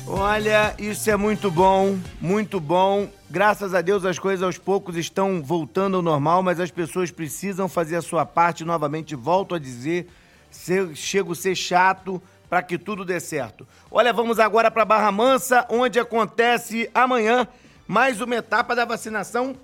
Olha, 0.05 0.75
isso 0.77 1.09
é 1.09 1.15
muito 1.15 1.49
bom, 1.49 1.97
muito 2.21 2.59
bom. 2.59 3.07
Graças 3.27 3.73
a 3.73 3.81
Deus 3.81 4.05
as 4.05 4.19
coisas 4.19 4.43
aos 4.43 4.59
poucos 4.59 4.95
estão 4.95 5.41
voltando 5.41 5.97
ao 5.97 6.03
normal, 6.03 6.43
mas 6.43 6.59
as 6.59 6.69
pessoas 6.69 7.09
precisam 7.09 7.67
fazer 7.67 7.95
a 7.95 8.01
sua 8.03 8.23
parte. 8.23 8.63
Novamente, 8.63 9.15
volto 9.15 9.55
a 9.55 9.59
dizer, 9.59 10.07
chego 10.95 11.33
a 11.33 11.35
ser 11.35 11.55
chato 11.55 12.21
para 12.49 12.63
que 12.63 12.77
tudo 12.77 13.05
dê 13.05 13.19
certo. 13.19 13.67
Olha, 13.91 14.11
vamos 14.11 14.39
agora 14.39 14.71
para 14.71 14.83
Barra 14.83 15.11
Mansa, 15.11 15.65
onde 15.69 15.99
acontece 15.99 16.89
amanhã 16.93 17.47
mais 17.87 18.21
uma 18.21 18.35
etapa 18.35 18.75
da 18.75 18.85
vacinação 18.85 19.55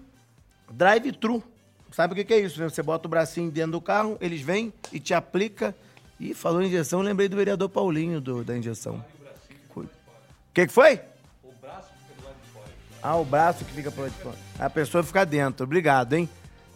drive-thru. 0.69 1.43
Sabe 1.91 2.13
o 2.13 2.15
que, 2.15 2.25
que 2.25 2.33
é 2.33 2.39
isso? 2.39 2.59
né? 2.59 2.69
Você 2.69 2.83
bota 2.83 3.07
o 3.07 3.09
bracinho 3.09 3.49
dentro 3.49 3.73
do 3.73 3.81
carro, 3.81 4.17
eles 4.19 4.41
vêm 4.41 4.73
e 4.91 4.99
te 4.99 5.13
aplica. 5.13 5.75
E 6.19 6.33
falou 6.33 6.61
em 6.61 6.67
injeção, 6.67 7.01
lembrei 7.01 7.27
do 7.27 7.35
vereador 7.35 7.69
Paulinho 7.69 8.21
do, 8.21 8.43
da 8.43 8.57
injeção. 8.57 9.03
O 9.75 9.85
que, 10.53 10.67
que 10.67 10.73
foi? 10.73 11.01
Ah, 13.03 13.17
o 13.17 13.25
braço 13.25 13.63
que 13.63 13.71
fica 13.73 13.91
por 13.91 14.01
lá 14.01 14.07
de 14.07 14.15
fora. 14.15 14.35
A 14.57 14.69
pessoa 14.69 15.03
fica 15.03 15.25
dentro. 15.25 15.65
Obrigado, 15.65 16.13
hein? 16.13 16.29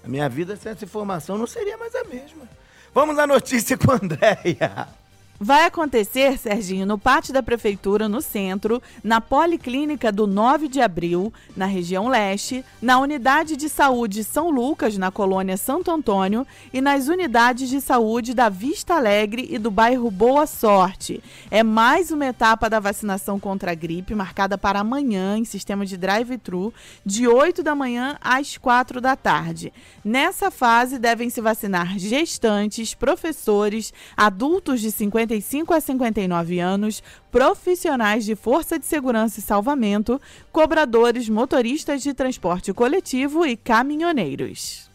A 0.03 0.07
minha 0.07 0.29
vida 0.29 0.55
sem 0.55 0.71
essa 0.71 0.85
informação 0.85 1.37
não 1.37 1.47
seria 1.47 1.77
mais 1.77 1.95
a 1.95 2.03
mesma. 2.03 2.47
Vamos 2.93 3.17
à 3.19 3.27
notícia 3.27 3.77
com 3.79 3.91
a 3.91 3.95
Andréia. 3.95 4.98
Vai 5.41 5.63
acontecer, 5.63 6.37
Serginho, 6.37 6.85
no 6.85 6.97
pátio 6.97 7.33
da 7.33 7.41
Prefeitura, 7.41 8.09
no 8.09 8.21
centro, 8.21 8.83
na 9.01 9.21
Policlínica 9.21 10.11
do 10.11 10.27
9 10.27 10.67
de 10.67 10.81
abril, 10.81 11.31
na 11.55 11.65
região 11.65 12.09
leste, 12.09 12.65
na 12.81 12.99
Unidade 12.99 13.55
de 13.55 13.69
Saúde 13.69 14.21
São 14.25 14.49
Lucas, 14.49 14.97
na 14.97 15.11
colônia 15.11 15.55
Santo 15.55 15.91
Antônio, 15.91 16.45
e 16.73 16.81
nas 16.81 17.07
unidades 17.07 17.69
de 17.69 17.79
saúde 17.79 18.33
da 18.33 18.49
Vista 18.49 18.95
Alegre 18.95 19.47
e 19.49 19.57
do 19.57 19.71
bairro 19.71 20.11
Boa 20.11 20.45
Sorte. 20.45 21.23
É 21.49 21.63
mais 21.63 22.11
uma 22.11 22.25
etapa 22.25 22.69
da 22.69 22.81
vacinação 22.81 23.39
contra 23.39 23.71
a 23.71 23.75
gripe, 23.75 24.13
marcada 24.13 24.57
para 24.57 24.81
amanhã, 24.81 25.37
em 25.37 25.45
sistema 25.45 25.85
de 25.85 25.95
drive-thru, 25.95 26.73
de 27.05 27.29
8 27.29 27.63
da 27.63 27.73
manhã 27.73 28.17
às 28.19 28.57
4 28.57 28.99
da 28.99 29.15
tarde. 29.15 29.71
Nessa 30.03 30.51
fase, 30.51 30.99
devem 30.99 31.29
se 31.29 31.39
vacinar 31.39 31.97
gestantes, 31.97 32.93
professores, 32.93 33.93
adultos 34.17 34.81
de 34.81 34.91
55 35.29 35.73
a 35.73 35.79
59 35.79 36.59
anos, 36.59 37.03
profissionais 37.31 38.25
de 38.25 38.35
força 38.35 38.79
de 38.79 38.85
segurança 38.85 39.39
e 39.39 39.43
salvamento, 39.43 40.19
cobradores, 40.51 41.29
motoristas 41.29 42.01
de 42.01 42.13
transporte 42.13 42.73
coletivo 42.73 43.45
e 43.45 43.55
caminhoneiros. 43.55 44.89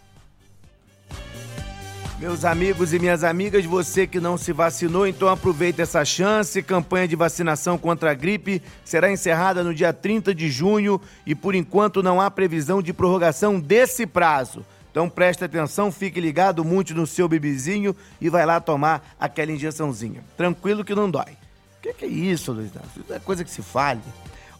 Meus 2.19 2.45
amigos 2.45 2.93
e 2.93 2.99
minhas 2.99 3.23
amigas, 3.23 3.65
você 3.65 4.07
que 4.07 4.19
não 4.19 4.37
se 4.37 4.53
vacinou, 4.53 5.07
então 5.07 5.29
aproveite 5.29 5.83
essa 5.83 6.05
chance. 6.05 6.63
Campanha 6.63 7.07
de 7.07 7.17
vacinação 7.17 7.77
contra 7.77 8.13
a 8.13 8.15
gripe 8.15 8.63
será 8.85 9.11
encerrada 9.11 9.63
no 9.63 9.75
dia 9.75 9.93
30 9.93 10.35
de 10.35 10.49
junho 10.49 11.01
e 11.27 11.35
por 11.35 11.55
enquanto 11.55 12.03
não 12.03 12.21
há 12.21 12.31
previsão 12.31 12.81
de 12.81 12.93
prorrogação 12.93 13.61
desse 13.61 14.07
prazo. 14.07 14.65
Então 14.95 15.09
preste 15.09 15.43
atenção, 15.43 15.91
fique 15.91 16.21
ligado, 16.21 16.65
monte 16.65 16.95
no 16.95 17.05
seu 17.05 17.27
bebezinho 17.27 17.97
e 18.21 18.31
vai 18.31 18.47
lá 18.47 18.61
tomar 18.61 19.05
aquela 19.19 19.51
injeçãozinha. 19.51 20.23
Tranquilo 20.37 20.85
que 20.85 20.95
não 20.95 21.11
dói. 21.11 21.33
O 21.79 21.83
que, 21.83 21.93
que 21.95 22.05
é 22.05 22.09
isso, 22.09 22.53
Luiz 22.53 22.71
Inácio? 22.71 23.03
Isso 23.03 23.13
é 23.13 23.19
coisa 23.19 23.43
que 23.43 23.51
se 23.51 23.61
fale. 23.61 23.99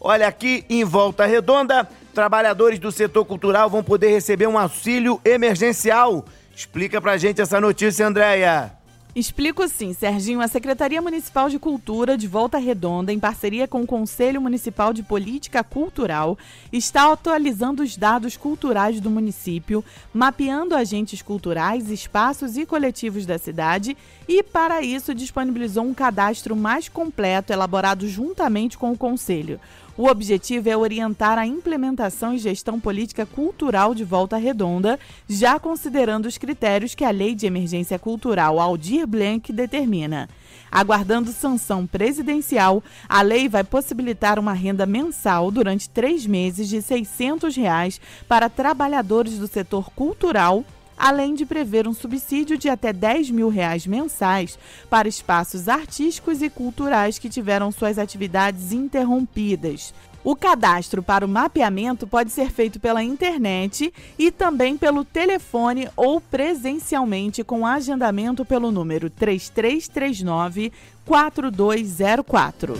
Olha 0.01 0.27
aqui 0.27 0.65
em 0.69 0.83
Volta 0.83 1.25
Redonda, 1.25 1.89
trabalhadores 2.13 2.81
do 2.81 2.91
setor 2.91 3.25
cultural 3.25 3.71
vão 3.71 3.85
poder 3.85 4.09
receber 4.09 4.49
um 4.49 4.59
auxílio 4.59 5.21
emergencial. 5.25 6.25
Explica 6.53 7.01
pra 7.01 7.17
gente 7.17 7.41
essa 7.41 7.61
notícia, 7.61 8.05
Andréia. 8.05 8.73
Explico 9.15 9.69
sim, 9.69 9.93
Serginho. 9.93 10.41
A 10.41 10.49
Secretaria 10.49 11.01
Municipal 11.01 11.49
de 11.49 11.57
Cultura 11.57 12.19
de 12.19 12.27
Volta 12.27 12.59
Redonda, 12.59 13.13
em 13.13 13.21
parceria 13.21 13.69
com 13.69 13.81
o 13.81 13.87
Conselho 13.87 14.41
Municipal 14.41 14.93
de 14.93 15.05
Política 15.05 15.63
Cultural, 15.63 16.37
está 16.73 17.13
atualizando 17.13 17.85
os 17.85 17.97
dados 17.97 18.37
culturais 18.37 19.01
do 19.01 19.09
município, 19.09 19.85
mapeando 20.13 20.75
agentes 20.75 21.23
culturais, 21.23 21.91
espaços 21.91 22.57
e 22.57 22.67
coletivos 22.67 23.25
da 23.25 23.39
cidade 23.39 23.97
e, 24.27 24.43
para 24.43 24.83
isso, 24.83 25.15
disponibilizou 25.15 25.85
um 25.85 25.95
cadastro 25.95 26.57
mais 26.57 26.89
completo 26.89 27.53
elaborado 27.53 28.09
juntamente 28.09 28.77
com 28.77 28.91
o 28.91 28.99
Conselho. 28.99 29.61
O 29.97 30.09
objetivo 30.09 30.69
é 30.69 30.77
orientar 30.77 31.39
a 31.39 31.47
implementação 31.47 32.35
e 32.35 32.39
gestão 32.39 32.81
política 32.81 33.25
cultural 33.25 33.95
de 33.95 34.03
Volta 34.03 34.37
Redonda, 34.37 34.99
já 35.29 35.57
considerando 35.61 36.27
os 36.27 36.37
critérios 36.37 36.97
que 36.97 37.05
a 37.05 37.11
Lei 37.11 37.33
de 37.33 37.47
Emergência 37.47 37.97
Cultural 37.97 38.59
Aldir 38.59 39.07
Blanc 39.07 39.53
determina. 39.53 40.29
Aguardando 40.69 41.31
sanção 41.31 41.87
presidencial, 41.87 42.83
a 43.09 43.23
lei 43.23 43.49
vai 43.49 43.63
possibilitar 43.63 44.37
uma 44.37 44.53
renda 44.53 44.85
mensal 44.85 45.53
durante 45.53 45.89
três 45.89 46.27
meses 46.27 46.69
de 46.69 46.83
600 46.83 47.55
reais 47.55 48.01
para 48.27 48.49
trabalhadores 48.49 49.39
do 49.39 49.47
setor 49.47 49.91
cultural 49.91 50.65
além 50.97 51.35
de 51.35 51.45
prever 51.47 51.87
um 51.87 51.95
subsídio 51.95 52.57
de 52.57 52.69
até 52.69 52.93
10 52.93 53.31
mil 53.31 53.49
reais 53.49 53.87
mensais 53.87 54.59
para 54.89 55.09
espaços 55.09 55.69
artísticos 55.69 56.43
e 56.43 56.51
culturais 56.51 57.19
que 57.19 57.29
tiveram 57.29 57.71
suas 57.73 57.99
atividades 57.99 58.73
interrompidas. 58.73 59.93
O 60.25 60.35
cadastro 60.35 61.03
para 61.03 61.27
o 61.27 61.29
mapeamento 61.29 62.07
pode 62.07 62.31
ser 62.31 62.51
feito 62.51 62.81
pela 62.81 63.03
internet 63.03 63.93
e 64.19 64.31
também 64.31 64.75
pelo 64.75 65.05
telefone 65.05 65.87
ou 65.95 66.19
presencialmente 66.19 67.45
com 67.45 67.67
agendamento 67.67 68.43
pelo 68.43 68.73
número 68.73 69.11
3339 69.11 70.73
4204. 71.05 72.79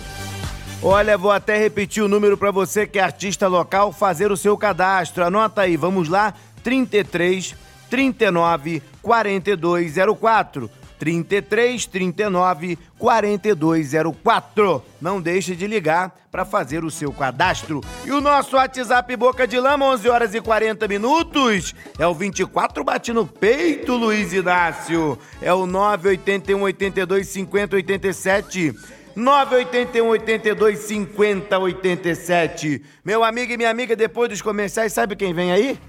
Olha, 0.81 1.17
vou 1.17 1.31
até 1.31 1.57
repetir 1.57 2.01
o 2.01 2.07
número 2.07 2.35
para 2.35 2.49
você 2.49 2.87
que 2.87 2.97
é 2.97 3.03
artista 3.03 3.47
local 3.47 3.93
fazer 3.93 4.31
o 4.31 4.37
seu 4.37 4.57
cadastro. 4.57 5.23
Anota 5.23 5.61
aí, 5.61 5.77
vamos 5.77 6.09
lá, 6.09 6.33
33 6.63 7.55
39 7.89 8.81
4204. 9.01 10.69
33 10.97 11.85
39 11.85 12.77
4204. 12.97 14.83
Não 15.01 15.21
deixe 15.21 15.55
de 15.55 15.67
ligar 15.67 16.17
para 16.31 16.43
fazer 16.45 16.83
o 16.83 16.91
seu 16.91 17.13
cadastro. 17.13 17.81
E 18.05 18.11
o 18.11 18.19
nosso 18.19 18.55
WhatsApp 18.55 19.15
Boca 19.15 19.47
de 19.47 19.59
Lama, 19.59 19.85
11 19.85 20.09
horas 20.09 20.35
e 20.35 20.41
40 20.41 20.87
minutos, 20.87 21.73
é 21.97 22.05
o 22.07 22.13
24 22.13 22.83
bate 22.83 23.13
no 23.13 23.25
peito, 23.25 23.95
Luiz 23.95 24.33
Inácio. 24.33 25.17
É 25.41 25.53
o 25.53 25.65
981 25.65 26.61
82 26.61 27.27
50 27.27 27.75
87. 27.77 28.75
981 29.15 30.07
82 30.07 30.79
50 30.79 31.57
87. 31.57 32.83
Meu 33.03 33.23
amigo 33.23 33.53
e 33.53 33.57
minha 33.57 33.69
amiga, 33.69 33.95
depois 33.95 34.29
dos 34.29 34.41
comerciais, 34.41 34.91
sabe 34.91 35.15
quem 35.15 35.33
vem 35.33 35.53
aí? 35.53 35.79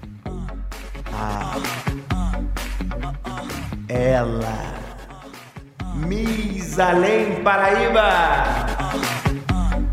Ah. 1.11 1.86
Ela. 3.89 4.75
Miss 5.95 6.77
Além 6.77 7.41
Paraíba. 7.41 8.65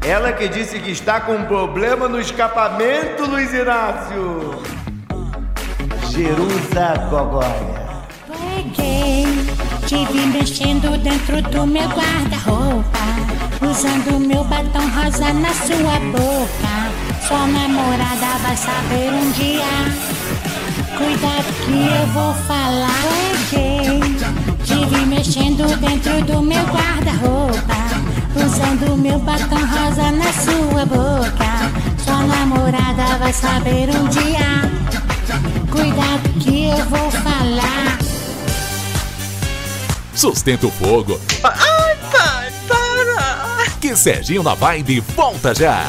Ela 0.04 0.32
que 0.32 0.48
disse 0.48 0.80
que 0.80 0.90
está 0.90 1.20
com 1.20 1.32
um 1.32 1.44
problema 1.44 2.08
no 2.08 2.20
escapamento, 2.20 3.24
Luiz 3.24 3.54
Inácio. 3.54 4.62
Jerusa 6.10 6.94
Gogóia. 7.08 7.84
Peguei, 8.26 9.26
te 9.86 10.04
vi 10.12 10.26
mexendo 10.26 10.98
dentro 10.98 11.40
do 11.42 11.66
meu 11.66 11.88
guarda-roupa. 11.88 12.98
Usando 13.62 14.18
meu 14.18 14.44
batom 14.44 14.88
rosa 14.88 15.32
na 15.32 15.54
sua 15.54 16.00
boca. 16.10 16.74
Sua 17.26 17.46
namorada 17.46 18.38
vai 18.42 18.56
saber 18.56 19.12
um 19.12 19.30
dia. 19.30 20.23
Cuidado 20.96 21.52
que 21.64 21.72
eu 21.72 22.06
vou 22.12 22.34
falar. 22.46 23.04
Te 24.64 24.86
vi 24.86 25.06
mexendo 25.06 25.66
dentro 25.80 26.24
do 26.24 26.42
meu 26.42 26.62
guarda-roupa. 26.64 27.74
Usando 28.36 28.96
meu 28.96 29.18
batom 29.18 29.56
rosa 29.56 30.10
na 30.12 30.32
sua 30.32 30.86
boca. 30.86 31.72
Sua 32.04 32.22
namorada 32.24 33.18
vai 33.18 33.32
saber 33.32 33.90
um 33.90 34.08
dia. 34.08 34.70
Cuidado 35.70 36.28
que 36.40 36.66
eu 36.66 36.84
vou 36.86 37.10
falar. 37.10 37.98
Sustenta 40.14 40.66
o 40.66 40.70
fogo. 40.70 41.20
Ai, 41.42 41.96
pai, 42.12 42.52
para! 42.68 43.70
Que 43.80 43.96
Serginho 43.96 44.42
na 44.42 44.54
Vibe 44.54 45.00
volta 45.00 45.54
já. 45.54 45.84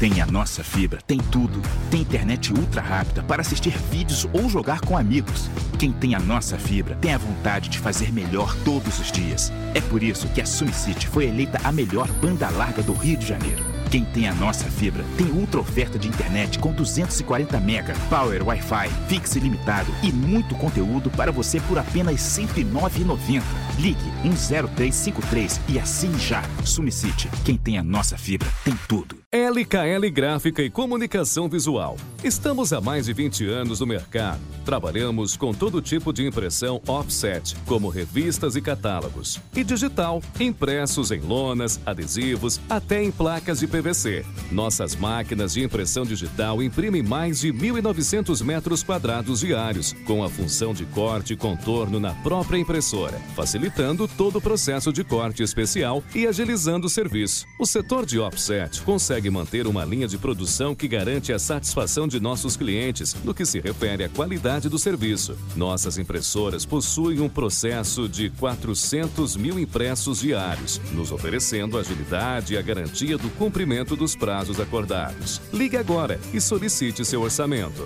Tem 0.00 0.22
a 0.22 0.26
nossa 0.26 0.64
fibra 0.64 0.98
tem 1.06 1.18
tudo. 1.18 1.60
Tem 1.90 2.00
internet 2.00 2.54
ultra 2.54 2.80
rápida 2.80 3.22
para 3.22 3.42
assistir 3.42 3.76
vídeos 3.90 4.26
ou 4.32 4.48
jogar 4.48 4.80
com 4.80 4.96
amigos. 4.96 5.50
Quem 5.78 5.92
tem 5.92 6.14
a 6.14 6.18
nossa 6.18 6.56
fibra 6.58 6.96
tem 7.02 7.12
a 7.12 7.18
vontade 7.18 7.68
de 7.68 7.78
fazer 7.78 8.10
melhor 8.10 8.56
todos 8.64 8.98
os 8.98 9.12
dias. 9.12 9.52
É 9.74 9.80
por 9.82 10.02
isso 10.02 10.26
que 10.28 10.40
a 10.40 10.46
SumiCity 10.46 11.06
foi 11.06 11.26
eleita 11.26 11.60
a 11.62 11.70
melhor 11.70 12.08
banda 12.12 12.48
larga 12.48 12.82
do 12.82 12.94
Rio 12.94 13.18
de 13.18 13.26
Janeiro. 13.26 13.62
Quem 13.90 14.04
tem 14.06 14.26
a 14.26 14.34
nossa 14.34 14.70
fibra 14.70 15.04
tem 15.18 15.26
ultra 15.26 15.60
oferta 15.60 15.98
de 15.98 16.08
internet 16.08 16.58
com 16.58 16.72
240 16.72 17.60
mega, 17.60 17.92
power 18.08 18.42
Wi-Fi, 18.46 18.88
fixo 19.06 19.36
ilimitado 19.36 19.92
e 20.02 20.10
muito 20.10 20.54
conteúdo 20.54 21.10
para 21.10 21.30
você 21.30 21.60
por 21.60 21.76
apenas 21.78 22.38
R$ 22.38 22.46
109,90. 22.46 23.42
Ligue 23.80 24.12
10353 24.22 25.60
e 25.68 25.78
assine 25.78 26.18
já. 26.18 26.42
SumiCity. 26.64 27.30
Quem 27.44 27.56
tem 27.56 27.78
a 27.78 27.82
nossa 27.82 28.18
fibra 28.18 28.48
tem 28.62 28.78
tudo. 28.86 29.18
LKL 29.32 30.10
Gráfica 30.12 30.60
e 30.60 30.68
Comunicação 30.68 31.48
Visual. 31.48 31.96
Estamos 32.22 32.72
há 32.72 32.80
mais 32.80 33.06
de 33.06 33.12
20 33.12 33.48
anos 33.48 33.80
no 33.80 33.86
mercado. 33.86 34.40
Trabalhamos 34.64 35.36
com 35.36 35.54
todo 35.54 35.80
tipo 35.80 36.12
de 36.12 36.26
impressão 36.26 36.82
offset, 36.86 37.56
como 37.64 37.88
revistas 37.88 38.56
e 38.56 38.60
catálogos, 38.60 39.40
e 39.54 39.64
digital, 39.64 40.20
impressos 40.38 41.10
em 41.12 41.20
lonas, 41.20 41.80
adesivos, 41.86 42.60
até 42.68 43.02
em 43.02 43.10
placas 43.10 43.60
de 43.60 43.66
PVC. 43.66 44.26
Nossas 44.50 44.94
máquinas 44.96 45.54
de 45.54 45.62
impressão 45.62 46.04
digital 46.04 46.62
imprimem 46.62 47.02
mais 47.02 47.40
de 47.40 47.52
1.900 47.52 48.44
metros 48.44 48.82
quadrados 48.82 49.40
diários, 49.40 49.94
com 50.04 50.24
a 50.24 50.28
função 50.28 50.74
de 50.74 50.84
corte 50.86 51.32
e 51.34 51.36
contorno 51.36 52.00
na 52.00 52.12
própria 52.14 52.58
impressora, 52.58 53.18
facilitando 53.36 53.69
todo 54.08 54.36
o 54.36 54.40
processo 54.40 54.92
de 54.92 55.04
corte 55.04 55.42
especial 55.42 56.02
e 56.14 56.26
agilizando 56.26 56.86
o 56.86 56.90
serviço. 56.90 57.46
O 57.58 57.66
setor 57.66 58.04
de 58.04 58.18
offset 58.18 58.82
consegue 58.82 59.30
manter 59.30 59.66
uma 59.66 59.84
linha 59.84 60.08
de 60.08 60.18
produção 60.18 60.74
que 60.74 60.88
garante 60.88 61.32
a 61.32 61.38
satisfação 61.38 62.06
de 62.06 62.20
nossos 62.20 62.56
clientes 62.56 63.14
no 63.24 63.34
que 63.34 63.46
se 63.46 63.60
refere 63.60 64.04
à 64.04 64.08
qualidade 64.08 64.68
do 64.68 64.78
serviço. 64.78 65.36
Nossas 65.56 65.98
impressoras 65.98 66.64
possuem 66.64 67.20
um 67.20 67.28
processo 67.28 68.08
de 68.08 68.30
400 68.30 69.36
mil 69.36 69.58
impressos 69.58 70.20
diários, 70.20 70.80
nos 70.92 71.12
oferecendo 71.12 71.78
agilidade 71.78 72.54
e 72.54 72.58
a 72.58 72.62
garantia 72.62 73.16
do 73.16 73.30
cumprimento 73.30 73.96
dos 73.96 74.14
prazos 74.14 74.60
acordados. 74.60 75.40
Ligue 75.52 75.76
agora 75.76 76.20
e 76.32 76.40
solicite 76.40 77.04
seu 77.04 77.22
orçamento. 77.22 77.84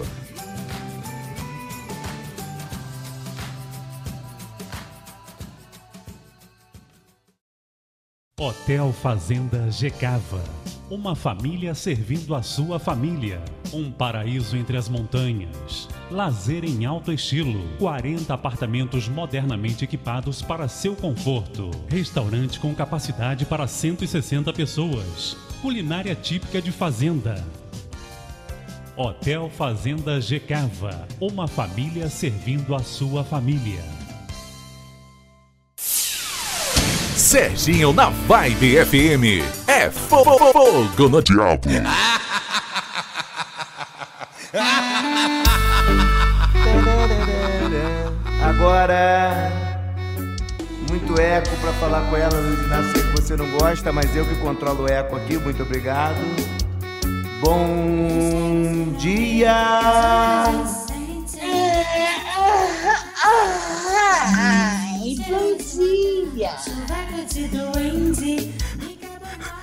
Hotel 8.44 8.92
Fazenda 8.92 9.70
Gecava. 9.70 10.44
Uma 10.90 11.16
família 11.16 11.74
servindo 11.74 12.34
a 12.34 12.42
sua 12.42 12.78
família. 12.78 13.40
Um 13.72 13.90
paraíso 13.90 14.54
entre 14.54 14.76
as 14.76 14.86
montanhas. 14.86 15.88
Lazer 16.10 16.62
em 16.62 16.84
alto 16.84 17.10
estilo. 17.10 17.66
40 17.78 18.34
apartamentos 18.34 19.08
modernamente 19.08 19.82
equipados 19.84 20.42
para 20.42 20.68
seu 20.68 20.94
conforto. 20.94 21.70
Restaurante 21.88 22.60
com 22.60 22.74
capacidade 22.74 23.46
para 23.46 23.66
160 23.66 24.52
pessoas. 24.52 25.38
Culinária 25.62 26.14
típica 26.14 26.60
de 26.60 26.70
fazenda. 26.70 27.42
Hotel 28.94 29.48
Fazenda 29.48 30.20
Gecava. 30.20 31.08
Uma 31.18 31.48
família 31.48 32.10
servindo 32.10 32.74
a 32.74 32.80
sua 32.80 33.24
família. 33.24 33.93
Serginho 37.34 37.92
na 37.92 38.10
Vibe 38.10 38.84
FM. 38.84 39.42
É 39.66 39.90
fogo 39.90 41.08
no 41.08 41.20
diabo. 41.20 41.68
Agora, 48.40 49.50
muito 50.88 51.20
eco 51.20 51.50
pra 51.56 51.72
falar 51.72 52.08
com 52.08 52.16
ela, 52.16 52.38
Luiz 52.38 52.60
Inácio. 52.60 52.92
Sei 52.92 53.02
que 53.02 53.20
você 53.20 53.36
não 53.36 53.50
gosta, 53.58 53.92
mas 53.92 54.14
eu 54.14 54.24
que 54.24 54.36
controlo 54.36 54.84
o 54.84 54.88
eco 54.88 55.16
aqui. 55.16 55.36
Muito 55.36 55.64
obrigado. 55.64 56.14
Bom 57.40 58.94
dia. 58.96 60.44
Bom 65.28 65.56
dia! 65.56 66.50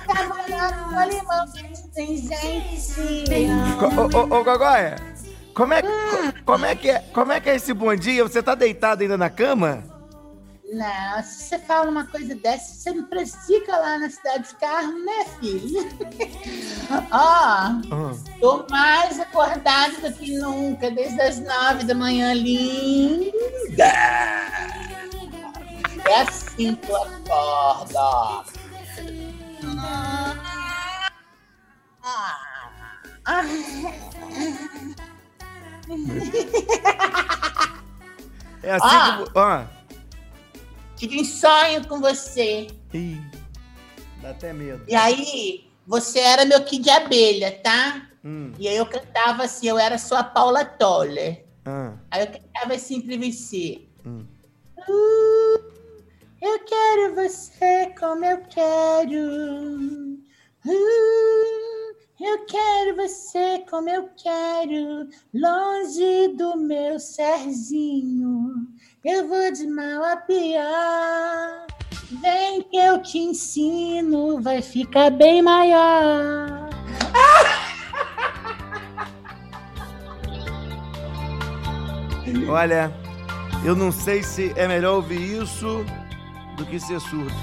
Trabalhando 0.06 0.90
no 0.90 0.98
alemão, 0.98 1.44
tem 1.94 2.16
gente! 2.16 3.24
Ô, 3.80 4.18
ô, 4.18 4.40
ô 4.40 4.44
Gogóia, 4.44 4.96
como 5.54 5.74
é, 5.74 5.82
co- 5.82 5.88
como, 6.44 6.64
é 6.66 6.74
que 6.74 6.90
é, 6.90 6.98
como 7.12 7.32
é 7.32 7.40
que 7.40 7.50
é 7.50 7.56
esse 7.56 7.72
bom 7.72 7.94
dia? 7.94 8.22
Você 8.24 8.42
tá 8.42 8.54
deitado 8.54 9.02
ainda 9.02 9.16
na 9.16 9.30
cama? 9.30 9.84
Não, 10.72 11.22
se 11.22 11.44
você 11.44 11.58
fala 11.58 11.90
uma 11.90 12.06
coisa 12.06 12.34
dessa, 12.34 12.74
você 12.74 12.90
não 12.92 13.04
precisa 13.04 13.76
lá 13.76 13.98
na 13.98 14.08
cidade 14.08 14.48
de 14.48 14.54
carro, 14.56 14.92
né, 15.04 15.26
filho? 15.38 15.86
Ó, 17.12 18.14
tô 18.40 18.66
mais 18.70 19.20
acordada 19.20 20.10
do 20.10 20.12
que 20.16 20.34
nunca, 20.38 20.90
desde 20.90 21.20
as 21.20 21.38
nove 21.40 21.84
da 21.84 21.94
manhã, 21.94 22.32
linda! 22.32 23.92
Eu 26.58 26.72
acordo, 26.96 27.94
ó. 27.96 28.44
É 38.62 38.72
assim 38.72 38.86
Ah. 38.86 39.24
que. 39.24 39.38
Ó. 39.38 39.64
Tive 40.96 41.20
um 41.20 41.24
sonho 41.24 41.86
com 41.88 42.00
você. 42.00 42.68
Ih, 42.94 43.20
dá 44.20 44.30
até 44.30 44.52
medo. 44.52 44.84
E 44.86 44.94
aí, 44.94 45.68
você 45.86 46.20
era 46.20 46.44
meu 46.44 46.62
kid 46.64 46.84
de 46.84 46.90
abelha, 46.90 47.50
tá? 47.62 48.06
Hum, 48.24 48.52
E 48.56 48.68
aí 48.68 48.76
eu 48.76 48.86
cantava 48.86 49.42
assim, 49.42 49.66
eu 49.66 49.76
era 49.78 49.98
sua 49.98 50.22
Paula 50.22 50.64
Toller. 50.64 51.44
ah, 51.64 51.94
Aí 52.08 52.20
eu 52.22 52.26
cantava 52.28 52.74
assim 52.74 53.00
pra 53.00 53.16
você. 53.16 53.82
hum. 54.06 54.24
Uh, 54.88 55.51
eu 56.42 56.58
quero 56.64 57.14
você 57.14 57.94
como 57.98 58.24
eu 58.24 58.42
quero. 58.50 60.18
Uh, 60.66 61.94
eu 62.20 62.44
quero 62.46 62.96
você 62.96 63.64
como 63.70 63.88
eu 63.88 64.10
quero. 64.16 65.08
Longe 65.32 66.34
do 66.36 66.56
meu 66.56 66.98
Serginho. 66.98 68.66
Eu 69.04 69.28
vou 69.28 69.52
de 69.52 69.68
mal 69.68 70.02
a 70.02 70.16
pior. 70.16 71.66
Vem 72.20 72.62
que 72.62 72.76
eu 72.76 73.00
te 73.00 73.18
ensino, 73.18 74.42
vai 74.42 74.60
ficar 74.60 75.10
bem 75.10 75.40
maior. 75.42 76.68
Olha, 82.48 82.92
Eu 83.64 83.76
não 83.76 83.92
sei 83.92 84.24
se 84.24 84.52
é 84.56 84.66
melhor 84.66 84.96
ouvir 84.96 85.40
isso 85.40 85.84
do 86.62 86.66
que 86.66 86.78
ser 86.78 87.00
surdo. 87.00 87.34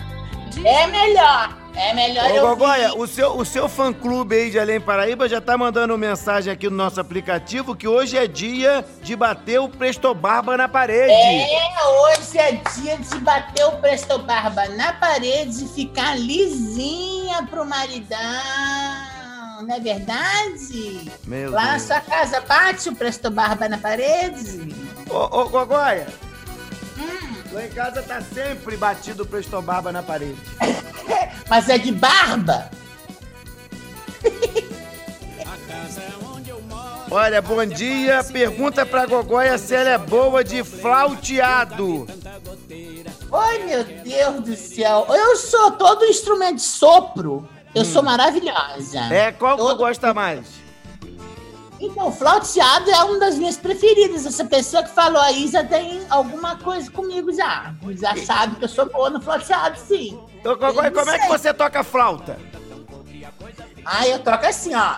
É 0.64 0.88
melhor. 0.88 1.58
É 1.76 1.94
melhor 1.94 2.26
Ô, 2.26 2.36
eu 2.36 2.48
Gogoia, 2.48 2.94
o 2.96 3.08
seu, 3.08 3.38
o 3.38 3.46
seu 3.46 3.70
fã-clube 3.70 4.36
aí 4.36 4.50
de 4.50 4.60
Além 4.60 4.82
Paraíba 4.82 5.30
já 5.30 5.40
tá 5.40 5.58
mandando 5.58 5.98
mensagem 5.98 6.52
aqui 6.52 6.70
no 6.70 6.76
nosso 6.76 7.00
aplicativo 7.00 7.76
que 7.76 7.88
hoje 7.88 8.18
é 8.18 8.28
dia 8.28 8.84
de 9.02 9.16
bater 9.16 9.60
o 9.60 9.70
Presto 9.70 10.14
Barba 10.14 10.58
na 10.58 10.68
parede. 10.68 11.12
É, 11.12 11.86
hoje 11.88 12.38
é 12.38 12.52
dia 12.76 12.98
de 12.98 13.20
bater 13.20 13.66
o 13.66 13.74
Presto 13.74 14.18
Barba 14.20 14.68
na 14.70 14.94
parede 14.94 15.64
e 15.64 15.68
ficar 15.70 16.20
lisinha 16.20 17.44
pro 17.44 17.64
maridão. 17.66 18.18
Não 19.62 19.76
é 19.76 19.80
verdade? 19.80 21.12
Meu 21.26 21.52
Lá 21.52 21.64
na 21.64 21.72
Deus. 21.72 21.84
sua 21.84 22.02
casa 22.02 22.42
bate 22.42 22.90
o 22.90 22.96
Presto 22.96 23.30
Barba 23.30 23.70
na 23.70 23.78
parede? 23.78 24.76
Ô, 25.10 25.42
ô 25.42 25.50
Gogoia, 25.50 26.08
lá 27.52 27.66
em 27.66 27.70
casa 27.70 28.02
tá 28.02 28.22
sempre 28.22 28.78
batido 28.78 29.24
o 29.24 29.26
Presto 29.26 29.62
Barba 29.62 29.92
na 29.92 30.04
parede. 30.04 30.38
Mas 31.50 31.68
é 31.70 31.78
de 31.78 31.92
barba? 31.92 32.70
Olha, 37.12 37.42
bom 37.42 37.66
dia. 37.66 38.24
Pergunta 38.24 38.86
pra 38.86 39.08
Gogoia 39.08 39.58
se 39.58 39.74
ela 39.74 39.90
é 39.90 39.98
boa 39.98 40.44
de 40.44 40.64
flauteado. 40.64 42.08
Ai, 43.32 43.60
meu 43.66 43.84
Deus 43.84 44.42
do 44.42 44.56
céu. 44.56 45.08
Eu 45.10 45.36
sou 45.36 45.72
todo 45.72 46.06
instrumento 46.06 46.58
de 46.58 46.62
sopro. 46.62 47.50
Eu 47.74 47.84
sou 47.84 48.04
maravilhosa. 48.04 49.02
Hum. 49.02 49.12
É, 49.12 49.32
qual 49.32 49.58
que 49.58 49.64
tu 49.64 49.76
gosta 49.76 50.14
mais? 50.14 50.59
Então, 51.80 52.12
flauteado 52.12 52.92
é 52.92 53.04
uma 53.04 53.20
das 53.20 53.36
minhas 53.36 53.58
preferidas. 53.58 54.26
Essa 54.26 54.44
pessoa 54.46 54.84
que 54.84 54.90
falou 54.90 55.22
aí 55.22 55.48
já 55.48 55.64
tem 55.64 56.02
alguma 56.10 56.58
coisa 56.58 56.92
comigo 56.92 57.32
já. 57.32 57.74
Já 57.92 58.16
sabe 58.18 58.58
que 58.58 58.66
eu 58.66 58.70
sou 58.70 58.90
boa 58.90 59.10
no 59.10 59.22
flauteado, 59.22 59.78
sim. 59.80 60.20
Gogoia, 60.44 60.92
como 60.92 61.10
é 61.10 61.20
que 61.20 61.28
você 61.28 61.54
toca 61.54 61.84
flauta? 61.84 62.38
Ah, 63.86 64.08
eu 64.08 64.20
toco 64.20 64.46
assim, 64.46 64.74
ó. 64.76 64.96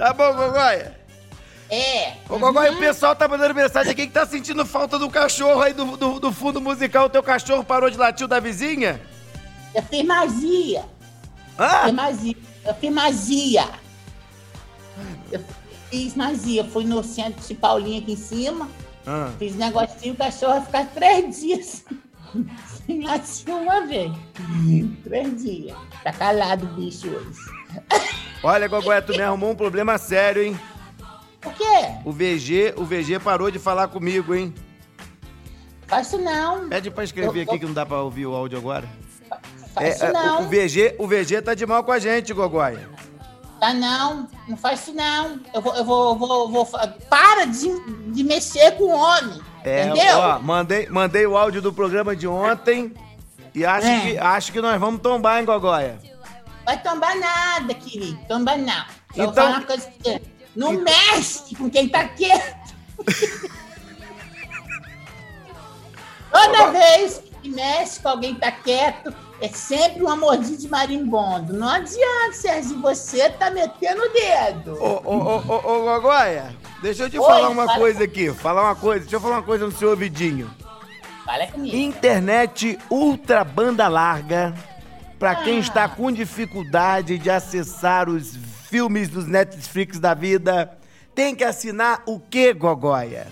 Tá 0.00 0.14
bom, 0.14 0.32
Gogoia? 0.32 0.96
É. 1.68 2.14
Ô, 2.26 2.38
Gogoia, 2.38 2.72
o 2.72 2.78
pessoal 2.78 3.14
tá 3.14 3.28
mandando 3.28 3.54
mensagem 3.54 3.92
aqui 3.92 4.06
que 4.06 4.12
tá 4.14 4.24
sentindo 4.24 4.64
falta 4.64 4.98
do 4.98 5.10
cachorro 5.10 5.60
aí 5.60 5.74
do, 5.74 5.94
do, 5.94 6.18
do 6.18 6.32
fundo 6.32 6.58
musical. 6.58 7.04
O 7.04 7.10
teu 7.10 7.22
cachorro 7.22 7.62
parou 7.62 7.90
de 7.90 7.98
latir 7.98 8.24
o 8.24 8.28
da 8.28 8.40
vizinha? 8.40 8.98
Eu 9.74 9.82
fiz 9.82 10.02
magia. 10.02 10.86
Hã? 11.58 11.66
Eu 11.66 11.84
fiz 11.84 11.92
magia. 11.92 12.36
Eu 12.64 12.74
fiz 12.76 12.90
magia. 12.90 13.68
Eu 15.30 15.44
fiz 15.90 16.16
magia. 16.16 16.64
Fui 16.64 16.84
no 16.84 17.04
centro 17.04 17.46
de 17.46 17.54
Paulinho 17.54 18.00
aqui 18.00 18.12
em 18.12 18.16
cima. 18.16 18.70
Ah. 19.06 19.30
Fiz 19.38 19.54
negocinho, 19.54 20.14
o 20.14 20.16
cachorro 20.16 20.54
vai 20.54 20.64
ficar 20.64 20.86
três 20.94 21.40
dias. 21.40 21.84
Sem 22.86 23.04
latir 23.04 23.50
uma 23.50 23.86
vez. 23.86 24.10
Três 25.04 25.42
dias. 25.42 25.76
Tá 26.02 26.10
calado 26.10 26.64
o 26.64 26.68
bicho 26.68 27.06
hoje. 27.06 28.20
Olha, 28.42 28.68
Gogoia, 28.68 29.02
tu 29.02 29.12
me 29.12 29.22
arrumou 29.22 29.50
um 29.50 29.54
problema 29.54 29.98
sério, 29.98 30.42
hein? 30.42 30.58
Por 31.40 31.52
quê? 31.54 31.64
O 32.04 32.12
VG, 32.12 32.74
o 32.76 32.84
VG 32.84 33.18
parou 33.18 33.50
de 33.50 33.58
falar 33.58 33.88
comigo, 33.88 34.34
hein? 34.34 34.54
Faço 35.86 36.18
não. 36.18 36.68
Pede 36.68 36.90
pra 36.90 37.04
escrever 37.04 37.40
Eu- 37.40 37.42
aqui 37.50 37.58
que 37.58 37.66
não 37.66 37.72
dá 37.74 37.84
pra 37.84 37.98
ouvir 37.98 38.26
o 38.26 38.34
áudio 38.34 38.58
agora. 38.58 38.88
Faço 39.74 40.04
É, 40.04 40.08
é, 40.08 40.12
não. 40.12 40.42
o, 40.42 40.44
o 40.46 40.48
VG, 40.48 40.94
o 40.98 41.06
VG 41.06 41.42
tá 41.42 41.54
de 41.54 41.66
mal 41.66 41.82
com 41.84 41.92
a 41.92 41.98
gente, 41.98 42.32
Gogoia. 42.32 42.88
Tá 43.58 43.74
não. 43.74 44.26
Não 44.48 44.56
faz 44.56 44.80
isso 44.80 44.94
não. 44.94 45.38
Eu 45.52 45.60
vou, 45.60 45.74
eu 45.76 45.84
vou, 45.84 46.16
vou, 46.16 46.48
vou 46.50 46.66
Para 47.10 47.44
de, 47.46 47.68
de 48.12 48.24
mexer 48.24 48.72
com 48.72 48.84
o 48.84 48.90
homem. 48.98 49.40
É, 49.64 49.84
entendeu? 49.84 50.16
ó, 50.18 50.38
mandei, 50.38 50.86
mandei 50.88 51.26
o 51.26 51.36
áudio 51.36 51.60
do 51.60 51.70
programa 51.72 52.16
de 52.16 52.26
ontem 52.26 52.94
e 53.54 53.64
acho, 53.66 53.86
É. 53.86 54.00
que, 54.00 54.18
acho 54.18 54.52
que 54.52 54.60
nós 54.62 54.80
vamos 54.80 55.02
tombar, 55.02 55.38
hein, 55.40 55.44
Gogoia? 55.44 55.98
Vai 56.64 56.80
tombar 56.82 57.16
nada, 57.18 57.74
querido. 57.74 58.18
Tombar 58.28 58.58
não. 58.58 58.84
Eu 59.14 59.24
vou 59.24 59.24
Então- 59.24 59.34
falar 59.34 59.56
uma 59.58 59.62
coisa 59.66 59.90
você. 60.02 60.22
Não 60.54 60.72
mexe 60.72 61.54
com 61.54 61.70
quem 61.70 61.88
tá 61.88 62.06
quieto. 62.08 62.74
Toda 66.32 66.70
vez 66.70 67.22
que 67.42 67.48
mexe 67.48 68.00
com 68.00 68.08
alguém 68.08 68.34
que 68.34 68.40
tá 68.40 68.52
quieto, 68.52 69.12
é 69.40 69.48
sempre 69.48 70.02
uma 70.02 70.14
mordida 70.16 70.56
de 70.56 70.68
marimbondo. 70.68 71.52
Não 71.52 71.68
adianta, 71.68 72.32
Sérgio, 72.34 72.80
você 72.80 73.30
tá 73.30 73.50
metendo 73.50 74.02
o 74.02 74.08
dedo. 74.12 74.74
Ô, 74.80 75.00
ô, 75.04 75.16
ô, 75.16 75.42
ô, 75.48 75.56
ô, 75.56 75.80
Gogoia, 75.84 76.54
deixa 76.82 77.04
eu 77.04 77.10
te 77.10 77.18
Oi, 77.18 77.24
falar 77.26 77.48
uma 77.48 77.66
fala. 77.66 77.78
coisa 77.78 78.04
aqui. 78.04 78.32
Falar 78.32 78.62
uma 78.62 78.76
coisa, 78.76 79.00
deixa 79.00 79.16
eu 79.16 79.20
falar 79.20 79.36
uma 79.36 79.42
coisa 79.42 79.64
no 79.66 79.72
seu 79.72 79.90
ouvidinho. 79.90 80.50
Fala 81.24 81.46
comigo. 81.46 81.76
Internet 81.76 82.78
ultra 82.90 83.42
banda 83.44 83.88
larga, 83.88 84.54
pra 85.20 85.36
quem 85.36 85.58
Ah. 85.58 85.60
está 85.60 85.86
com 85.88 86.10
dificuldade 86.10 87.18
de 87.18 87.30
acessar 87.30 88.08
os 88.08 88.36
filmes 88.70 89.08
dos 89.08 89.26
Netflix 89.26 90.00
da 90.00 90.14
vida, 90.14 90.78
tem 91.14 91.34
que 91.36 91.44
assinar 91.44 92.02
o 92.06 92.18
que, 92.18 92.54
Gogoia? 92.54 93.26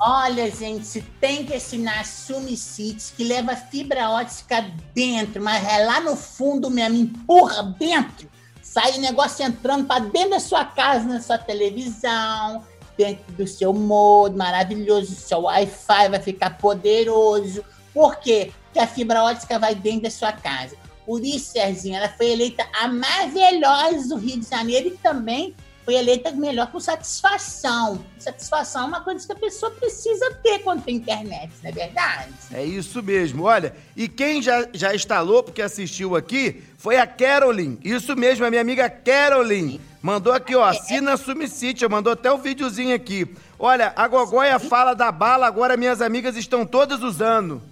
Olha, 0.00 0.50
gente, 0.50 1.02
tem 1.20 1.44
que 1.44 1.54
assinar 1.54 2.00
a 2.00 2.04
Sumicity, 2.04 3.12
que 3.16 3.24
leva 3.24 3.56
fibra 3.56 4.08
ótica 4.10 4.64
dentro, 4.94 5.42
mas 5.42 5.66
é 5.66 5.84
lá 5.84 6.00
no 6.00 6.16
fundo 6.16 6.70
mesmo, 6.70 6.96
empurra 6.96 7.62
dentro. 7.78 8.28
Sai 8.62 8.96
o 8.96 9.00
negócio 9.00 9.44
entrando 9.44 9.86
pra 9.86 9.98
dentro 9.98 10.30
da 10.30 10.40
sua 10.40 10.64
casa, 10.64 11.04
na 11.06 11.20
sua 11.20 11.38
televisão, 11.38 12.62
dentro 12.96 13.32
do 13.34 13.46
seu 13.46 13.72
modo 13.72 14.36
maravilhoso, 14.36 15.14
seu 15.14 15.42
Wi-Fi 15.42 16.08
vai 16.08 16.20
ficar 16.20 16.50
poderoso. 16.58 17.64
Por 17.92 18.16
quê? 18.16 18.52
Porque 18.64 18.78
a 18.78 18.86
fibra 18.86 19.22
ótica 19.24 19.58
vai 19.58 19.74
dentro 19.74 20.02
da 20.02 20.10
sua 20.10 20.32
casa. 20.32 20.76
Por 21.12 21.22
isso, 21.22 21.52
Serginho, 21.52 21.96
ela 21.96 22.08
foi 22.08 22.30
eleita 22.30 22.66
a 22.72 22.88
mais 22.88 23.34
veloz 23.34 24.08
do 24.08 24.16
Rio 24.16 24.40
de 24.40 24.48
Janeiro 24.48 24.88
e 24.88 24.92
também 24.92 25.54
foi 25.84 25.96
eleita 25.96 26.30
melhor 26.30 26.68
com 26.68 26.80
satisfação. 26.80 28.02
Satisfação 28.18 28.84
é 28.84 28.86
uma 28.86 29.00
coisa 29.02 29.26
que 29.26 29.32
a 29.34 29.36
pessoa 29.36 29.70
precisa 29.72 30.34
ter 30.42 30.60
quando 30.60 30.82
tem 30.82 30.96
internet, 30.96 31.52
não 31.62 31.68
é 31.68 31.72
verdade? 31.74 32.32
É 32.50 32.64
isso 32.64 33.02
mesmo, 33.02 33.42
olha. 33.42 33.76
E 33.94 34.08
quem 34.08 34.40
já, 34.40 34.66
já 34.72 34.94
instalou, 34.94 35.42
porque 35.42 35.60
assistiu 35.60 36.16
aqui, 36.16 36.62
foi 36.78 36.96
a 36.96 37.06
Carolyn. 37.06 37.76
Isso 37.84 38.16
mesmo, 38.16 38.46
a 38.46 38.48
minha 38.48 38.62
amiga 38.62 38.88
Carolyn. 38.88 39.78
Mandou 40.00 40.32
aqui, 40.32 40.56
ó, 40.56 40.64
assina 40.64 41.12
a 41.12 41.18
Sumicity, 41.18 41.86
mandou 41.86 42.14
até 42.14 42.32
o 42.32 42.38
videozinho 42.38 42.96
aqui. 42.96 43.28
Olha, 43.58 43.92
a 43.94 44.08
Gogoia 44.08 44.58
fala 44.58 44.94
da 44.94 45.12
bala, 45.12 45.46
agora 45.46 45.76
minhas 45.76 46.00
amigas 46.00 46.38
estão 46.38 46.64
todas 46.64 47.02
usando. 47.02 47.62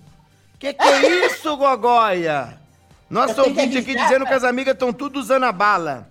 Que 0.59 0.75
que 0.75 0.85
é 0.85 1.25
isso, 1.25 1.57
Gogoia? 1.57 2.60
Tenho 3.11 3.35
que 3.35 3.41
ouvinte 3.41 3.79
aqui 3.79 3.91
avisar, 3.91 4.07
dizendo 4.09 4.27
que 4.27 4.35
as 4.35 4.45
amigas 4.45 4.75
estão 4.75 4.93
tudo 4.93 5.19
usando 5.19 5.45
a 5.45 5.53
bala. 5.53 6.09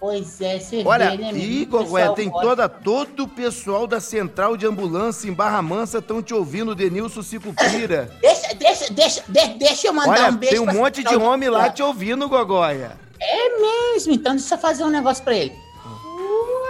Pois 0.00 0.40
é, 0.40 0.58
você 0.58 0.82
Olha, 0.84 1.10
vê, 1.16 1.32
né? 1.32 1.64
Gogoia, 1.64 2.04
Pessoal 2.04 2.14
tem 2.14 2.28
gosta. 2.28 2.46
toda, 2.46 2.68
todo 2.68 3.22
o 3.24 3.28
pessoal 3.28 3.86
da 3.86 4.00
central 4.00 4.54
de 4.56 4.66
ambulância 4.66 5.26
em 5.28 5.32
Barra 5.32 5.62
Mansa 5.62 5.98
estão 5.98 6.22
te 6.22 6.34
ouvindo, 6.34 6.74
Denilson 6.74 7.22
Cicupira. 7.22 8.10
Deixa, 8.20 8.54
deixa, 8.54 8.92
deixa, 8.92 9.24
de- 9.26 9.58
deixa 9.58 9.86
eu 9.86 9.92
mandar 9.94 10.10
Olha, 10.10 10.28
um 10.30 10.36
beijo 10.36 10.56
tem 10.56 10.60
um 10.62 10.72
monte 10.78 11.02
de 11.02 11.16
homem 11.16 11.48
lá 11.48 11.70
te 11.70 11.82
ouvindo, 11.82 12.28
Gogoia. 12.28 12.98
É 13.20 13.58
mesmo, 13.92 14.12
então 14.12 14.34
deixa 14.36 14.54
eu 14.54 14.58
fazer 14.58 14.84
um 14.84 14.90
negócio 14.90 15.24
pra 15.24 15.34
ele. 15.34 15.54
Uau, 15.86 16.66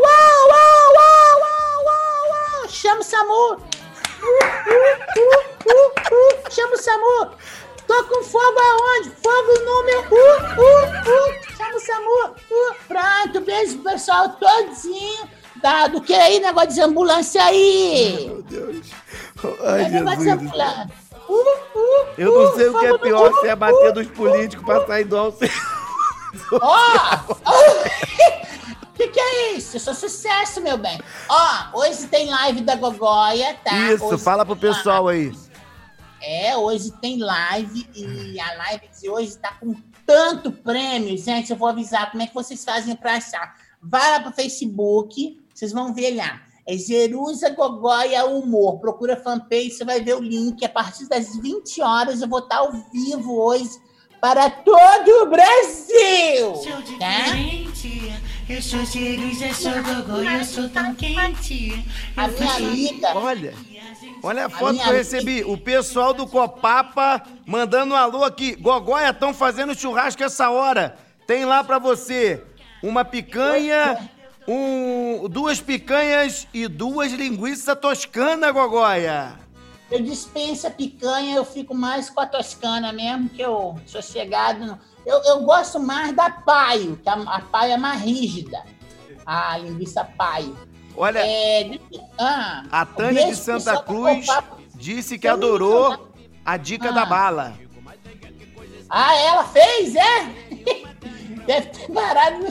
uau, 0.00 0.48
uau, 0.50 0.92
uau, 0.96 1.40
uau, 1.84 2.62
uau. 2.62 2.68
Chama 2.68 3.00
o 3.00 3.04
SAMU! 3.04 3.60
Uh, 4.22 4.42
uh, 5.20 5.80
uh. 6.10 6.50
Chama 6.50 6.74
o 6.74 6.78
SAMU! 6.78 7.30
Tô 7.90 8.04
com 8.04 8.22
fogo 8.22 8.56
aonde? 8.56 9.10
Fogo 9.20 9.64
número. 9.64 10.00
Uh, 10.12 10.60
uh, 10.60 10.78
uh. 11.10 11.56
Chama 11.56 11.74
o 11.74 11.80
SAMU! 11.80 12.36
Uh. 12.48 12.74
Pronto, 12.86 13.40
beijo 13.44 13.78
pro 13.78 13.90
pessoal 13.90 14.28
todinho. 14.28 15.28
Da, 15.60 15.88
do 15.88 16.00
que 16.00 16.14
aí, 16.14 16.38
negócio 16.38 16.72
de 16.72 16.80
ambulância 16.82 17.42
aí? 17.42 18.26
Meu 18.28 18.42
Deus. 18.42 18.86
É 19.42 19.70
Ai, 19.72 19.88
negócio 19.88 20.20
de 20.20 20.30
ambulância. 20.30 20.90
Uh, 21.28 21.34
uh, 21.34 22.06
Eu 22.16 22.32
não 22.32 22.52
uh, 22.52 22.54
sei 22.54 22.68
o 22.68 22.78
que 22.78 22.86
é 22.86 22.92
no 22.92 22.98
pior, 23.00 23.32
cu. 23.32 23.40
se 23.40 23.48
é 23.48 23.56
bater 23.56 23.92
dos 23.92 24.06
políticos 24.06 24.64
pra 24.64 24.86
sair 24.86 25.04
do 25.04 25.16
auxílio. 25.16 25.52
Ó! 26.62 27.34
O 28.84 28.92
que, 28.94 29.08
que 29.08 29.18
é 29.18 29.52
isso? 29.54 29.76
Eu 29.76 29.80
sou 29.80 29.94
sucesso, 29.94 30.60
meu 30.60 30.78
bem. 30.78 31.00
Ó, 31.28 31.80
hoje 31.80 32.06
tem 32.06 32.30
live 32.30 32.60
da 32.60 32.76
Gogoia, 32.76 33.56
tá? 33.64 33.74
Isso, 33.92 34.04
Hoje 34.04 34.22
fala 34.22 34.46
pro 34.46 34.54
pessoal 34.54 35.08
aí. 35.08 35.32
É, 36.22 36.56
hoje 36.56 36.92
tem 37.00 37.18
live 37.18 37.86
e 37.94 38.38
a 38.40 38.54
live 38.54 38.88
de 39.00 39.08
hoje 39.08 39.36
tá 39.38 39.52
com 39.54 39.74
tanto 40.06 40.52
prêmio, 40.52 41.16
gente. 41.16 41.50
Eu 41.50 41.56
vou 41.56 41.68
avisar 41.68 42.10
como 42.10 42.22
é 42.22 42.26
que 42.26 42.34
vocês 42.34 42.64
fazem 42.64 42.94
pra 42.96 43.14
achar. 43.14 43.54
Vai 43.82 44.10
lá 44.10 44.20
pro 44.20 44.32
Facebook, 44.32 45.40
Vocês 45.54 45.72
vão 45.72 45.94
ver 45.94 46.14
lá. 46.16 46.42
É 46.66 46.76
Jerusa 46.76 47.50
Gogóia 47.50 48.24
Humor. 48.26 48.78
Procura 48.78 49.16
fanpage, 49.16 49.70
você 49.72 49.84
vai 49.84 50.00
ver 50.00 50.14
o 50.16 50.20
link. 50.20 50.64
A 50.64 50.68
partir 50.68 51.08
das 51.08 51.36
20 51.36 51.80
horas 51.82 52.20
eu 52.22 52.28
vou 52.28 52.40
estar 52.40 52.58
ao 52.58 52.72
vivo 52.92 53.40
hoje 53.40 53.70
para 54.20 54.50
todo 54.50 55.08
o 55.22 55.26
Brasil. 55.26 56.54
Sou 56.56 56.98
Tá? 56.98 57.22
diferente. 57.22 58.12
Eu 58.48 58.60
sou 58.60 58.80
eu 58.80 59.54
sou 59.54 59.72
gogó, 59.82 60.20
eu 60.22 60.44
sou 60.44 60.68
tão 60.68 60.94
quente. 60.94 61.84
A 62.16 62.28
minha 62.28 62.52
amiga. 62.56 63.16
Olha. 63.16 63.54
Olha 64.22 64.46
a 64.46 64.50
foto 64.50 64.78
que 64.78 64.88
eu 64.88 64.92
recebi. 64.92 65.44
O 65.44 65.56
pessoal 65.56 66.12
do 66.12 66.26
Copapa 66.26 67.22
mandando 67.46 67.94
um 67.94 67.96
alô 67.96 68.24
aqui. 68.24 68.54
Gogóia, 68.56 69.10
estão 69.10 69.32
fazendo 69.32 69.74
churrasco 69.74 70.22
essa 70.22 70.50
hora. 70.50 70.96
Tem 71.26 71.44
lá 71.44 71.64
pra 71.64 71.78
você 71.78 72.42
uma 72.82 73.04
picanha, 73.04 74.10
um, 74.46 75.28
duas 75.28 75.60
picanhas 75.60 76.46
e 76.52 76.66
duas 76.68 77.12
linguiças 77.12 77.78
toscana, 77.78 78.50
Gogóia. 78.50 79.38
Eu 79.90 80.02
dispenso 80.02 80.66
a 80.66 80.70
picanha, 80.70 81.34
eu 81.34 81.44
fico 81.44 81.74
mais 81.74 82.08
com 82.08 82.20
a 82.20 82.26
toscana 82.26 82.92
mesmo, 82.92 83.28
que 83.28 83.42
eu 83.42 83.78
sou 83.86 84.00
chegado. 84.00 84.78
Eu, 85.04 85.22
eu 85.24 85.40
gosto 85.42 85.80
mais 85.80 86.14
da 86.14 86.30
paio, 86.30 86.96
que 86.96 87.08
a, 87.08 87.14
a 87.14 87.40
paio 87.40 87.72
é 87.72 87.76
mais 87.76 88.00
rígida. 88.00 88.62
A 89.26 89.58
linguiça 89.58 90.04
paio. 90.04 90.56
Olha, 91.00 91.20
É, 91.26 91.78
ah, 92.18 92.62
a 92.70 92.84
Tânia 92.84 93.26
de 93.28 93.34
Santa 93.34 93.82
Cruz 93.82 94.26
disse 94.74 95.18
que 95.18 95.26
adorou 95.26 96.12
a 96.44 96.58
dica 96.58 96.90
Ah. 96.90 96.92
da 96.92 97.06
bala. 97.06 97.54
Ah, 98.90 99.16
ela 99.16 99.44
fez, 99.44 99.96
é? 99.96 100.26
Deve 101.46 101.68
ter 101.68 101.90
parado 101.90 102.40
no. 102.40 102.48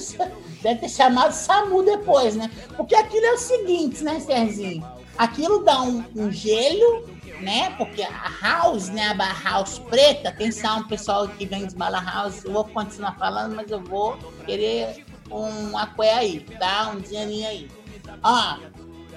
Deve 0.64 0.80
ter 0.82 0.90
chamado 0.90 1.32
SAMU 1.32 1.84
depois, 1.84 2.36
né? 2.36 2.50
Porque 2.76 2.96
aquilo 2.96 3.24
é 3.24 3.34
o 3.34 3.38
seguinte, 3.38 4.04
né, 4.04 4.20
Serginho? 4.20 4.84
Aquilo 5.16 5.64
dá 5.64 5.84
um, 5.84 6.04
um 6.16 6.32
gelo, 6.32 7.08
né? 7.42 7.70
Porque 7.78 8.02
a 8.02 8.32
house, 8.42 8.90
né? 8.90 9.10
A 9.10 9.14
Bala 9.14 9.36
house 9.44 9.78
preta, 9.78 10.32
um 10.76 10.88
pessoal 10.88 11.28
que 11.28 11.46
vende 11.46 11.76
bala 11.76 12.02
house. 12.02 12.44
Eu 12.44 12.52
vou 12.52 12.66
continuar 12.66 13.16
falando, 13.16 13.56
mas 13.56 13.70
eu 13.70 13.80
vou 13.80 14.18
querer 14.44 15.06
um 15.30 15.78
aqué 15.78 16.14
aí, 16.16 16.40
tá? 16.60 16.92
Um 16.96 17.00
dinheirinho 17.00 17.48
aí. 17.48 17.79
Ó, 18.24 18.56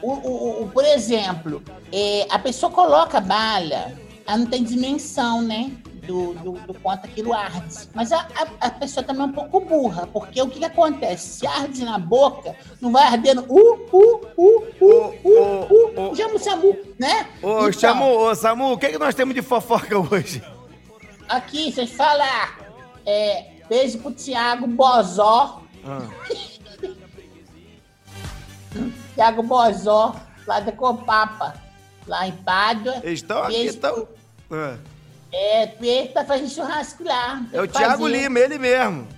o, 0.02 0.12
o- 0.12 0.62
o- 0.64 0.68
por 0.70 0.84
exemplo, 0.84 1.62
é, 1.92 2.26
a 2.30 2.38
pessoa 2.38 2.70
coloca 2.72 3.20
bala, 3.20 3.92
ela 4.26 4.38
não 4.38 4.46
tem 4.46 4.62
dimensão, 4.64 5.42
né? 5.42 5.70
Do, 6.02 6.34
do, 6.34 6.52
do 6.66 6.74
quanto 6.80 7.04
aquilo 7.06 7.32
arde. 7.32 7.88
Mas 7.94 8.10
a, 8.10 8.26
a, 8.34 8.66
a 8.66 8.70
pessoa 8.70 9.04
também 9.06 9.22
é 9.22 9.26
um 9.26 9.32
pouco 9.32 9.60
burra, 9.60 10.08
porque 10.12 10.42
o 10.42 10.48
que, 10.48 10.58
que 10.58 10.64
acontece? 10.64 11.38
Se 11.38 11.46
arde 11.46 11.84
na 11.84 11.96
boca, 11.96 12.56
não 12.80 12.90
vai 12.90 13.04
ardendo. 13.04 13.42
Uh, 13.48 13.78
uh, 13.92 14.20
uh, 14.36 14.64
uh, 14.80 15.14
uh, 15.24 16.10
uh, 16.10 16.16
chama 16.16 16.34
o 16.34 16.38
Samu, 16.40 16.76
né? 16.98 17.28
Ô, 17.40 17.68
Então, 17.68 18.16
ô, 18.16 18.34
Samu, 18.34 18.72
o 18.72 18.78
que, 18.78 18.88
que 18.88 18.98
nós 18.98 19.14
temos 19.14 19.32
de 19.32 19.42
fofoca 19.42 19.96
hoje? 19.96 20.42
Aqui, 21.28 21.70
vocês 21.70 21.92
falam. 21.92 22.26
É, 23.06 23.46
beijo 23.68 23.98
pro 23.98 24.10
Thiago 24.10 24.66
Bozó. 24.66 25.62
Ah. 25.86 26.02
Thiago 29.14 29.42
Bozó, 29.42 30.14
lá 30.46 30.60
da 30.60 30.72
Copapa, 30.72 31.54
lá 32.06 32.26
em 32.26 32.32
Pádua. 32.32 32.96
Eles 33.02 33.20
estão 33.20 33.42
aqui, 33.42 33.66
estão. 33.66 34.08
Ah. 34.50 34.76
É, 35.32 35.72
ele 35.80 36.08
tá 36.08 36.24
fazendo 36.24 36.50
churrasco 36.50 37.04
lá. 37.04 37.42
É 37.52 37.62
o 37.62 37.68
fazer. 37.68 38.08
Lima, 38.08 38.38
ele 38.38 38.58
mesmo. 38.58 39.08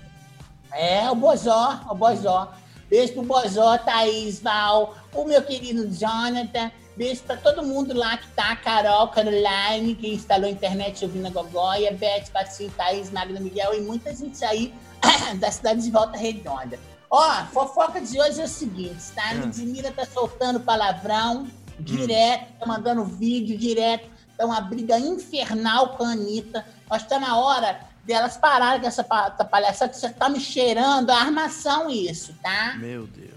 É, 0.72 1.10
o 1.10 1.14
Bozó, 1.14 1.80
o 1.90 1.94
Bozó. 1.94 2.52
Beijo 2.88 3.14
pro 3.14 3.22
Bozó, 3.22 3.78
Thaís, 3.78 4.40
Val, 4.40 4.94
o 5.12 5.24
meu 5.24 5.42
querido 5.42 5.88
Jonathan. 5.88 6.70
Beijo 6.96 7.22
pra 7.22 7.36
todo 7.36 7.64
mundo 7.64 7.92
lá 7.92 8.16
que 8.16 8.28
tá, 8.28 8.54
Carol, 8.54 9.08
Caroline, 9.08 9.96
que 9.96 10.14
instalou 10.14 10.46
a 10.46 10.50
internet 10.50 11.04
ouvindo 11.04 11.26
a 11.26 11.30
Gogóia, 11.30 11.92
Beth, 11.92 12.30
Patinho, 12.32 12.70
Thaís, 12.70 13.10
Magna 13.10 13.40
Miguel 13.40 13.74
e 13.74 13.80
muita 13.80 14.14
gente 14.14 14.44
aí 14.44 14.72
da 15.40 15.50
cidade 15.50 15.82
de 15.82 15.90
Volta 15.90 16.16
Redonda. 16.16 16.78
Ó, 17.14 17.22
a 17.22 17.44
fofoca 17.46 18.00
de 18.00 18.20
hoje 18.20 18.40
é 18.40 18.44
o 18.44 18.48
seguinte, 18.48 19.04
tá? 19.14 19.30
A 19.30 19.34
Ludmilla 19.34 19.92
tá 19.92 20.04
soltando 20.04 20.58
palavrão 20.58 21.46
direto, 21.78 22.52
tá 22.58 22.66
mandando 22.66 23.04
vídeo 23.04 23.56
direto. 23.56 24.10
Tá 24.36 24.44
uma 24.44 24.60
briga 24.60 24.98
infernal 24.98 25.90
com 25.90 26.02
a 26.02 26.08
Anitta. 26.08 26.66
Acho 26.90 27.04
que 27.04 27.10
tá 27.10 27.20
na 27.20 27.36
hora 27.36 27.78
delas 28.04 28.36
pararem 28.36 28.80
com 28.80 28.88
essa 28.88 29.04
pa- 29.04 29.32
essa 29.32 29.44
palhaçada 29.44 29.92
que 29.92 29.96
você 29.96 30.10
tá 30.10 30.28
me 30.28 30.40
cheirando 30.40 31.10
a 31.10 31.16
armação 31.20 31.88
isso, 31.88 32.34
tá? 32.42 32.74
Meu 32.78 33.06
Deus. 33.06 33.30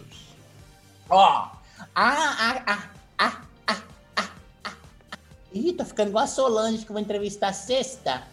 Ó, 1.07 1.51
a, 1.93 2.09
a, 2.09 2.63
a, 2.73 2.83
a. 3.19 3.41
Ih, 5.53 5.73
tô 5.73 5.85
ficando 5.85 6.09
igual 6.09 6.23
a 6.23 6.27
Solange 6.27 6.83
que 6.83 6.89
eu 6.89 6.93
vou 6.93 7.01
entrevistar 7.01 7.53
sexta. 7.53 8.23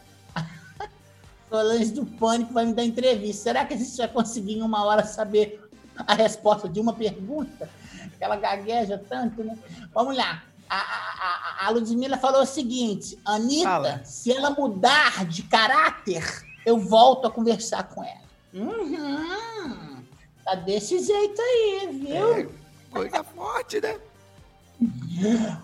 Solange 1.54 1.92
do 1.92 2.04
Pânico 2.04 2.52
vai 2.52 2.64
me 2.66 2.72
dar 2.74 2.82
entrevista. 2.82 3.44
Será 3.44 3.64
que 3.64 3.74
a 3.74 3.76
gente 3.76 3.96
vai 3.96 4.08
conseguir 4.08 4.54
em 4.58 4.62
uma 4.62 4.84
hora 4.84 5.04
saber 5.04 5.64
a 6.04 6.12
resposta 6.12 6.68
de 6.68 6.80
uma 6.80 6.92
pergunta? 6.92 7.70
Ela 8.18 8.34
gagueja 8.34 8.98
tanto, 9.08 9.44
né? 9.44 9.56
Vamos 9.94 10.16
lá. 10.16 10.42
A, 10.68 10.76
a, 10.76 11.66
a- 11.66 11.70
Ludmilla 11.70 12.18
falou 12.18 12.42
o 12.42 12.46
seguinte: 12.46 13.16
Anitta, 13.24 13.68
Fala. 13.68 14.00
se 14.04 14.32
ela 14.32 14.50
mudar 14.50 15.24
de 15.26 15.44
caráter, 15.44 16.24
eu 16.66 16.76
volto 16.76 17.28
a 17.28 17.30
conversar 17.30 17.84
com 17.84 18.02
ela. 18.02 18.24
Uhum. 18.52 20.02
Tá 20.44 20.56
desse 20.56 20.98
jeito 20.98 21.40
aí, 21.40 21.88
viu? 21.92 22.52
Coisa 22.90 23.22
forte, 23.22 23.80
né? 23.80 23.96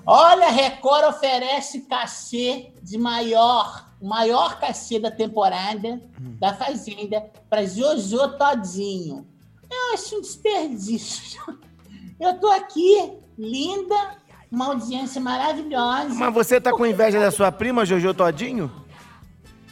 Olha, 0.06 0.50
Record 0.50 1.08
oferece 1.08 1.80
cachê 1.80 2.72
de 2.80 2.96
maior, 2.96 3.89
maior 4.00 4.58
cachê 4.58 4.98
da 4.98 5.10
temporada 5.10 6.00
da 6.38 6.54
Fazenda 6.54 7.30
para 7.48 7.66
Jojo 7.66 8.36
Todinho. 8.36 9.26
Eu 9.70 9.94
acho 9.94 10.16
um 10.16 10.20
desperdício. 10.20 11.40
Eu 12.18 12.38
tô 12.38 12.48
aqui, 12.50 13.12
linda, 13.38 14.16
uma 14.50 14.66
audiência 14.66 15.20
maravilhosa. 15.20 16.14
Mas 16.14 16.34
você 16.34 16.60
tá 16.60 16.70
com 16.72 16.84
inveja 16.84 17.18
da 17.18 17.30
sua 17.30 17.50
prima, 17.50 17.86
Jojo 17.86 18.12
Todinho? 18.12 18.70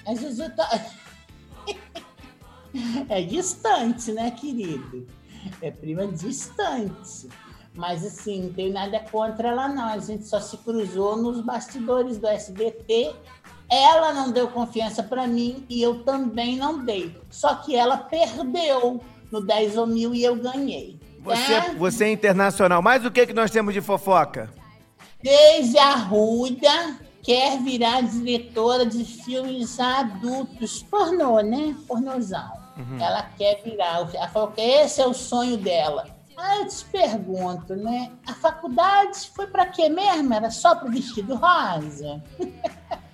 A 0.06 0.14
Jojo 0.14 0.50
tá... 0.54 0.86
É 3.08 3.22
distante, 3.22 4.12
né, 4.12 4.30
querido? 4.30 5.06
É 5.60 5.70
prima 5.70 6.06
distante. 6.06 7.28
Mas, 7.74 8.04
assim, 8.04 8.44
não 8.44 8.52
tenho 8.52 8.72
nada 8.72 9.00
contra 9.00 9.48
ela, 9.48 9.68
não. 9.68 9.86
A 9.86 9.98
gente 9.98 10.24
só 10.26 10.40
se 10.40 10.56
cruzou 10.58 11.16
nos 11.16 11.40
bastidores 11.40 12.18
do 12.18 12.26
SBT. 12.26 13.14
Ela 13.70 14.12
não 14.12 14.30
deu 14.32 14.48
confiança 14.48 15.02
pra 15.02 15.26
mim 15.26 15.64
e 15.68 15.82
eu 15.82 16.02
também 16.02 16.56
não 16.56 16.84
dei. 16.84 17.14
Só 17.30 17.54
que 17.56 17.76
ela 17.76 17.98
perdeu 17.98 19.00
no 19.30 19.40
10 19.44 19.76
ou 19.76 19.86
mil 19.86 20.14
e 20.14 20.24
eu 20.24 20.36
ganhei. 20.36 20.98
Você, 21.20 21.52
É? 21.52 21.74
você 21.74 22.04
é 22.04 22.12
internacional. 22.12 22.80
Mas 22.80 23.04
o 23.04 23.10
que, 23.10 23.26
que 23.26 23.34
nós 23.34 23.50
temos 23.50 23.74
de 23.74 23.80
fofoca? 23.80 24.50
Desde 25.22 25.76
Arruda 25.78 26.96
quer 27.22 27.58
virar 27.60 28.00
diretora 28.02 28.86
de 28.86 29.04
filmes 29.04 29.78
adultos, 29.78 30.82
pornô, 30.84 31.40
né? 31.40 31.76
Pornozão. 31.86 32.50
Uhum. 32.78 32.98
Ela 33.00 33.22
quer 33.36 33.60
virar. 33.62 34.08
Ela 34.14 34.28
falou 34.28 34.48
que 34.52 34.60
esse 34.60 35.02
é 35.02 35.06
o 35.06 35.12
sonho 35.12 35.56
dela. 35.58 36.06
Aí 36.36 36.60
eu 36.60 36.68
te 36.68 36.84
pergunto, 36.84 37.74
né? 37.74 38.12
A 38.26 38.32
faculdade 38.32 39.28
foi 39.34 39.48
pra 39.48 39.66
quê 39.66 39.88
mesmo? 39.88 40.32
Era 40.32 40.50
só 40.50 40.76
pro 40.76 40.88
vestido 40.90 41.34
rosa? 41.34 42.22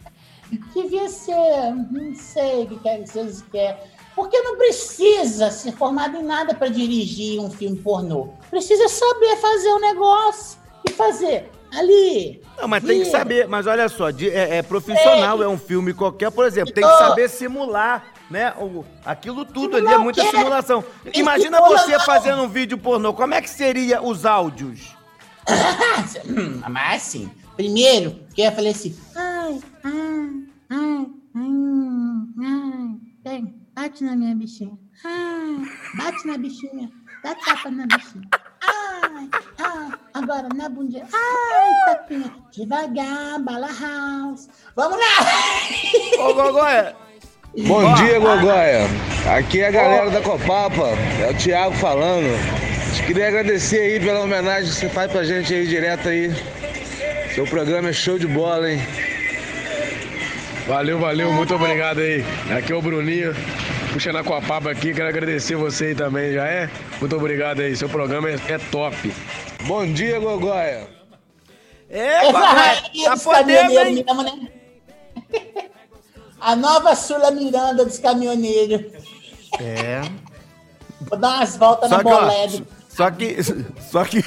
Devia 0.75 1.09
ser, 1.09 1.75
não 1.91 2.15
sei 2.15 2.65
o 2.65 2.67
que 2.67 2.79
quer 2.81 3.03
que 3.03 3.09
vocês 3.11 3.43
querem. 3.51 3.77
Porque 4.15 4.39
não 4.43 4.57
precisa 4.57 5.51
ser 5.51 5.73
formado 5.73 6.17
em 6.17 6.23
nada 6.23 6.55
para 6.55 6.69
dirigir 6.69 7.41
um 7.41 7.51
filme 7.51 7.77
pornô. 7.79 8.29
Precisa 8.51 8.89
saber 8.89 9.37
fazer 9.39 9.69
o 9.71 9.81
negócio 9.81 10.59
e 10.89 10.93
fazer 10.93 11.51
ali. 11.73 12.41
Não, 12.57 12.69
mas 12.69 12.85
tem 12.85 13.01
que 13.03 13.11
saber. 13.11 13.49
Mas 13.49 13.67
olha 13.67 13.89
só, 13.89 14.11
é, 14.11 14.59
é 14.59 14.63
profissional, 14.63 15.43
é 15.43 15.49
um 15.49 15.59
filme 15.59 15.93
qualquer, 15.93 16.31
por 16.31 16.47
exemplo. 16.47 16.73
Tem 16.73 16.85
que 16.85 16.89
Então- 16.91 17.09
saber 17.09 17.29
simular, 17.29 18.05
né? 18.31 18.53
O, 18.61 18.85
aquilo 19.05 19.45
tudo 19.45 19.77
ali, 19.77 19.87
é 19.87 19.89
Simular 19.89 20.05
muita 20.05 20.23
quê? 20.23 20.31
simulação. 20.31 20.85
Imagina 21.13 21.57
Simula 21.59 21.79
você 21.79 21.93
não. 21.99 22.05
fazendo 22.05 22.43
um 22.43 22.49
vídeo 22.49 22.79
pornô. 22.79 23.13
Como 23.13 23.35
é 23.35 23.41
que 23.43 23.51
seria 23.51 24.01
os 24.01 24.25
áudios? 24.25 24.95
Hum, 26.27 26.61
Mas 26.71 27.03
assim, 27.03 27.29
primeiro, 27.57 28.21
que 28.35 28.43
eu 28.43 28.53
falei 28.53 28.71
assim, 28.71 28.97
ai, 29.45 29.61
ai, 29.85 30.47
ai, 30.71 31.07
ai, 32.43 32.97
vem, 33.25 33.55
bate 33.75 34.03
na 34.03 34.17
minha 34.17 34.35
bichinha, 34.35 34.73
ai, 35.05 35.69
bate 35.97 36.27
na 36.27 36.39
bichinha, 36.39 36.91
dá 37.23 37.35
tapa 37.35 37.71
na 37.71 37.85
bichinha, 37.85 38.27
ai, 38.63 39.29
ai, 39.59 39.93
agora 40.15 40.49
na 40.55 40.67
bundinha, 40.71 41.07
ai, 41.13 41.95
tapinha, 41.95 42.33
devagar, 42.53 43.39
bala 43.41 43.67
house, 43.67 44.49
vamos 44.75 44.99
lá! 44.99 46.25
Ô, 46.25 46.33
Gogóia! 46.33 46.97
Bom 47.67 47.95
dia, 47.95 48.19
Gogóia. 48.19 48.89
Aqui 49.37 49.61
é 49.61 49.69
a 49.69 49.71
galera 49.71 50.11
da 50.11 50.21
Copapa. 50.21 50.89
É 51.23 51.31
o 51.31 51.35
Thiago 51.35 51.73
falando. 51.77 52.27
Queria 53.07 53.29
agradecer 53.29 53.79
aí 53.79 54.01
pela 54.01 54.23
homenagem 54.23 54.69
que 54.69 54.75
você 54.75 54.89
faz 54.89 55.13
pra 55.13 55.23
gente 55.23 55.55
aí 55.55 55.65
direto 55.65 56.09
aí. 56.09 56.33
Seu 57.33 57.47
programa 57.47 57.91
é 57.91 57.93
show 57.93 58.19
de 58.19 58.27
bola, 58.27 58.73
hein? 58.73 58.81
Valeu, 60.67 60.99
valeu, 60.99 61.31
muito 61.33 61.55
obrigado 61.55 61.99
aí. 61.99 62.25
Aqui 62.57 62.73
é 62.73 62.75
o 62.75 62.81
Bruninho, 62.81 63.35
puxando 63.93 64.17
a 64.17 64.25
Coapaba 64.25 64.71
aqui, 64.71 64.95
quero 64.95 65.09
agradecer 65.09 65.57
você 65.57 65.87
aí 65.87 65.95
também, 65.95 66.33
já 66.33 66.47
é? 66.47 66.71
Muito 66.99 67.15
obrigado 67.17 67.61
aí, 67.61 67.77
seu 67.77 67.89
programa 67.89 68.31
é, 68.31 68.39
é 68.49 68.59
top. 68.71 69.13
Bom 69.67 69.87
dia, 69.87 70.19
Gogoia. 70.19 70.89
É, 71.91 72.29
Essa 72.29 72.39
rainha 72.39 73.09
tá 73.09 73.15
dos 73.15 73.23
podendo, 73.25 73.47
caminhoneiros 73.47 73.99
hein? 73.99 74.05
mesmo, 74.07 74.23
né? 74.23 74.49
A 76.41 76.57
nova 76.57 76.97
Sula 76.97 77.31
Miranda 77.31 77.85
dos 77.85 77.99
caminhoneiros. 77.99 78.81
É. 79.61 80.01
Vou 81.03 81.19
dar 81.19 81.37
umas 81.37 81.57
voltas 81.57 81.91
Só 81.91 81.99
na 81.99 82.03
boleda. 82.03 82.67
só 82.89 83.11
que, 83.11 83.37
só 83.91 84.05
que, 84.05 84.23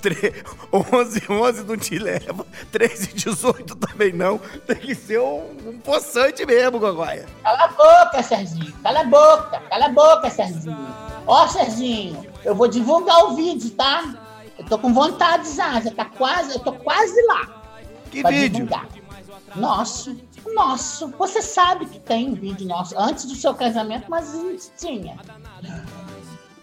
tre- 0.00 0.42
11, 0.72 1.22
11 1.28 1.64
não 1.64 1.76
te 1.76 1.98
leva, 1.98 2.46
13 2.72 3.10
e 3.10 3.14
18 3.14 3.74
também 3.76 4.12
não, 4.12 4.38
tem 4.66 4.76
que 4.76 4.94
ser 4.94 5.20
um, 5.20 5.44
um 5.66 5.78
poçante 5.80 6.44
mesmo, 6.46 6.78
Gogoia. 6.78 7.26
Cala 7.42 7.64
a 7.64 7.68
boca, 7.68 8.22
Serginho. 8.22 8.72
Cala 8.82 9.00
a 9.00 9.04
boca. 9.04 9.60
Cala 9.68 9.86
a 9.86 9.88
boca, 9.88 10.30
Serginho. 10.30 10.86
Ó, 11.26 11.46
Serginho, 11.48 12.24
eu 12.44 12.54
vou 12.54 12.68
divulgar 12.68 13.24
o 13.26 13.36
vídeo, 13.36 13.70
tá? 13.70 14.14
Eu 14.58 14.64
tô 14.66 14.78
com 14.78 14.92
vontade 14.92 15.54
já. 15.54 15.80
Já 15.80 15.90
tá 15.90 16.04
quase, 16.04 16.52
eu 16.54 16.60
tô 16.60 16.72
quase 16.72 17.20
lá. 17.26 17.62
Que 18.10 18.22
vídeo? 18.22 18.50
divulgar. 18.66 18.86
Nosso, 19.56 20.16
nosso. 20.54 21.08
Você 21.18 21.42
sabe 21.42 21.86
que 21.86 21.98
tem 21.98 22.28
um 22.30 22.34
vídeo 22.34 22.66
nosso 22.68 22.96
antes 22.98 23.24
do 23.24 23.34
seu 23.34 23.52
casamento, 23.54 24.06
mas 24.08 24.32
a 24.34 24.38
gente 24.38 24.70
tinha. 24.78 25.16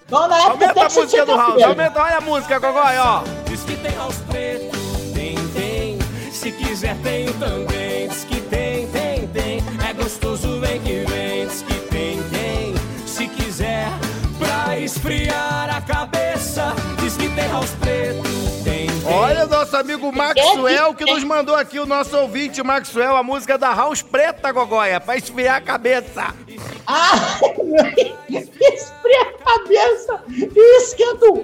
Na 0.09 0.23
época 0.23 0.51
Aumenta 0.51 0.85
a 0.85 0.89
música 0.89 1.25
do 1.25 1.35
House, 1.35 1.63
aumenta, 1.63 2.01
olha 2.01 2.17
a 2.17 2.21
música, 2.21 2.59
Gogoia, 2.59 3.03
ó. 3.03 3.23
Diz 3.45 3.63
que 3.63 3.75
tem 3.75 3.93
house 3.95 4.15
preto, 4.29 4.77
tem, 5.13 5.35
tem. 5.49 5.99
Se 6.31 6.51
quiser, 6.51 6.95
tenho 7.03 7.33
também. 7.33 8.07
Diz 8.07 8.23
que 8.23 8.39
tem, 8.41 8.87
tem, 8.87 9.27
tem. 9.27 9.63
É 9.87 9.93
gostoso, 9.93 10.61
vem 10.61 10.79
que 10.79 11.03
vem. 11.09 11.47
Diz 11.47 11.61
que 11.61 11.73
tem, 11.89 12.23
tem. 12.23 12.73
Se 13.05 13.27
quiser, 13.27 13.89
pra 14.39 14.79
esfriar 14.79 15.75
a 15.75 15.81
cabeça. 15.81 16.73
Diz 17.01 17.17
que 17.17 17.27
tem 17.27 17.49
house 17.49 17.71
preto, 17.71 18.26
nosso 19.57 19.75
amigo 19.75 20.11
Maxwell 20.11 20.93
que 20.93 21.03
nos 21.03 21.23
mandou 21.23 21.55
aqui, 21.55 21.79
o 21.79 21.85
nosso 21.85 22.15
ouvinte 22.15 22.61
Maxwell, 22.61 23.15
a 23.15 23.23
música 23.23 23.57
da 23.57 23.73
House 23.73 24.03
Preta, 24.03 24.51
Gogoia, 24.51 24.99
pra 25.01 25.17
esfriar 25.17 25.55
a 25.55 25.61
cabeça. 25.61 26.35
Ah, 26.85 27.39
esfria 28.29 29.21
a 29.21 29.33
cabeça 29.43 30.23
e 30.29 30.77
esquenta 30.77 31.25
o. 31.31 31.43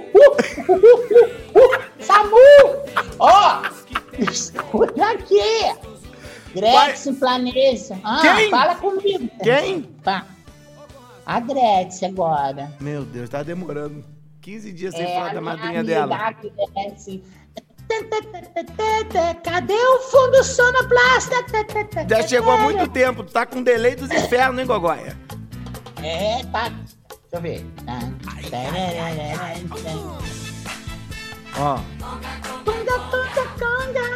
Samu! 1.99 2.38
Ó, 3.18 3.64
escuta 4.32 5.05
aqui. 5.09 5.41
Gretchen 6.53 7.16
planeja. 7.16 7.97
Ah, 8.03 8.20
Quem? 8.22 8.51
fala 8.51 8.76
comigo. 8.76 9.28
Quem? 9.41 9.82
Tá. 10.03 10.24
A 11.26 11.39
Gretchen 11.39 12.09
agora. 12.09 12.72
Meu 12.80 13.03
Deus, 13.03 13.28
tá 13.28 13.41
demorando 13.41 14.05
15 14.39 14.72
dias 14.72 14.93
sem 14.93 15.03
É, 15.03 15.16
falar 15.16 15.34
da 15.34 15.41
madrinha 15.41 15.84
dela. 15.84 16.32
Gretchen. 16.76 17.24
Cadê 19.44 19.74
o 19.74 20.00
fundo 20.00 20.44
sonoplasta? 20.44 21.36
Já 22.10 22.28
chegou 22.28 22.54
há 22.54 22.58
muito 22.58 22.88
tempo, 22.89 23.24
tá 23.24 23.46
com 23.46 23.62
delay 23.62 23.96
dos 23.96 24.10
infernos, 24.12 24.60
hein, 24.60 24.66
Gogoia? 24.66 25.18
É, 26.02 26.44
tá. 26.52 26.70
Deixa 26.70 27.34
eu 27.34 27.41
ver. 27.41 27.66
Ó. 31.58 31.80
Conga, 32.64 33.00
conga, 33.12 33.46
conga. 33.60 34.08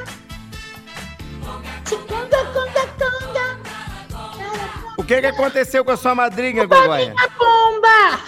Conga, 1.90 2.46
conga, 2.54 2.88
conga. 2.98 3.58
O 4.98 5.04
que 5.04 5.22
que 5.22 5.28
aconteceu 5.28 5.86
com 5.86 5.92
a 5.92 5.98
sua 5.98 6.14
madrinha, 6.16 6.66
Gogoia? 6.66 7.14
A 7.18 7.28
bomba! 7.30 8.20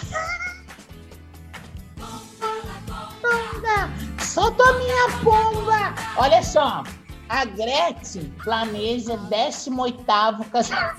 Solta 4.40 4.64
a 4.64 4.74
minha 4.74 5.08
bomba! 5.22 5.94
Olha 6.16 6.42
só, 6.42 6.82
a 7.28 7.44
Gretchen 7.44 8.34
planeja 8.42 9.18
18º 9.18 10.50
casa- 10.50 10.96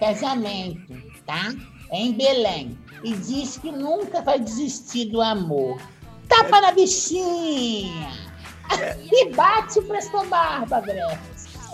casamento, 0.00 0.92
tá? 1.24 1.54
Em 1.92 2.12
Belém. 2.12 2.76
E 3.04 3.14
diz 3.14 3.56
que 3.56 3.70
nunca 3.70 4.20
vai 4.20 4.40
desistir 4.40 5.04
do 5.12 5.22
amor. 5.22 5.80
Tapa 6.28 6.60
na 6.60 6.72
bichinha! 6.72 8.10
E 9.12 9.30
bate 9.32 9.78
o 9.78 9.82
presto 9.84 10.24
barba, 10.24 10.80
Gretchen. 10.80 11.18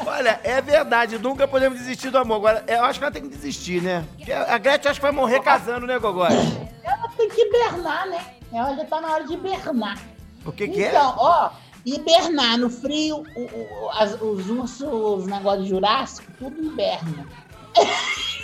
Olha, 0.05 0.39
é 0.45 0.61
verdade, 0.61 1.19
nunca 1.19 1.49
podemos 1.49 1.79
desistir 1.79 2.11
do 2.11 2.19
amor. 2.19 2.35
Agora, 2.37 2.65
eu 2.69 2.85
acho 2.85 2.99
que 2.99 3.05
ela 3.07 3.13
tem 3.13 3.23
que 3.23 3.31
desistir, 3.35 3.81
né? 3.81 4.05
Porque 4.19 4.31
A 4.31 4.59
Gretchen 4.59 4.91
acho 4.91 5.01
que 5.01 5.07
vai 5.07 5.13
morrer 5.13 5.41
casando, 5.41 5.87
né, 5.87 5.99
Gogoia? 5.99 6.37
Ela 6.85 7.09
tem 7.17 7.31
que 7.31 7.41
hibernar, 7.41 8.07
né? 8.09 8.23
Ela 8.53 8.77
já 8.77 8.85
tá 8.85 9.01
na 9.01 9.11
hora 9.11 9.25
de 9.25 9.33
hibernar. 9.33 10.12
O 10.45 10.53
que 10.53 10.69
que 10.69 10.83
é? 10.83 10.89
Então, 10.89 11.15
ó, 11.19 11.51
hibernar 11.85 12.59
no 12.59 12.71
frio, 12.71 13.25
o- 13.37 13.85
o- 13.87 13.91
as- 13.91 14.21
os 14.21 14.49
ursos, 14.49 14.81
os 14.83 15.27
negócios 15.27 15.69
jurássicos, 15.69 16.35
tudo 16.39 16.63
hiberna. 16.63 17.27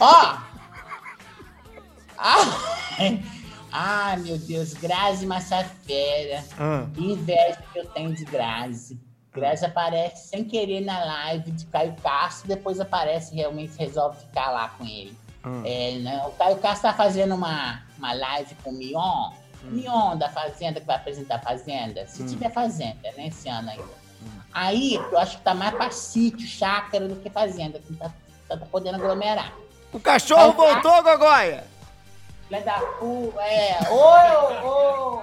ó! 0.00 0.38
Ah, 2.18 2.58
ah, 3.72 4.16
meu 4.18 4.38
Deus, 4.38 4.72
Grazi 4.74 5.26
Massafera. 5.26 6.44
Ah. 6.58 6.86
Que 6.94 7.12
inveja 7.12 7.58
que 7.72 7.78
eu 7.80 7.86
tenho 7.86 8.14
de 8.14 8.24
Grazi. 8.24 8.98
Grazi 9.32 9.64
aparece 9.66 10.28
sem 10.28 10.44
querer 10.44 10.80
na 10.82 11.04
live 11.04 11.50
de 11.50 11.66
Caio 11.66 11.94
Castro, 12.02 12.46
depois 12.48 12.78
aparece 12.80 13.32
e 13.34 13.36
realmente 13.36 13.76
resolve 13.76 14.18
ficar 14.20 14.50
lá 14.50 14.68
com 14.68 14.84
ele. 14.84 15.16
Hum. 15.44 15.62
É, 15.66 15.98
né, 15.98 16.22
o 16.26 16.30
Caio 16.32 16.56
Castro 16.58 16.88
tá 16.88 16.94
fazendo 16.96 17.34
uma, 17.34 17.82
uma 18.04 18.12
live 18.12 18.54
com 18.62 18.70
o 18.70 18.74
Mion. 18.74 19.30
Mion 19.64 20.16
da 20.16 20.28
Fazenda, 20.28 20.78
que 20.78 20.86
vai 20.86 20.96
apresentar 20.96 21.36
a 21.36 21.38
Fazenda. 21.38 22.06
Se 22.06 22.22
Hum. 22.22 22.26
tiver 22.26 22.50
Fazenda, 22.52 23.10
né, 23.16 23.28
esse 23.28 23.48
ano 23.48 23.70
ainda. 23.70 24.04
Aí, 24.52 24.94
eu 24.94 25.18
acho 25.18 25.38
que 25.38 25.42
tá 25.42 25.54
mais 25.54 25.74
pra 25.74 25.90
sítio, 25.90 26.46
chácara 26.46 27.08
do 27.08 27.16
que 27.16 27.30
Fazenda, 27.30 27.78
que 27.78 27.90
não 27.92 27.98
tá, 27.98 28.10
tá, 28.48 28.56
tá 28.58 28.66
podendo 28.66 28.96
aglomerar. 28.96 29.52
O 29.92 29.98
cachorro 29.98 30.52
voltou, 30.52 31.02
Gogoia! 31.02 31.64
Filha 32.48 32.60
da 32.60 32.78
puta, 32.78 33.40
é. 33.40 33.78
Ô, 33.90 34.66
ô! 35.18 35.22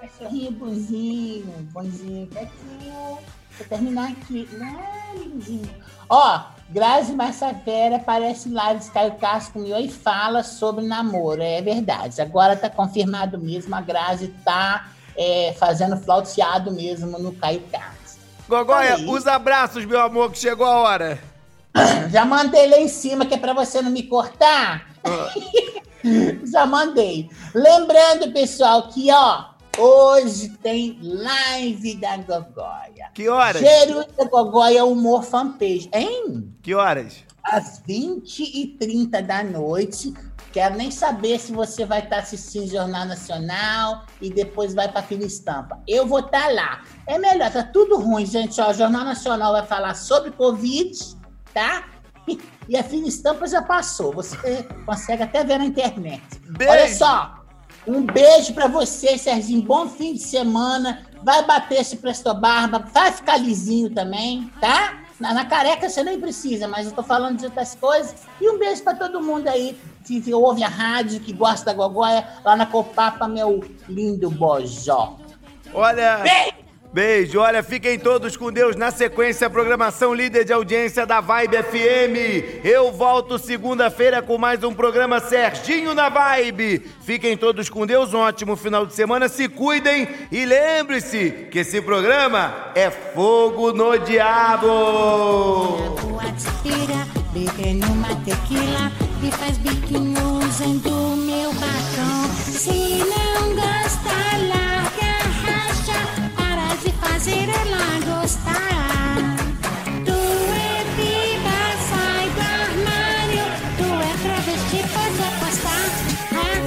Cachorrinho 0.00 0.50
bonzinho, 0.52 1.46
bonzinho, 1.72 2.26
quietinho. 2.28 3.18
Vou 3.58 3.66
terminar 3.68 4.10
aqui. 4.10 4.48
Ai, 4.60 5.16
lindinho. 5.18 5.70
Ó, 6.08 6.40
Grazi 6.72 7.12
Massafera 7.12 7.96
aparece 7.96 8.48
lá 8.48 8.72
de 8.72 8.90
Caio 8.90 9.12
Castro 9.16 9.60
comigo 9.60 9.76
e 9.78 9.90
fala 9.90 10.42
sobre 10.42 10.86
namoro. 10.86 11.42
É 11.42 11.60
verdade. 11.60 12.22
Agora 12.22 12.56
tá 12.56 12.70
confirmado 12.70 13.38
mesmo. 13.38 13.74
A 13.74 13.82
Grazi 13.82 14.28
tá 14.42 14.88
é, 15.14 15.54
fazendo 15.58 15.98
flauteado 15.98 16.72
mesmo 16.72 17.18
no 17.18 17.32
Caio 17.32 17.62
Castro. 17.70 18.22
Gogoia, 18.48 18.94
Aí. 18.94 19.06
os 19.06 19.26
abraços, 19.26 19.84
meu 19.84 20.00
amor, 20.00 20.32
que 20.32 20.38
chegou 20.38 20.66
a 20.66 20.78
hora. 20.78 21.18
Já 22.10 22.24
mandei 22.24 22.66
lá 22.66 22.78
em 22.78 22.88
cima, 22.88 23.26
que 23.26 23.34
é 23.34 23.38
pra 23.38 23.52
você 23.52 23.82
não 23.82 23.90
me 23.90 24.04
cortar. 24.04 24.86
Já 26.50 26.64
mandei. 26.64 27.28
Lembrando, 27.54 28.32
pessoal, 28.32 28.88
que 28.88 29.12
ó, 29.12 29.44
hoje 29.78 30.50
tem 30.62 30.98
live 31.02 31.96
da 31.96 32.16
Gogóia. 32.18 33.10
Que 33.14 33.28
horas? 33.28 33.60
Cheiro 33.62 34.04
da 34.16 34.24
Gogóia 34.24 34.84
Humor 34.84 35.22
Fanpage. 35.22 35.88
Hein? 35.92 36.54
Que 36.62 36.74
horas? 36.74 37.24
Às 37.42 37.82
20h30 37.82 39.22
da 39.22 39.42
noite. 39.42 40.14
Quero 40.52 40.76
nem 40.76 40.90
saber 40.90 41.40
se 41.40 41.50
você 41.50 41.86
vai 41.86 42.00
estar 42.00 42.18
assistindo 42.18 42.70
Jornal 42.70 43.06
Nacional 43.06 44.04
e 44.20 44.30
depois 44.30 44.74
vai 44.74 44.86
para 44.90 45.02
Fina 45.02 45.24
Estampa. 45.24 45.80
Eu 45.88 46.06
vou 46.06 46.20
estar 46.20 46.52
lá. 46.52 46.82
É 47.06 47.18
melhor, 47.18 47.50
tá 47.50 47.62
tudo 47.62 47.98
ruim, 47.98 48.26
gente. 48.26 48.60
Ó, 48.60 48.70
o 48.70 48.74
Jornal 48.74 49.04
Nacional 49.04 49.52
vai 49.52 49.66
falar 49.66 49.94
sobre 49.94 50.30
Covid, 50.32 50.92
tá? 51.52 51.84
E 52.68 52.76
a 52.76 52.84
Fina 52.84 53.08
Estampa 53.08 53.48
já 53.48 53.60
passou. 53.60 54.12
Você 54.12 54.62
consegue 54.86 55.24
até 55.24 55.42
ver 55.42 55.58
na 55.58 55.64
internet. 55.64 56.22
Olha 56.60 56.94
só. 56.94 57.41
Um 57.86 58.02
beijo 58.02 58.54
pra 58.54 58.68
você, 58.68 59.18
Serginho. 59.18 59.62
Bom 59.62 59.88
fim 59.88 60.14
de 60.14 60.20
semana. 60.20 61.04
Vai 61.22 61.44
bater 61.44 61.80
esse 61.80 61.96
Presto 61.96 62.32
Barba. 62.34 62.78
Vai 62.92 63.12
ficar 63.12 63.36
lisinho 63.36 63.90
também, 63.90 64.50
tá? 64.60 65.02
Na, 65.18 65.34
na 65.34 65.44
careca 65.44 65.88
você 65.88 66.02
nem 66.02 66.20
precisa, 66.20 66.66
mas 66.66 66.86
eu 66.86 66.92
tô 66.92 67.02
falando 67.02 67.38
de 67.38 67.44
outras 67.44 67.74
coisas. 67.74 68.14
E 68.40 68.50
um 68.50 68.58
beijo 68.58 68.82
pra 68.82 68.94
todo 68.94 69.22
mundo 69.22 69.48
aí 69.48 69.78
que, 70.04 70.20
que 70.20 70.34
ouve 70.34 70.64
a 70.64 70.68
rádio, 70.68 71.20
que 71.20 71.32
gosta 71.32 71.66
da 71.66 71.72
Gogóia, 71.72 72.26
lá 72.44 72.56
na 72.56 72.66
Copapa, 72.66 73.28
meu 73.28 73.64
lindo 73.88 74.30
bojó. 74.30 75.16
Olha, 75.72 76.18
Beijo, 76.18 76.61
olha, 77.38 77.62
fiquem 77.62 77.98
todos 77.98 78.36
com 78.36 78.52
Deus 78.52 78.76
na 78.76 78.90
sequência, 78.90 79.48
programação 79.48 80.12
líder 80.12 80.44
de 80.44 80.52
audiência 80.52 81.06
da 81.06 81.22
Vibe 81.22 81.56
FM. 81.62 82.62
Eu 82.62 82.92
volto 82.92 83.38
segunda-feira 83.38 84.20
com 84.20 84.36
mais 84.36 84.62
um 84.62 84.74
programa 84.74 85.18
Serginho 85.18 85.94
na 85.94 86.10
Vibe. 86.10 86.80
Fiquem 87.00 87.34
todos 87.34 87.70
com 87.70 87.86
Deus, 87.86 88.12
um 88.12 88.18
ótimo 88.18 88.56
final 88.56 88.84
de 88.84 88.92
semana, 88.92 89.26
se 89.30 89.48
cuidem 89.48 90.06
e 90.30 90.44
lembre-se 90.44 91.48
que 91.50 91.60
esse 91.60 91.80
programa 91.80 92.70
é 92.74 92.90
fogo 92.90 93.72
no 93.72 93.96
diabo. 93.96 94.68
Se 102.36 102.98
não 102.98 103.32
fazer 107.22 107.48
ela 107.48 108.20
gostar. 108.20 109.36
Tu 110.04 110.10
é 110.10 110.84
viva, 110.96 111.60
sai 111.88 112.28
do 112.30 112.40
armário, 112.40 113.44
tu 113.78 113.86
é 114.02 114.12
travesti, 114.22 114.80
pode 114.92 115.22
apostar. 115.28 115.86
Ah, 116.34 116.58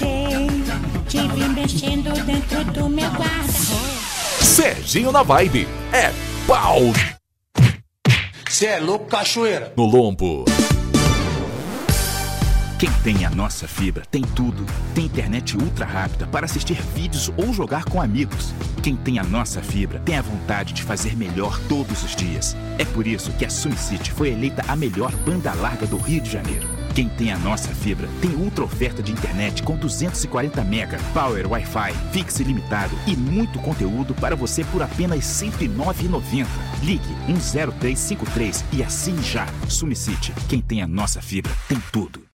peguei, 0.00 0.48
te 1.08 1.28
vi 1.28 1.48
mexendo 1.48 2.10
dentro 2.24 2.64
do 2.64 2.88
meu 2.88 3.08
guarda-roupa. 3.10 4.44
Serginho 4.44 5.12
na 5.12 5.22
Vibe. 5.22 5.68
É 5.92 6.12
pau 6.46 6.80
Cê 8.48 8.66
é 8.66 8.80
louco, 8.80 9.06
cachoeira. 9.06 9.72
no 9.76 9.84
lombo. 9.84 10.44
Quem 12.78 12.92
tem 13.02 13.24
a 13.24 13.30
nossa 13.30 13.66
fibra 13.66 14.04
tem 14.08 14.22
tudo. 14.22 14.64
Tem 14.94 15.06
internet 15.06 15.56
ultra 15.56 15.84
rápida 15.84 16.28
para 16.28 16.44
assistir 16.44 16.80
vídeos 16.94 17.28
ou 17.36 17.52
jogar 17.52 17.84
com 17.84 18.00
amigos. 18.00 18.54
Quem 18.84 18.94
tem 18.94 19.18
a 19.18 19.24
nossa 19.24 19.60
fibra 19.60 19.98
tem 20.04 20.16
a 20.16 20.22
vontade 20.22 20.72
de 20.72 20.84
fazer 20.84 21.16
melhor 21.16 21.58
todos 21.68 22.04
os 22.04 22.14
dias. 22.14 22.56
É 22.78 22.84
por 22.84 23.04
isso 23.04 23.32
que 23.32 23.44
a 23.44 23.50
SumCity 23.50 24.12
foi 24.12 24.30
eleita 24.30 24.62
a 24.68 24.76
melhor 24.76 25.10
banda 25.26 25.52
larga 25.54 25.88
do 25.88 25.96
Rio 25.96 26.20
de 26.20 26.30
Janeiro. 26.30 26.68
Quem 26.94 27.08
tem 27.08 27.32
a 27.32 27.38
nossa 27.38 27.68
fibra 27.74 28.08
tem 28.20 28.30
ultra 28.30 28.62
oferta 28.62 29.02
de 29.02 29.10
internet 29.10 29.60
com 29.64 29.76
240 29.76 30.62
mega, 30.62 30.98
power 31.12 31.50
Wi-Fi, 31.50 31.92
fixe 32.12 32.42
ilimitado 32.44 32.96
e 33.08 33.16
muito 33.16 33.58
conteúdo 33.58 34.14
para 34.14 34.36
você 34.36 34.62
por 34.66 34.82
apenas 34.82 35.42
R$ 35.42 35.50
109,90. 35.50 36.46
Ligue 36.84 37.08
10353 37.26 38.64
e 38.72 38.84
assine 38.84 39.22
já. 39.24 39.48
SumCity. 39.68 40.32
Quem 40.48 40.60
tem 40.60 40.80
a 40.80 40.86
nossa 40.86 41.20
fibra 41.20 41.52
tem 41.68 41.82
tudo. 41.90 42.27